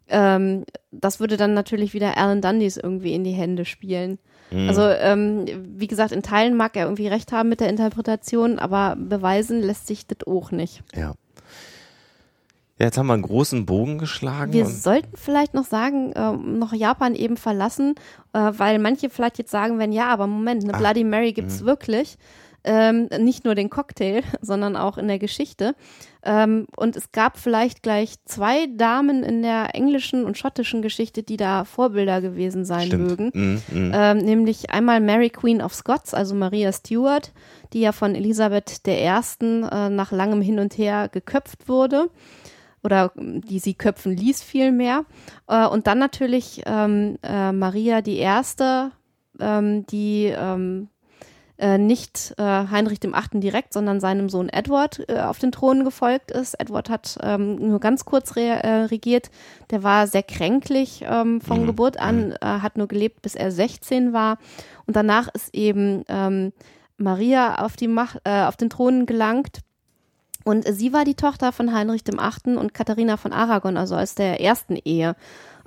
Ähm, 0.09 0.65
das 0.91 1.21
würde 1.21 1.37
dann 1.37 1.55
natürlich 1.55 1.95
wieder 1.95 2.17
Alan 2.17 2.41
Dundys 2.41 2.77
irgendwie 2.77 3.15
in 3.15 3.25
die 3.25 3.33
Hände 3.33 3.65
spielen. 3.65 4.19
Also, 4.51 4.83
ähm, 4.83 5.45
wie 5.77 5.87
gesagt, 5.87 6.13
in 6.13 6.23
Teilen 6.23 6.57
mag 6.57 6.77
er 6.77 6.85
irgendwie 6.85 7.09
recht 7.09 7.33
haben 7.33 7.49
mit 7.49 7.61
der 7.61 7.69
Interpretation, 7.69 8.59
aber 8.59 8.97
beweisen 8.97 9.61
lässt 9.61 9.87
sich 9.87 10.07
das 10.07 10.27
auch 10.27 10.51
nicht. 10.51 10.83
Ja. 10.95 11.15
Ja, 12.79 12.87
jetzt 12.87 12.97
haben 12.97 13.09
wir 13.09 13.15
einen 13.15 13.23
großen 13.23 13.67
Bogen 13.67 13.99
geschlagen. 13.99 14.53
Wir 14.53 14.67
sollten 14.67 15.17
vielleicht 15.17 15.53
noch 15.53 15.65
sagen, 15.65 16.13
ähm, 16.15 16.61
noch 16.61 16.73
Japan 16.73 17.17
eben 17.17 17.37
verlassen, 17.37 17.97
äh, 18.33 18.53
weil 18.57 18.79
manche 18.79 19.11
vielleicht 19.11 19.39
jetzt 19.39 19.51
sagen 19.51 19.81
werden, 19.81 19.93
ja, 19.93 20.07
aber 20.07 20.29
Moment, 20.29 20.63
eine 20.63 20.75
Ach, 20.75 20.79
Bloody 20.79 21.03
Mary 21.03 21.33
gibt's 21.33 21.65
wirklich. 21.65 22.19
Ähm, 22.65 23.09
nicht 23.19 23.45
nur 23.45 23.55
den 23.55 23.71
Cocktail, 23.71 24.23
sondern 24.41 24.77
auch 24.77 24.97
in 24.97 25.09
der 25.09 25.19
Geschichte. 25.19 25.75
Ähm, 26.29 26.67
und 26.77 26.95
es 26.95 27.11
gab 27.11 27.39
vielleicht 27.39 27.83
gleich 27.83 28.17
zwei 28.27 28.67
Damen 28.67 29.23
in 29.23 29.41
der 29.41 29.75
englischen 29.75 30.27
und 30.27 30.37
schottischen 30.37 30.83
Geschichte, 30.83 31.23
die 31.23 31.39
da 31.39 31.65
Vorbilder 31.65 32.21
gewesen 32.21 32.67
sein 32.67 32.89
stimmt. 32.89 33.09
mögen. 33.09 33.31
Mm, 33.33 33.55
mm. 33.73 33.93
Ähm, 33.95 34.19
nämlich 34.19 34.69
einmal 34.69 35.01
Mary 35.01 35.31
Queen 35.31 35.63
of 35.63 35.73
Scots, 35.73 36.13
also 36.13 36.35
Maria 36.35 36.71
Stuart, 36.71 37.33
die 37.73 37.81
ja 37.81 37.93
von 37.93 38.15
Elisabeth 38.15 38.87
I. 38.87 38.91
Äh, 38.91 39.89
nach 39.89 40.13
langem 40.13 40.43
Hin 40.43 40.59
und 40.59 40.77
Her 40.77 41.09
geköpft 41.11 41.67
wurde 41.67 42.11
oder 42.85 43.11
ähm, 43.17 43.41
die 43.41 43.59
sie 43.59 43.73
köpfen 43.73 44.15
ließ 44.15 44.43
vielmehr. 44.43 45.07
Äh, 45.47 45.67
und 45.67 45.87
dann 45.87 45.99
natürlich 45.99 46.61
ähm, 46.67 47.17
äh, 47.23 47.53
Maria 47.53 48.03
die 48.03 48.19
Erste, 48.19 48.91
ähm, 49.41 49.87
die 49.87 50.27
ähm, 50.27 50.89
äh, 51.59 51.77
nicht 51.77 52.35
äh, 52.39 52.43
Heinrich 52.43 53.01
dem 53.01 53.15
Achten 53.15 53.41
direkt, 53.41 53.73
sondern 53.73 54.01
seinem 54.01 54.29
Sohn 54.29 54.49
Edward 54.49 55.05
äh, 55.09 55.21
auf 55.21 55.39
den 55.39 55.53
Thron 55.53 55.85
gefolgt 55.85 56.31
ist. 56.31 56.55
Edward 56.61 56.89
hat 56.89 57.19
ähm, 57.23 57.57
nur 57.57 57.81
ganz 57.81 58.05
kurz 58.05 58.37
re 58.37 58.63
äh, 58.63 58.85
regiert. 58.85 59.31
Der 59.71 59.83
war 59.83 60.07
sehr 60.07 60.23
kränklich 60.23 61.05
ähm, 61.09 61.41
von 61.41 61.63
Mhm. 61.63 61.67
Geburt 61.67 61.99
an, 61.99 62.33
äh, 62.33 62.47
hat 62.47 62.79
nur 62.79 62.89
gelebt, 62.89 63.23
bis 63.23 63.35
er 63.35 63.51
16 63.51 64.13
war. 64.13 64.39
Und 64.87 64.97
danach 64.97 65.29
ist 65.35 65.55
eben 65.55 66.05
ähm, 66.09 66.53
Maria 66.97 67.65
auf, 67.65 67.77
die 67.77 67.89
Macht, 67.89 68.21
äh, 68.25 68.43
auf 68.43 68.57
den 68.57 68.71
Thron 68.71 69.07
gelangt. 69.07 69.61
Und 70.45 70.65
sie 70.67 70.93
war 70.93 71.05
die 71.05 71.15
Tochter 71.15 71.53
von 71.53 71.75
Heinrich 71.75 72.05
dem 72.05 72.19
Achten 72.19 72.57
und 72.57 72.73
Katharina 72.73 73.17
von 73.17 73.33
Aragon, 73.33 73.77
also 73.77 73.97
aus 73.97 74.15
der 74.15 74.41
ersten 74.41 74.77
Ehe. 74.77 75.15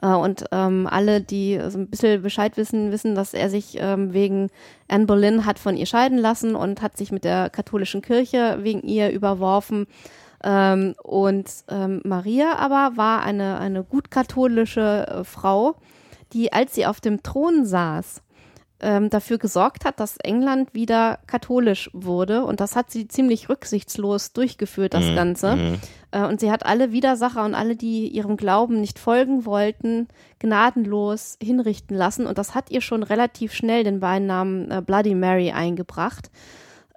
Äh, 0.02 0.08
Und 0.08 0.46
ähm, 0.52 0.88
alle, 0.90 1.22
die 1.22 1.60
so 1.70 1.78
ein 1.78 1.88
bisschen 1.88 2.22
Bescheid 2.22 2.58
wissen, 2.58 2.92
wissen, 2.92 3.16
dass 3.16 3.34
er 3.34 3.50
sich 3.50 3.78
ähm, 3.80 4.14
wegen 4.14 4.50
Anne 4.88 5.06
Boleyn 5.06 5.46
hat 5.46 5.60
von 5.60 5.78
ihr 5.78 5.86
scheiden 5.86 6.18
lassen 6.18 6.56
und 6.56 6.82
hat 6.82 6.98
sich 6.98 7.12
mit 7.12 7.24
der 7.24 7.50
katholischen 7.50 8.02
Kirche 8.02 8.60
wegen 8.62 8.82
ihr 8.82 9.12
überworfen. 9.12 9.88
Ähm, 10.44 10.96
und 11.04 11.50
ähm, 11.70 12.02
Maria 12.04 12.56
aber 12.56 12.98
war 12.98 13.22
eine, 13.22 13.60
eine 13.60 13.84
gut 13.84 14.10
katholische 14.10 15.08
äh, 15.08 15.24
Frau, 15.24 15.76
die, 16.34 16.52
als 16.52 16.74
sie 16.74 16.86
auf 16.86 17.00
dem 17.00 17.22
Thron 17.22 17.66
saß, 17.66 18.22
ähm, 18.82 19.10
dafür 19.10 19.38
gesorgt 19.38 19.86
hat, 19.86 20.00
dass 20.00 20.18
England 20.18 20.74
wieder 20.74 21.20
katholisch 21.28 21.90
wurde. 21.94 22.44
Und 22.44 22.60
das 22.60 22.76
hat 22.76 22.92
sie 22.92 23.08
ziemlich 23.08 23.50
rücksichtslos 23.50 24.34
durchgeführt, 24.34 24.94
das 24.94 25.06
Ganze. 25.16 25.56
Mhm. 25.56 25.80
Äh, 26.12 26.26
und 26.26 26.40
sie 26.40 26.52
hat 26.52 26.66
alle 26.66 26.92
Widersacher 26.92 27.46
und 27.46 27.56
alle, 27.56 27.76
die 27.76 28.08
ihrem 28.08 28.38
Glauben 28.38 28.82
nicht 28.82 29.00
folgen 29.00 29.46
wollten, 29.46 30.08
gnadenlos 30.40 31.38
hinrichten 31.42 31.96
lassen. 31.96 32.26
Und 32.26 32.38
das 32.38 32.56
hat 32.56 32.72
ihr 32.72 32.82
schon 32.82 33.04
relativ 33.04 33.54
schnell 33.54 33.84
den 33.84 34.00
Beinamen 34.00 34.72
äh, 34.72 34.82
Bloody 34.86 35.16
Mary 35.16 35.52
eingebracht. 35.52 36.32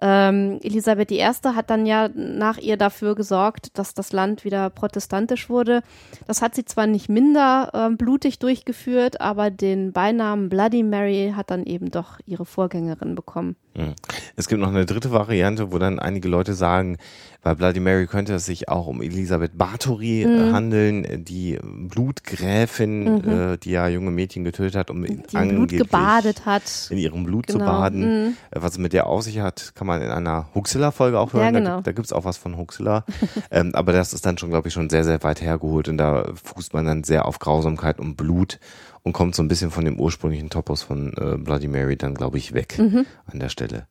Ähm, 0.07 0.59
Elisabeth 0.61 1.11
I. 1.11 1.23
hat 1.23 1.71
dann 1.71 1.87
ja 1.87 2.09
nach 2.13 2.59
ihr 2.59 2.77
dafür 2.77 3.15
gesorgt, 3.15 3.79
dass 3.79 3.95
das 3.95 4.13
Land 4.13 4.45
wieder 4.45 4.69
protestantisch 4.69 5.49
wurde. 5.49 5.81
Das 6.27 6.43
hat 6.43 6.53
sie 6.53 6.63
zwar 6.63 6.85
nicht 6.85 7.09
minder 7.09 7.71
äh, 7.73 7.95
blutig 7.95 8.37
durchgeführt, 8.37 9.19
aber 9.19 9.49
den 9.49 9.93
Beinamen 9.93 10.47
Bloody 10.49 10.83
Mary 10.83 11.33
hat 11.35 11.49
dann 11.49 11.65
eben 11.65 11.89
doch 11.89 12.19
ihre 12.27 12.45
Vorgängerin 12.45 13.15
bekommen. 13.15 13.55
Hm. 13.75 13.93
Es 14.35 14.47
gibt 14.47 14.61
noch 14.61 14.69
eine 14.69 14.85
dritte 14.85 15.11
Variante, 15.11 15.71
wo 15.71 15.77
dann 15.77 15.99
einige 15.99 16.27
Leute 16.27 16.53
sagen, 16.53 16.97
bei 17.45 17.53
Bloody 17.53 17.79
Mary 17.79 18.07
könnte 18.07 18.33
es 18.33 18.47
sich 18.47 18.69
auch 18.69 18.87
um 18.87 19.03
Elisabeth 19.03 19.55
Bathory 19.55 20.25
mhm. 20.25 20.51
handeln, 20.51 21.25
die 21.25 21.59
Blutgräfin, 21.61 23.03
mhm. 23.03 23.53
äh, 23.53 23.57
die 23.57 23.69
ja 23.69 23.87
junge 23.87 24.09
Mädchen 24.09 24.43
getötet 24.43 24.75
hat, 24.75 24.89
um 24.89 25.05
die 25.05 25.21
Blut 25.37 25.69
gebadet 25.69 26.47
hat. 26.47 26.63
In 26.89 26.97
ihrem 26.97 27.23
Blut 27.23 27.45
genau. 27.45 27.59
zu 27.59 27.65
baden. 27.65 27.99
Mhm. 27.99 28.37
Äh, 28.49 28.61
was 28.61 28.79
mit 28.79 28.93
der 28.93 29.05
auf 29.05 29.21
sich 29.21 29.41
hat, 29.41 29.73
kann 29.75 29.85
man 29.85 30.01
in 30.01 30.09
einer 30.09 30.47
Huxilla-Folge 30.55 31.19
auch 31.19 31.33
hören. 31.33 31.53
Ja, 31.53 31.59
genau. 31.59 31.75
Da, 31.75 31.81
da 31.81 31.91
gibt 31.91 32.07
es 32.07 32.13
auch 32.13 32.25
was 32.25 32.37
von 32.37 32.57
Huxilla. 32.57 33.05
ähm, 33.51 33.75
aber 33.75 33.91
das 33.91 34.13
ist 34.13 34.25
dann 34.25 34.39
schon, 34.39 34.49
glaube 34.49 34.69
ich, 34.69 34.73
schon 34.73 34.89
sehr, 34.89 35.03
sehr 35.03 35.21
weit 35.21 35.39
hergeholt 35.39 35.87
und 35.87 35.97
da 35.99 36.25
fußt 36.43 36.73
man 36.73 36.85
dann 36.85 37.03
sehr 37.03 37.25
auf 37.25 37.37
Grausamkeit 37.37 37.99
und 37.99 38.15
Blut 38.15 38.59
und 39.05 39.13
kommt 39.13 39.35
so 39.35 39.43
ein 39.43 39.47
bisschen 39.47 39.69
von 39.69 39.85
dem 39.85 39.99
ursprünglichen 39.99 40.49
Topos 40.49 40.81
von 40.81 41.13
äh, 41.13 41.37
Bloody 41.37 41.67
Mary 41.67 41.95
dann, 41.95 42.15
glaube 42.15 42.39
ich, 42.39 42.53
weg 42.53 42.77
mhm. 42.79 43.05
an 43.27 43.39
der 43.39 43.49
Stelle. 43.49 43.87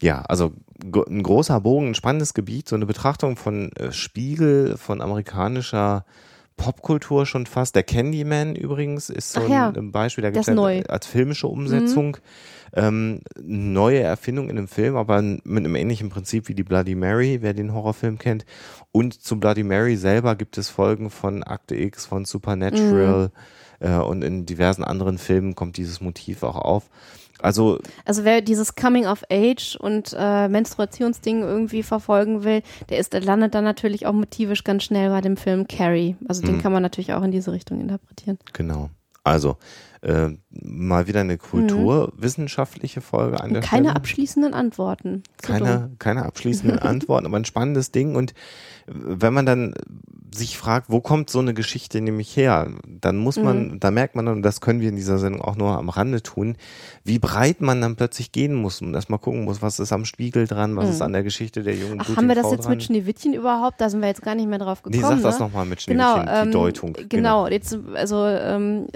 Ja, 0.00 0.20
also 0.22 0.52
ein 0.84 1.22
großer 1.22 1.58
Bogen, 1.62 1.88
ein 1.88 1.94
spannendes 1.94 2.34
Gebiet, 2.34 2.68
so 2.68 2.76
eine 2.76 2.84
Betrachtung 2.84 3.36
von 3.36 3.72
äh, 3.72 3.92
Spiegel, 3.92 4.76
von 4.76 5.00
amerikanischer 5.00 6.04
Popkultur 6.58 7.24
schon 7.24 7.46
fast. 7.46 7.76
Der 7.76 7.82
Candyman 7.82 8.56
übrigens 8.56 9.08
ist 9.08 9.32
so 9.32 9.40
ja, 9.46 9.72
ein, 9.74 9.90
Beispiel, 9.90 10.20
da 10.20 10.30
gibt 10.30 10.46
es 10.46 10.54
ja 10.54 10.82
als 10.88 11.06
filmische 11.06 11.48
Umsetzung 11.48 12.18
mhm. 12.74 12.74
ähm, 12.74 13.20
neue 13.42 14.00
Erfindung 14.00 14.50
in 14.50 14.58
einem 14.58 14.68
Film, 14.68 14.96
aber 14.96 15.22
mit 15.22 15.46
einem 15.46 15.76
ähnlichen 15.76 16.10
Prinzip 16.10 16.48
wie 16.48 16.54
die 16.54 16.62
Bloody 16.62 16.94
Mary, 16.94 17.38
wer 17.40 17.54
den 17.54 17.72
Horrorfilm 17.72 18.18
kennt. 18.18 18.44
Und 18.92 19.14
zu 19.14 19.40
Bloody 19.40 19.62
Mary 19.62 19.96
selber 19.96 20.36
gibt 20.36 20.58
es 20.58 20.68
Folgen 20.68 21.08
von 21.08 21.42
Akte 21.42 21.74
X, 21.74 22.04
von 22.04 22.26
Supernatural. 22.26 23.28
Mhm 23.28 23.56
äh, 23.80 23.96
und 23.96 24.22
in 24.22 24.46
diversen 24.46 24.84
anderen 24.84 25.18
Filmen 25.18 25.54
kommt 25.54 25.76
dieses 25.76 26.00
Motiv 26.00 26.42
auch 26.42 26.56
auf. 26.56 26.88
Also, 27.40 27.78
also 28.04 28.24
wer 28.24 28.40
dieses 28.40 28.76
Coming 28.76 29.06
of 29.06 29.22
Age 29.30 29.76
und 29.76 30.16
äh, 30.18 30.48
Menstruationsding 30.48 31.42
irgendwie 31.42 31.82
verfolgen 31.82 32.44
will, 32.44 32.62
der 32.88 32.98
ist, 32.98 33.12
der 33.12 33.20
landet 33.20 33.54
dann 33.54 33.64
natürlich 33.64 34.06
auch 34.06 34.14
motivisch 34.14 34.64
ganz 34.64 34.84
schnell 34.84 35.10
bei 35.10 35.20
dem 35.20 35.36
Film 35.36 35.68
Carrie. 35.68 36.16
Also 36.28 36.42
den 36.42 36.56
mhm. 36.56 36.62
kann 36.62 36.72
man 36.72 36.82
natürlich 36.82 37.12
auch 37.12 37.22
in 37.22 37.30
diese 37.30 37.52
Richtung 37.52 37.80
interpretieren. 37.80 38.38
Genau. 38.54 38.90
Also 39.22 39.56
äh, 40.06 40.30
mal 40.50 41.08
wieder 41.08 41.20
eine 41.20 41.36
kulturwissenschaftliche 41.36 43.00
Folge 43.00 43.40
an 43.40 43.54
der 43.54 43.62
keine 43.62 43.86
Stelle. 43.86 43.96
abschließenden 43.96 44.54
Antworten. 44.54 45.24
Keine, 45.42 45.90
keine 45.98 46.24
abschließenden 46.24 46.78
Antworten, 46.80 47.26
aber 47.26 47.36
ein 47.36 47.44
spannendes 47.44 47.90
Ding. 47.90 48.14
Und 48.14 48.32
wenn 48.86 49.34
man 49.34 49.46
dann 49.46 49.74
sich 50.32 50.56
fragt, 50.56 50.90
wo 50.90 51.00
kommt 51.00 51.28
so 51.28 51.40
eine 51.40 51.54
Geschichte 51.54 52.00
nämlich 52.00 52.36
her, 52.36 52.70
dann 52.86 53.16
muss 53.16 53.36
man, 53.36 53.68
mhm. 53.68 53.80
da 53.80 53.90
merkt 53.90 54.14
man, 54.14 54.28
und 54.28 54.42
das 54.42 54.60
können 54.60 54.80
wir 54.80 54.90
in 54.90 54.96
dieser 54.96 55.18
Sendung 55.18 55.40
auch 55.40 55.56
nur 55.56 55.76
am 55.76 55.88
Rande 55.88 56.22
tun, 56.22 56.56
wie 57.02 57.18
breit 57.18 57.60
man 57.60 57.80
dann 57.80 57.96
plötzlich 57.96 58.30
gehen 58.30 58.54
muss 58.54 58.80
und 58.80 58.94
erstmal 58.94 59.18
gucken 59.18 59.44
muss, 59.44 59.60
was 59.60 59.80
ist 59.80 59.92
am 59.92 60.04
Spiegel 60.04 60.46
dran, 60.46 60.76
was 60.76 60.86
mhm. 60.86 60.90
ist 60.92 61.02
an 61.02 61.12
der 61.14 61.24
Geschichte 61.24 61.64
der 61.64 61.74
jungen 61.74 62.00
Ach, 62.00 62.16
Haben 62.16 62.28
wir 62.28 62.36
das 62.36 62.44
Frau 62.44 62.52
jetzt 62.52 62.64
dran? 62.64 62.74
mit 62.74 62.84
Schneewittchen 62.84 63.34
überhaupt? 63.34 63.80
Da 63.80 63.90
sind 63.90 64.02
wir 64.02 64.08
jetzt 64.08 64.22
gar 64.22 64.36
nicht 64.36 64.48
mehr 64.48 64.58
drauf 64.60 64.82
gekommen. 64.82 65.02
Nee, 65.02 65.08
sag 65.08 65.16
ne? 65.16 65.22
das 65.22 65.40
nochmal 65.40 65.66
mit 65.66 65.82
Schneewittchen, 65.82 66.26
genau, 66.26 66.42
ähm, 66.42 66.46
die 66.46 66.52
Deutung. 66.52 66.92
Genau, 66.92 67.08
genau. 67.08 67.48
Jetzt, 67.48 67.76
also 67.94 68.24
ähm, 68.26 68.86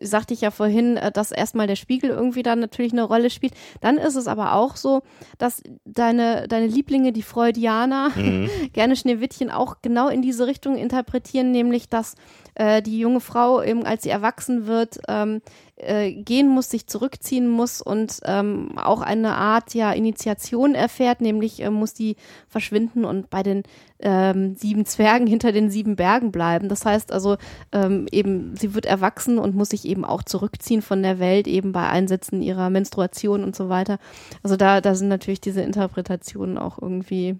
sagte 0.00 0.34
ich 0.34 0.40
ja 0.40 0.50
vorhin, 0.50 0.96
äh, 0.96 1.12
dass 1.12 1.32
erstmal 1.32 1.66
der 1.66 1.76
Spiegel 1.76 2.10
irgendwie 2.10 2.42
da 2.42 2.56
natürlich 2.56 2.92
eine 2.92 3.04
Rolle 3.04 3.30
spielt. 3.30 3.54
Dann 3.80 3.98
ist 3.98 4.16
es 4.16 4.28
aber 4.28 4.54
auch 4.54 4.76
so, 4.76 5.02
dass 5.38 5.62
deine, 5.84 6.48
deine 6.48 6.66
Lieblinge, 6.66 7.12
die 7.12 7.22
Freudianer, 7.22 8.10
mhm. 8.14 8.48
gerne 8.72 8.96
Schneewittchen 8.96 9.50
auch 9.50 9.76
genau 9.82 10.08
in 10.08 10.22
diese 10.22 10.46
Richtung 10.46 10.76
interpretieren, 10.76 11.50
nämlich 11.50 11.88
dass 11.88 12.14
äh, 12.56 12.80
die 12.80 12.98
junge 12.98 13.20
Frau 13.20 13.62
eben, 13.62 13.84
als 13.84 14.02
sie 14.02 14.08
erwachsen 14.08 14.66
wird, 14.66 14.98
ähm, 15.08 15.42
äh, 15.76 16.12
gehen 16.12 16.48
muss, 16.48 16.70
sich 16.70 16.86
zurückziehen 16.86 17.48
muss 17.48 17.82
und 17.82 18.20
ähm, 18.24 18.78
auch 18.78 19.02
eine 19.02 19.34
Art 19.34 19.74
ja 19.74 19.92
Initiation 19.92 20.74
erfährt, 20.74 21.20
nämlich 21.20 21.62
äh, 21.62 21.68
muss 21.68 21.92
die 21.92 22.16
verschwinden 22.48 23.04
und 23.04 23.28
bei 23.28 23.42
den 23.42 23.62
ähm, 23.98 24.56
sieben 24.56 24.86
Zwergen 24.86 25.26
hinter 25.26 25.52
den 25.52 25.68
sieben 25.68 25.96
Bergen 25.96 26.32
bleiben. 26.32 26.70
Das 26.70 26.86
heißt 26.86 27.12
also 27.12 27.36
ähm, 27.72 28.06
eben, 28.10 28.56
sie 28.56 28.74
wird 28.74 28.86
erwachsen 28.86 29.38
und 29.38 29.54
muss 29.54 29.68
sich 29.68 29.84
eben 29.84 30.06
auch 30.06 30.22
zurückziehen 30.22 30.80
von 30.80 31.02
der 31.02 31.18
Welt, 31.18 31.46
eben 31.46 31.72
bei 31.72 31.86
Einsätzen 31.86 32.40
ihrer 32.40 32.70
Menstruation 32.70 33.44
und 33.44 33.54
so 33.54 33.68
weiter. 33.68 33.98
Also 34.42 34.56
da, 34.56 34.80
da 34.80 34.94
sind 34.94 35.08
natürlich 35.08 35.42
diese 35.42 35.60
Interpretationen 35.60 36.56
auch 36.56 36.80
irgendwie, 36.80 37.36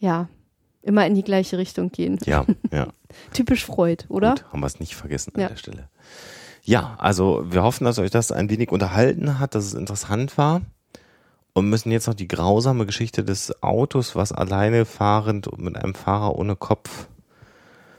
ja, 0.00 0.28
immer 0.82 1.06
in 1.06 1.14
die 1.14 1.24
gleiche 1.24 1.58
Richtung 1.58 1.90
gehen. 1.90 2.18
Ja, 2.24 2.46
ja. 2.72 2.88
Typisch 3.32 3.64
Freud, 3.64 4.04
oder? 4.08 4.34
Gut, 4.34 4.44
haben 4.52 4.60
wir 4.60 4.66
es 4.66 4.80
nicht 4.80 4.94
vergessen 4.94 5.32
an 5.34 5.40
ja. 5.40 5.48
der 5.48 5.56
Stelle. 5.56 5.88
Ja, 6.62 6.96
also 6.98 7.44
wir 7.48 7.62
hoffen, 7.62 7.84
dass 7.84 7.98
euch 7.98 8.10
das 8.10 8.32
ein 8.32 8.50
wenig 8.50 8.72
unterhalten 8.72 9.38
hat, 9.38 9.54
dass 9.54 9.64
es 9.64 9.74
interessant 9.74 10.36
war 10.36 10.62
und 11.52 11.68
müssen 11.70 11.90
jetzt 11.90 12.06
noch 12.06 12.14
die 12.14 12.28
grausame 12.28 12.86
Geschichte 12.86 13.24
des 13.24 13.62
Autos, 13.62 14.16
was 14.16 14.32
alleine 14.32 14.84
fahrend 14.84 15.46
und 15.46 15.62
mit 15.62 15.76
einem 15.76 15.94
Fahrer 15.94 16.36
ohne 16.36 16.56
Kopf 16.56 17.06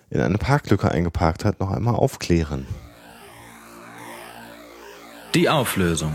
in 0.10 0.22
eine 0.22 0.38
Parklücke 0.38 0.92
eingeparkt 0.92 1.46
hat, 1.46 1.60
noch 1.60 1.72
einmal 1.72 1.96
aufklären. 1.96 2.68
Die 5.34 5.50
Auflösung. 5.50 6.14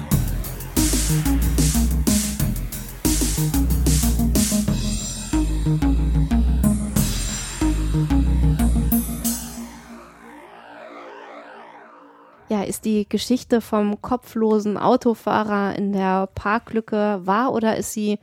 Ist 12.73 12.87
die 12.87 13.07
Geschichte 13.07 13.61
vom 13.61 14.01
kopflosen 14.01 14.79
Autofahrer 14.79 15.77
in 15.77 15.93
der 15.93 16.27
Parklücke 16.29 17.21
wahr 17.23 17.53
oder 17.53 17.77
ist 17.77 17.93
sie 17.93 18.19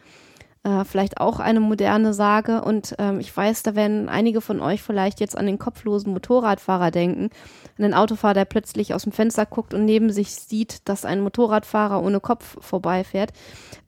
äh, 0.64 0.84
vielleicht 0.86 1.22
auch 1.22 1.40
eine 1.40 1.60
moderne 1.60 2.16
Sage? 2.16 2.64
Und 2.64 2.96
ähm, 2.98 3.20
ich 3.20 3.36
weiß, 3.38 3.62
da 3.62 3.76
werden 3.76 4.10
einige 4.10 4.42
von 4.42 4.60
euch 4.60 4.82
vielleicht 4.82 5.20
jetzt 5.20 5.38
an 5.38 5.46
den 5.46 5.60
kopflosen 5.60 6.12
Motorradfahrer 6.14 6.90
denken, 6.90 7.30
an 7.78 7.84
den 7.84 7.94
Autofahrer, 7.94 8.34
der 8.34 8.46
plötzlich 8.46 8.96
aus 8.96 9.04
dem 9.04 9.12
Fenster 9.12 9.46
guckt 9.46 9.76
und 9.76 9.86
neben 9.86 10.12
sich 10.12 10.34
sieht, 10.34 10.90
dass 10.90 11.06
ein 11.06 11.22
Motorradfahrer 11.22 12.02
ohne 12.02 12.20
Kopf 12.20 12.58
vorbeifährt. 12.60 13.30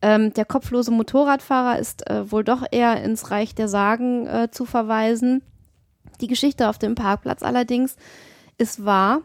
Ähm, 0.00 0.32
der 0.32 0.44
kopflose 0.44 0.92
Motorradfahrer 0.92 1.80
ist 1.80 2.08
äh, 2.08 2.30
wohl 2.30 2.44
doch 2.44 2.62
eher 2.70 3.02
ins 3.02 3.32
Reich 3.32 3.56
der 3.56 3.66
Sagen 3.66 4.28
äh, 4.28 4.48
zu 4.52 4.64
verweisen. 4.64 5.42
Die 6.20 6.28
Geschichte 6.28 6.68
auf 6.68 6.78
dem 6.78 6.94
Parkplatz 6.94 7.42
allerdings 7.42 7.96
ist 8.58 8.84
wahr. 8.84 9.22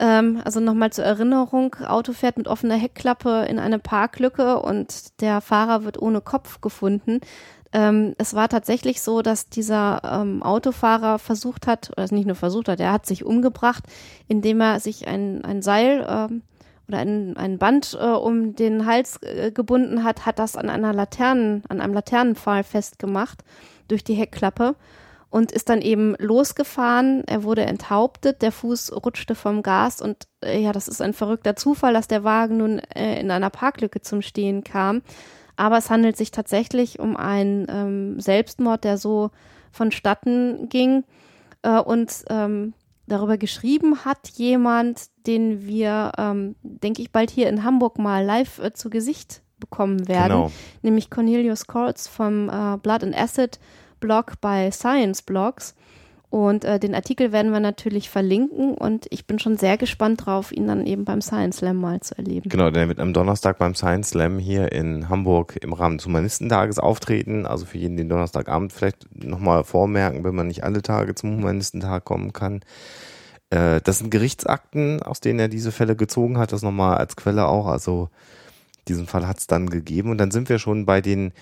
Ähm, 0.00 0.40
also 0.44 0.60
nochmal 0.60 0.90
zur 0.90 1.04
Erinnerung, 1.04 1.76
Auto 1.86 2.14
fährt 2.14 2.38
mit 2.38 2.48
offener 2.48 2.76
Heckklappe 2.76 3.44
in 3.48 3.58
eine 3.58 3.78
Parklücke 3.78 4.58
und 4.60 5.20
der 5.20 5.42
Fahrer 5.42 5.84
wird 5.84 6.00
ohne 6.00 6.22
Kopf 6.22 6.62
gefunden. 6.62 7.20
Ähm, 7.72 8.14
es 8.16 8.32
war 8.32 8.48
tatsächlich 8.48 9.02
so, 9.02 9.20
dass 9.20 9.50
dieser 9.50 10.00
ähm, 10.02 10.42
Autofahrer 10.42 11.18
versucht 11.18 11.66
hat, 11.66 11.90
oder 11.90 12.06
nicht 12.12 12.26
nur 12.26 12.34
versucht 12.34 12.68
hat, 12.68 12.80
er 12.80 12.92
hat 12.92 13.04
sich 13.04 13.26
umgebracht, 13.26 13.84
indem 14.26 14.62
er 14.62 14.80
sich 14.80 15.06
ein, 15.06 15.44
ein 15.44 15.60
Seil 15.60 16.06
ähm, 16.08 16.42
oder 16.88 16.98
ein, 16.98 17.36
ein 17.36 17.58
Band 17.58 17.96
äh, 18.00 18.06
um 18.06 18.56
den 18.56 18.86
Hals 18.86 19.22
äh, 19.22 19.52
gebunden 19.52 20.02
hat, 20.02 20.24
hat 20.24 20.38
das 20.38 20.56
an 20.56 20.70
einer 20.70 20.94
Laternen, 20.94 21.62
an 21.68 21.82
einem 21.82 21.92
Laternenpfahl 21.92 22.64
festgemacht 22.64 23.44
durch 23.86 24.02
die 24.02 24.14
Heckklappe 24.14 24.76
und 25.30 25.52
ist 25.52 25.68
dann 25.68 25.80
eben 25.80 26.16
losgefahren. 26.18 27.22
Er 27.26 27.44
wurde 27.44 27.62
enthauptet, 27.62 28.42
der 28.42 28.52
Fuß 28.52 28.92
rutschte 29.04 29.34
vom 29.34 29.62
Gas 29.62 30.02
und 30.02 30.26
äh, 30.44 30.60
ja, 30.60 30.72
das 30.72 30.88
ist 30.88 31.00
ein 31.00 31.14
verrückter 31.14 31.56
Zufall, 31.56 31.94
dass 31.94 32.08
der 32.08 32.24
Wagen 32.24 32.58
nun 32.58 32.80
äh, 32.80 33.18
in 33.20 33.30
einer 33.30 33.50
Parklücke 33.50 34.02
zum 34.02 34.22
Stehen 34.22 34.64
kam. 34.64 35.02
Aber 35.56 35.78
es 35.78 35.90
handelt 35.90 36.16
sich 36.16 36.30
tatsächlich 36.30 36.98
um 36.98 37.16
einen 37.16 37.66
ähm, 37.68 38.20
Selbstmord, 38.20 38.82
der 38.82 38.98
so 38.98 39.30
vonstatten 39.70 40.68
ging. 40.68 41.04
Äh, 41.62 41.78
und 41.78 42.24
ähm, 42.28 42.74
darüber 43.06 43.36
geschrieben 43.38 44.04
hat 44.04 44.28
jemand, 44.34 45.08
den 45.26 45.66
wir, 45.66 46.12
ähm, 46.18 46.56
denke 46.62 47.02
ich, 47.02 47.12
bald 47.12 47.30
hier 47.30 47.48
in 47.48 47.62
Hamburg 47.62 47.98
mal 47.98 48.24
live 48.24 48.58
äh, 48.58 48.72
zu 48.72 48.90
Gesicht 48.90 49.42
bekommen 49.58 50.08
werden, 50.08 50.32
genau. 50.32 50.52
nämlich 50.80 51.10
Cornelius 51.10 51.66
Kurtz 51.66 52.08
vom 52.08 52.48
äh, 52.48 52.78
Blood 52.78 53.04
and 53.04 53.14
Acid 53.14 53.60
Blog 54.00 54.34
bei 54.40 54.70
Science 54.70 55.22
Blogs. 55.22 55.74
Und 56.30 56.64
äh, 56.64 56.78
den 56.78 56.94
Artikel 56.94 57.32
werden 57.32 57.50
wir 57.50 57.58
natürlich 57.58 58.08
verlinken 58.08 58.74
und 58.74 59.06
ich 59.10 59.26
bin 59.26 59.40
schon 59.40 59.56
sehr 59.56 59.76
gespannt 59.76 60.26
drauf, 60.26 60.52
ihn 60.52 60.68
dann 60.68 60.86
eben 60.86 61.04
beim 61.04 61.20
Science 61.20 61.56
Slam 61.56 61.78
mal 61.78 62.00
zu 62.00 62.16
erleben. 62.16 62.48
Genau, 62.48 62.70
der 62.70 62.86
wird 62.86 63.00
am 63.00 63.12
Donnerstag 63.12 63.58
beim 63.58 63.74
Science 63.74 64.10
Slam 64.10 64.38
hier 64.38 64.70
in 64.70 65.08
Hamburg 65.08 65.58
im 65.60 65.72
Rahmen 65.72 65.98
des 65.98 66.06
Humanistentages 66.06 66.78
auftreten. 66.78 67.46
Also 67.46 67.66
für 67.66 67.78
jeden 67.78 67.96
den 67.96 68.08
Donnerstagabend 68.08 68.72
vielleicht 68.72 69.08
nochmal 69.12 69.64
vormerken, 69.64 70.22
wenn 70.22 70.36
man 70.36 70.46
nicht 70.46 70.62
alle 70.62 70.82
Tage 70.82 71.16
zum 71.16 71.36
Humanistentag 71.38 72.04
kommen 72.04 72.32
kann. 72.32 72.60
Äh, 73.50 73.80
das 73.82 73.98
sind 73.98 74.10
Gerichtsakten, 74.10 75.02
aus 75.02 75.18
denen 75.18 75.40
er 75.40 75.48
diese 75.48 75.72
Fälle 75.72 75.96
gezogen 75.96 76.38
hat, 76.38 76.52
das 76.52 76.62
nochmal 76.62 76.98
als 76.98 77.16
Quelle 77.16 77.48
auch. 77.48 77.66
Also 77.66 78.08
Diesen 78.88 79.06
Fall 79.06 79.26
hat 79.26 79.38
es 79.38 79.46
dann 79.46 79.70
gegeben 79.70 80.10
und 80.10 80.18
dann 80.18 80.30
sind 80.30 80.48
wir 80.48 80.58
schon 80.58 80.86
bei 80.86 81.00
den 81.00 81.32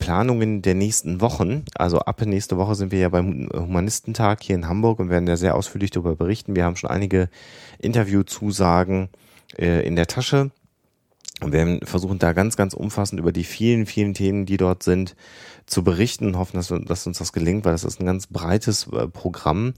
Planungen 0.00 0.62
der 0.62 0.74
nächsten 0.74 1.20
Wochen. 1.20 1.64
Also 1.76 2.00
ab 2.00 2.20
nächste 2.26 2.56
Woche 2.56 2.74
sind 2.74 2.90
wir 2.90 2.98
ja 2.98 3.08
beim 3.08 3.48
Humanistentag 3.54 4.42
hier 4.42 4.56
in 4.56 4.66
Hamburg 4.66 4.98
und 4.98 5.10
werden 5.10 5.26
da 5.26 5.36
sehr 5.36 5.54
ausführlich 5.54 5.92
darüber 5.92 6.16
berichten. 6.16 6.56
Wir 6.56 6.64
haben 6.64 6.74
schon 6.74 6.90
einige 6.90 7.28
Interviewzusagen 7.78 9.10
äh, 9.56 9.86
in 9.86 9.94
der 9.94 10.08
Tasche. 10.08 10.50
Und 11.40 11.52
wir 11.52 11.80
versuchen 11.84 12.18
da 12.18 12.32
ganz, 12.32 12.56
ganz 12.56 12.74
umfassend 12.74 13.18
über 13.18 13.32
die 13.32 13.44
vielen, 13.44 13.86
vielen 13.86 14.12
Themen, 14.12 14.44
die 14.44 14.56
dort 14.56 14.82
sind, 14.82 15.16
zu 15.64 15.84
berichten 15.84 16.26
und 16.26 16.36
hoffen, 16.36 16.56
dass, 16.56 16.74
dass 16.86 17.06
uns 17.06 17.18
das 17.18 17.32
gelingt, 17.32 17.64
weil 17.64 17.72
das 17.72 17.84
ist 17.84 18.00
ein 18.00 18.06
ganz 18.06 18.26
breites 18.26 18.88
äh, 18.88 19.06
Programm. 19.06 19.74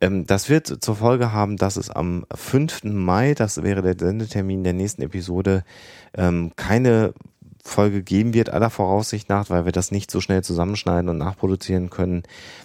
Ähm, 0.00 0.26
das 0.26 0.48
wird 0.48 0.84
zur 0.84 0.96
Folge 0.96 1.32
haben, 1.32 1.56
dass 1.56 1.76
es 1.76 1.90
am 1.90 2.26
5. 2.32 2.84
Mai, 2.84 3.34
das 3.34 3.62
wäre 3.62 3.82
der 3.82 3.96
Sendetermin 3.98 4.62
der 4.62 4.74
nächsten 4.74 5.02
Episode, 5.02 5.64
ähm, 6.14 6.52
keine 6.56 7.14
Folge 7.62 8.02
geben 8.02 8.34
wird, 8.34 8.50
aller 8.50 8.70
Voraussicht 8.70 9.28
nach, 9.28 9.50
weil 9.50 9.64
wir 9.64 9.72
das 9.72 9.90
nicht 9.90 10.10
so 10.10 10.20
schnell 10.20 10.42
zusammenschneiden 10.42 11.08
und 11.08 11.18
nachproduzieren 11.18 11.90
können, 11.90 12.22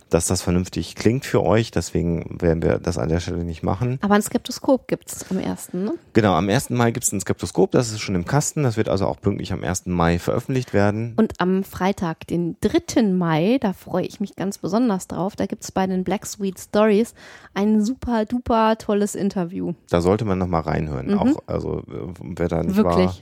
dass 0.10 0.28
das 0.28 0.42
vernünftig 0.42 0.96
klingt 0.96 1.26
für 1.26 1.44
euch. 1.44 1.72
Deswegen 1.72 2.38
werden 2.40 2.62
wir 2.64 2.80
das 2.80 2.98
an 2.98 3.10
der 3.10 3.20
Stelle 3.20 3.44
nicht 3.44 3.64
machen. 3.64 4.00
Aber 4.02 4.16
ein 4.16 4.22
Skeptoskop 4.22 4.88
gibt 4.88 5.12
es 5.12 5.30
am 5.30 5.38
1. 5.38 5.74
Ne? 5.74 5.94
Genau, 6.14 6.34
am 6.34 6.50
1. 6.50 6.70
Mai 6.70 6.92
gibt 6.92 7.06
es 7.06 7.12
ein 7.12 7.20
Skeptoskop, 7.20 7.72
das 7.72 7.92
ist 7.92 8.00
schon 8.00 8.16
im 8.16 8.26
Kasten. 8.26 8.64
Das 8.64 8.78
wird 8.78 8.90
also 8.90 9.06
auch 9.06 9.20
pünktlich 9.20 9.52
am 9.52 9.64
1. 9.64 9.88
Mai 9.88 10.20
veröffentlicht 10.20 10.74
werden. 10.74 11.14
Und 11.18 11.34
am 11.40 11.64
Freitag, 11.64 12.28
den 12.28 12.58
3. 12.62 13.04
Mai, 13.04 13.58
da 13.60 13.74
freue 13.74 14.06
ich 14.06 14.20
mich 14.20 14.36
ganz 14.36 14.58
besonders 14.58 15.08
drauf, 15.08 15.36
da 15.36 15.46
gibt 15.46 15.64
es 15.64 15.72
bei 15.72 15.86
den 15.88 16.04
Black 16.04 16.26
Sweet 16.26 16.60
Stories 16.60 17.14
ein 17.54 17.84
super 17.84 18.26
duper 18.26 18.78
tolles 18.78 19.16
Interview. 19.16 19.74
Da 19.90 20.02
sollte 20.02 20.26
man 20.26 20.38
nochmal 20.38 20.62
reinhören. 20.62 21.12
Mhm. 21.12 21.20
Auch, 21.20 21.44
also 21.48 21.84
wer 21.86 22.48
da 22.48 22.64
nicht 22.64 22.78
Wirklich. 22.78 23.06
war 23.08 23.16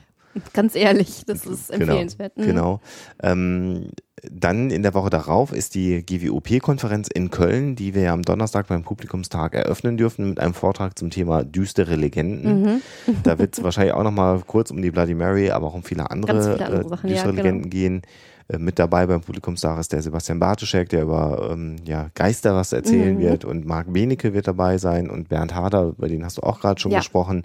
Ganz 0.53 0.75
ehrlich, 0.75 1.23
das 1.25 1.45
ist 1.45 1.71
genau, 1.71 1.83
empfehlenswert. 1.83 2.37
Mhm. 2.37 2.45
Genau. 2.45 2.81
Ähm, 3.21 3.89
dann 4.31 4.69
in 4.71 4.83
der 4.83 4.93
Woche 4.93 5.09
darauf 5.09 5.51
ist 5.51 5.75
die 5.75 6.05
GWOP-Konferenz 6.05 7.09
in 7.09 7.29
Köln, 7.29 7.75
die 7.75 7.93
wir 7.93 8.03
ja 8.03 8.13
am 8.13 8.21
Donnerstag 8.21 8.67
beim 8.67 8.83
Publikumstag 8.83 9.53
eröffnen 9.53 9.97
dürfen 9.97 10.29
mit 10.29 10.39
einem 10.39 10.53
Vortrag 10.53 10.97
zum 10.97 11.09
Thema 11.09 11.43
düstere 11.43 11.95
Legenden. 11.95 12.61
Mhm. 12.61 12.81
Da 13.23 13.37
wird 13.37 13.57
es 13.57 13.63
wahrscheinlich 13.63 13.93
auch 13.93 14.03
nochmal 14.03 14.41
kurz 14.45 14.71
um 14.71 14.81
die 14.81 14.91
Bloody 14.91 15.13
Mary, 15.13 15.51
aber 15.51 15.67
auch 15.67 15.73
um 15.73 15.83
viele 15.83 16.09
andere, 16.09 16.41
viele 16.41 16.65
andere 16.65 16.89
Sachen, 16.89 17.09
äh, 17.09 17.13
düstere 17.13 17.29
ja, 17.29 17.31
genau. 17.31 17.43
Legenden 17.43 17.69
gehen. 17.69 18.01
Äh, 18.47 18.57
mit 18.59 18.79
dabei 18.79 19.07
beim 19.07 19.21
Publikumstag 19.21 19.79
ist 19.79 19.91
der 19.91 20.01
Sebastian 20.01 20.39
Bartuschek, 20.39 20.89
der 20.89 21.03
über 21.03 21.49
ähm, 21.51 21.77
ja, 21.85 22.09
Geister 22.13 22.55
was 22.55 22.71
erzählen 22.71 23.15
mhm. 23.15 23.21
wird 23.21 23.45
und 23.45 23.65
Marc 23.65 23.91
Benecke 23.91 24.33
wird 24.33 24.47
dabei 24.47 24.77
sein 24.77 25.09
und 25.09 25.29
Bernd 25.29 25.53
Hader, 25.53 25.93
über 25.97 26.07
den 26.07 26.23
hast 26.23 26.37
du 26.37 26.43
auch 26.43 26.59
gerade 26.59 26.79
schon 26.79 26.91
ja. 26.91 26.99
gesprochen 26.99 27.43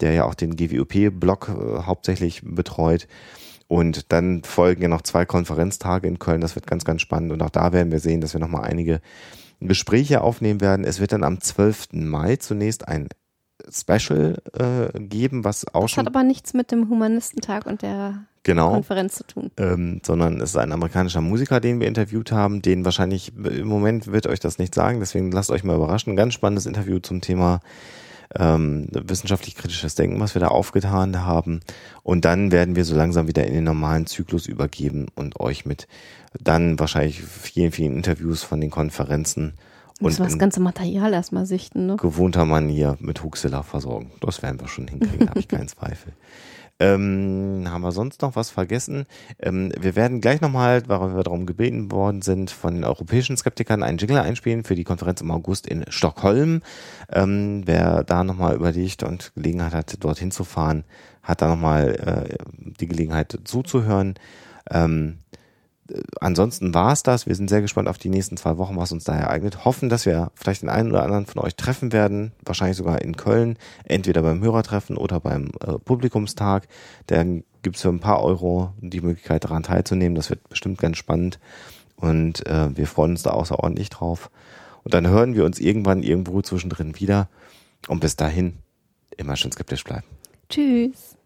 der 0.00 0.12
ja 0.12 0.24
auch 0.24 0.34
den 0.34 0.56
GWOP-Blog 0.56 1.48
äh, 1.48 1.82
hauptsächlich 1.82 2.42
betreut. 2.44 3.06
Und 3.66 4.12
dann 4.12 4.42
folgen 4.44 4.82
ja 4.82 4.88
noch 4.88 5.02
zwei 5.02 5.24
Konferenztage 5.24 6.06
in 6.06 6.18
Köln. 6.18 6.40
Das 6.40 6.54
wird 6.54 6.66
ganz, 6.66 6.84
ganz 6.84 7.00
spannend. 7.00 7.32
Und 7.32 7.42
auch 7.42 7.50
da 7.50 7.72
werden 7.72 7.90
wir 7.90 8.00
sehen, 8.00 8.20
dass 8.20 8.34
wir 8.34 8.40
nochmal 8.40 8.64
einige 8.64 9.00
Gespräche 9.60 10.20
aufnehmen 10.20 10.60
werden. 10.60 10.84
Es 10.84 11.00
wird 11.00 11.12
dann 11.12 11.24
am 11.24 11.40
12. 11.40 11.88
Mai 11.92 12.36
zunächst 12.36 12.86
ein 12.86 13.08
Special 13.70 14.42
äh, 14.52 14.98
geben, 15.00 15.44
was 15.44 15.66
auch 15.74 15.82
das 15.82 15.92
schon. 15.92 16.06
hat 16.06 16.14
aber 16.14 16.24
nichts 16.24 16.54
mit 16.54 16.70
dem 16.70 16.90
Humanistentag 16.90 17.66
und 17.66 17.82
der 17.82 18.24
genau, 18.42 18.72
Konferenz 18.72 19.14
zu 19.14 19.24
tun. 19.24 19.50
Ähm, 19.56 20.00
sondern 20.04 20.40
es 20.40 20.50
ist 20.50 20.56
ein 20.56 20.72
amerikanischer 20.72 21.20
Musiker, 21.20 21.60
den 21.60 21.80
wir 21.80 21.88
interviewt 21.88 22.32
haben, 22.32 22.62
den 22.62 22.84
wahrscheinlich 22.84 23.32
im 23.36 23.66
Moment 23.66 24.12
wird 24.12 24.26
euch 24.26 24.40
das 24.40 24.58
nicht 24.58 24.74
sagen, 24.74 25.00
deswegen 25.00 25.30
lasst 25.32 25.50
euch 25.50 25.64
mal 25.64 25.76
überraschen. 25.76 26.12
Ein 26.12 26.16
ganz 26.16 26.34
spannendes 26.34 26.66
Interview 26.66 26.98
zum 26.98 27.20
Thema 27.20 27.60
ähm, 28.34 28.88
wissenschaftlich-kritisches 28.90 29.94
Denken, 29.94 30.20
was 30.20 30.34
wir 30.34 30.40
da 30.40 30.48
aufgetan 30.48 31.24
haben. 31.24 31.60
Und 32.02 32.24
dann 32.24 32.52
werden 32.52 32.76
wir 32.76 32.84
so 32.84 32.94
langsam 32.94 33.28
wieder 33.28 33.46
in 33.46 33.54
den 33.54 33.64
normalen 33.64 34.06
Zyklus 34.06 34.46
übergeben 34.46 35.06
und 35.14 35.40
euch 35.40 35.66
mit 35.66 35.86
dann 36.40 36.78
wahrscheinlich 36.78 37.22
vielen, 37.22 37.72
vielen 37.72 37.96
Interviews 37.96 38.42
von 38.42 38.60
den 38.60 38.70
Konferenzen 38.70 39.54
und 40.00 40.18
das 40.18 40.38
ganze 40.38 40.60
Material 40.60 41.12
erstmal 41.12 41.46
sichten, 41.46 41.86
ne? 41.86 41.96
Gewohnter 41.96 42.44
Manier 42.44 42.96
mit 43.00 43.22
Huxilla 43.22 43.62
versorgen. 43.62 44.10
Das 44.20 44.42
werden 44.42 44.60
wir 44.60 44.68
schon 44.68 44.88
hinkriegen, 44.88 45.30
habe 45.30 45.38
ich 45.38 45.48
keinen 45.48 45.68
Zweifel. 45.68 46.12
Ähm, 46.80 47.64
haben 47.68 47.82
wir 47.82 47.92
sonst 47.92 48.22
noch 48.22 48.34
was 48.34 48.50
vergessen? 48.50 49.06
Ähm, 49.38 49.72
wir 49.78 49.94
werden 49.94 50.20
gleich 50.20 50.40
nochmal, 50.40 50.82
weil 50.88 51.14
wir 51.14 51.22
darum 51.22 51.46
gebeten 51.46 51.92
worden 51.92 52.20
sind, 52.20 52.50
von 52.50 52.74
den 52.74 52.84
europäischen 52.84 53.36
Skeptikern 53.36 53.82
einen 53.84 53.98
Jingle 53.98 54.18
einspielen 54.18 54.64
für 54.64 54.74
die 54.74 54.82
Konferenz 54.82 55.20
im 55.20 55.30
August 55.30 55.68
in 55.68 55.84
Stockholm. 55.88 56.62
Ähm, 57.12 57.62
wer 57.64 58.02
da 58.02 58.24
nochmal 58.24 58.56
überlegt 58.56 59.04
und 59.04 59.32
Gelegenheit 59.36 59.72
hat, 59.72 60.02
dorthin 60.02 60.32
zu 60.32 60.42
fahren, 60.42 60.84
hat 61.22 61.42
da 61.42 61.48
nochmal 61.48 61.94
äh, 61.94 62.44
die 62.80 62.88
Gelegenheit 62.88 63.38
zuzuhören. 63.44 64.14
Ähm, 64.70 65.18
ansonsten 66.20 66.72
war 66.74 66.92
es 66.92 67.02
das. 67.02 67.26
Wir 67.26 67.34
sind 67.34 67.50
sehr 67.50 67.60
gespannt 67.60 67.88
auf 67.88 67.98
die 67.98 68.08
nächsten 68.08 68.36
zwei 68.36 68.56
Wochen, 68.58 68.76
was 68.76 68.92
uns 68.92 69.04
da 69.04 69.14
ereignet. 69.14 69.64
Hoffen, 69.64 69.88
dass 69.88 70.06
wir 70.06 70.30
vielleicht 70.34 70.62
den 70.62 70.68
einen 70.68 70.90
oder 70.90 71.02
anderen 71.02 71.26
von 71.26 71.42
euch 71.42 71.56
treffen 71.56 71.92
werden. 71.92 72.32
Wahrscheinlich 72.44 72.76
sogar 72.76 73.02
in 73.02 73.16
Köln. 73.16 73.58
Entweder 73.84 74.22
beim 74.22 74.42
Hörertreffen 74.42 74.96
oder 74.96 75.20
beim 75.20 75.50
äh, 75.60 75.78
Publikumstag. 75.78 76.68
Dann 77.06 77.44
gibt 77.62 77.76
es 77.76 77.82
für 77.82 77.88
ein 77.88 78.00
paar 78.00 78.22
Euro 78.22 78.72
die 78.80 79.00
Möglichkeit, 79.00 79.44
daran 79.44 79.62
teilzunehmen. 79.62 80.14
Das 80.14 80.30
wird 80.30 80.48
bestimmt 80.48 80.78
ganz 80.78 80.96
spannend. 80.96 81.38
Und 81.96 82.46
äh, 82.46 82.76
wir 82.76 82.86
freuen 82.86 83.12
uns 83.12 83.22
da 83.22 83.30
außerordentlich 83.30 83.90
drauf. 83.90 84.30
Und 84.84 84.94
dann 84.94 85.06
hören 85.08 85.34
wir 85.34 85.44
uns 85.44 85.58
irgendwann 85.58 86.02
irgendwo 86.02 86.42
zwischendrin 86.42 86.98
wieder. 86.98 87.28
Und 87.88 88.00
bis 88.00 88.16
dahin 88.16 88.58
immer 89.16 89.36
schön 89.36 89.52
skeptisch 89.52 89.84
bleiben. 89.84 90.06
Tschüss. 90.48 91.16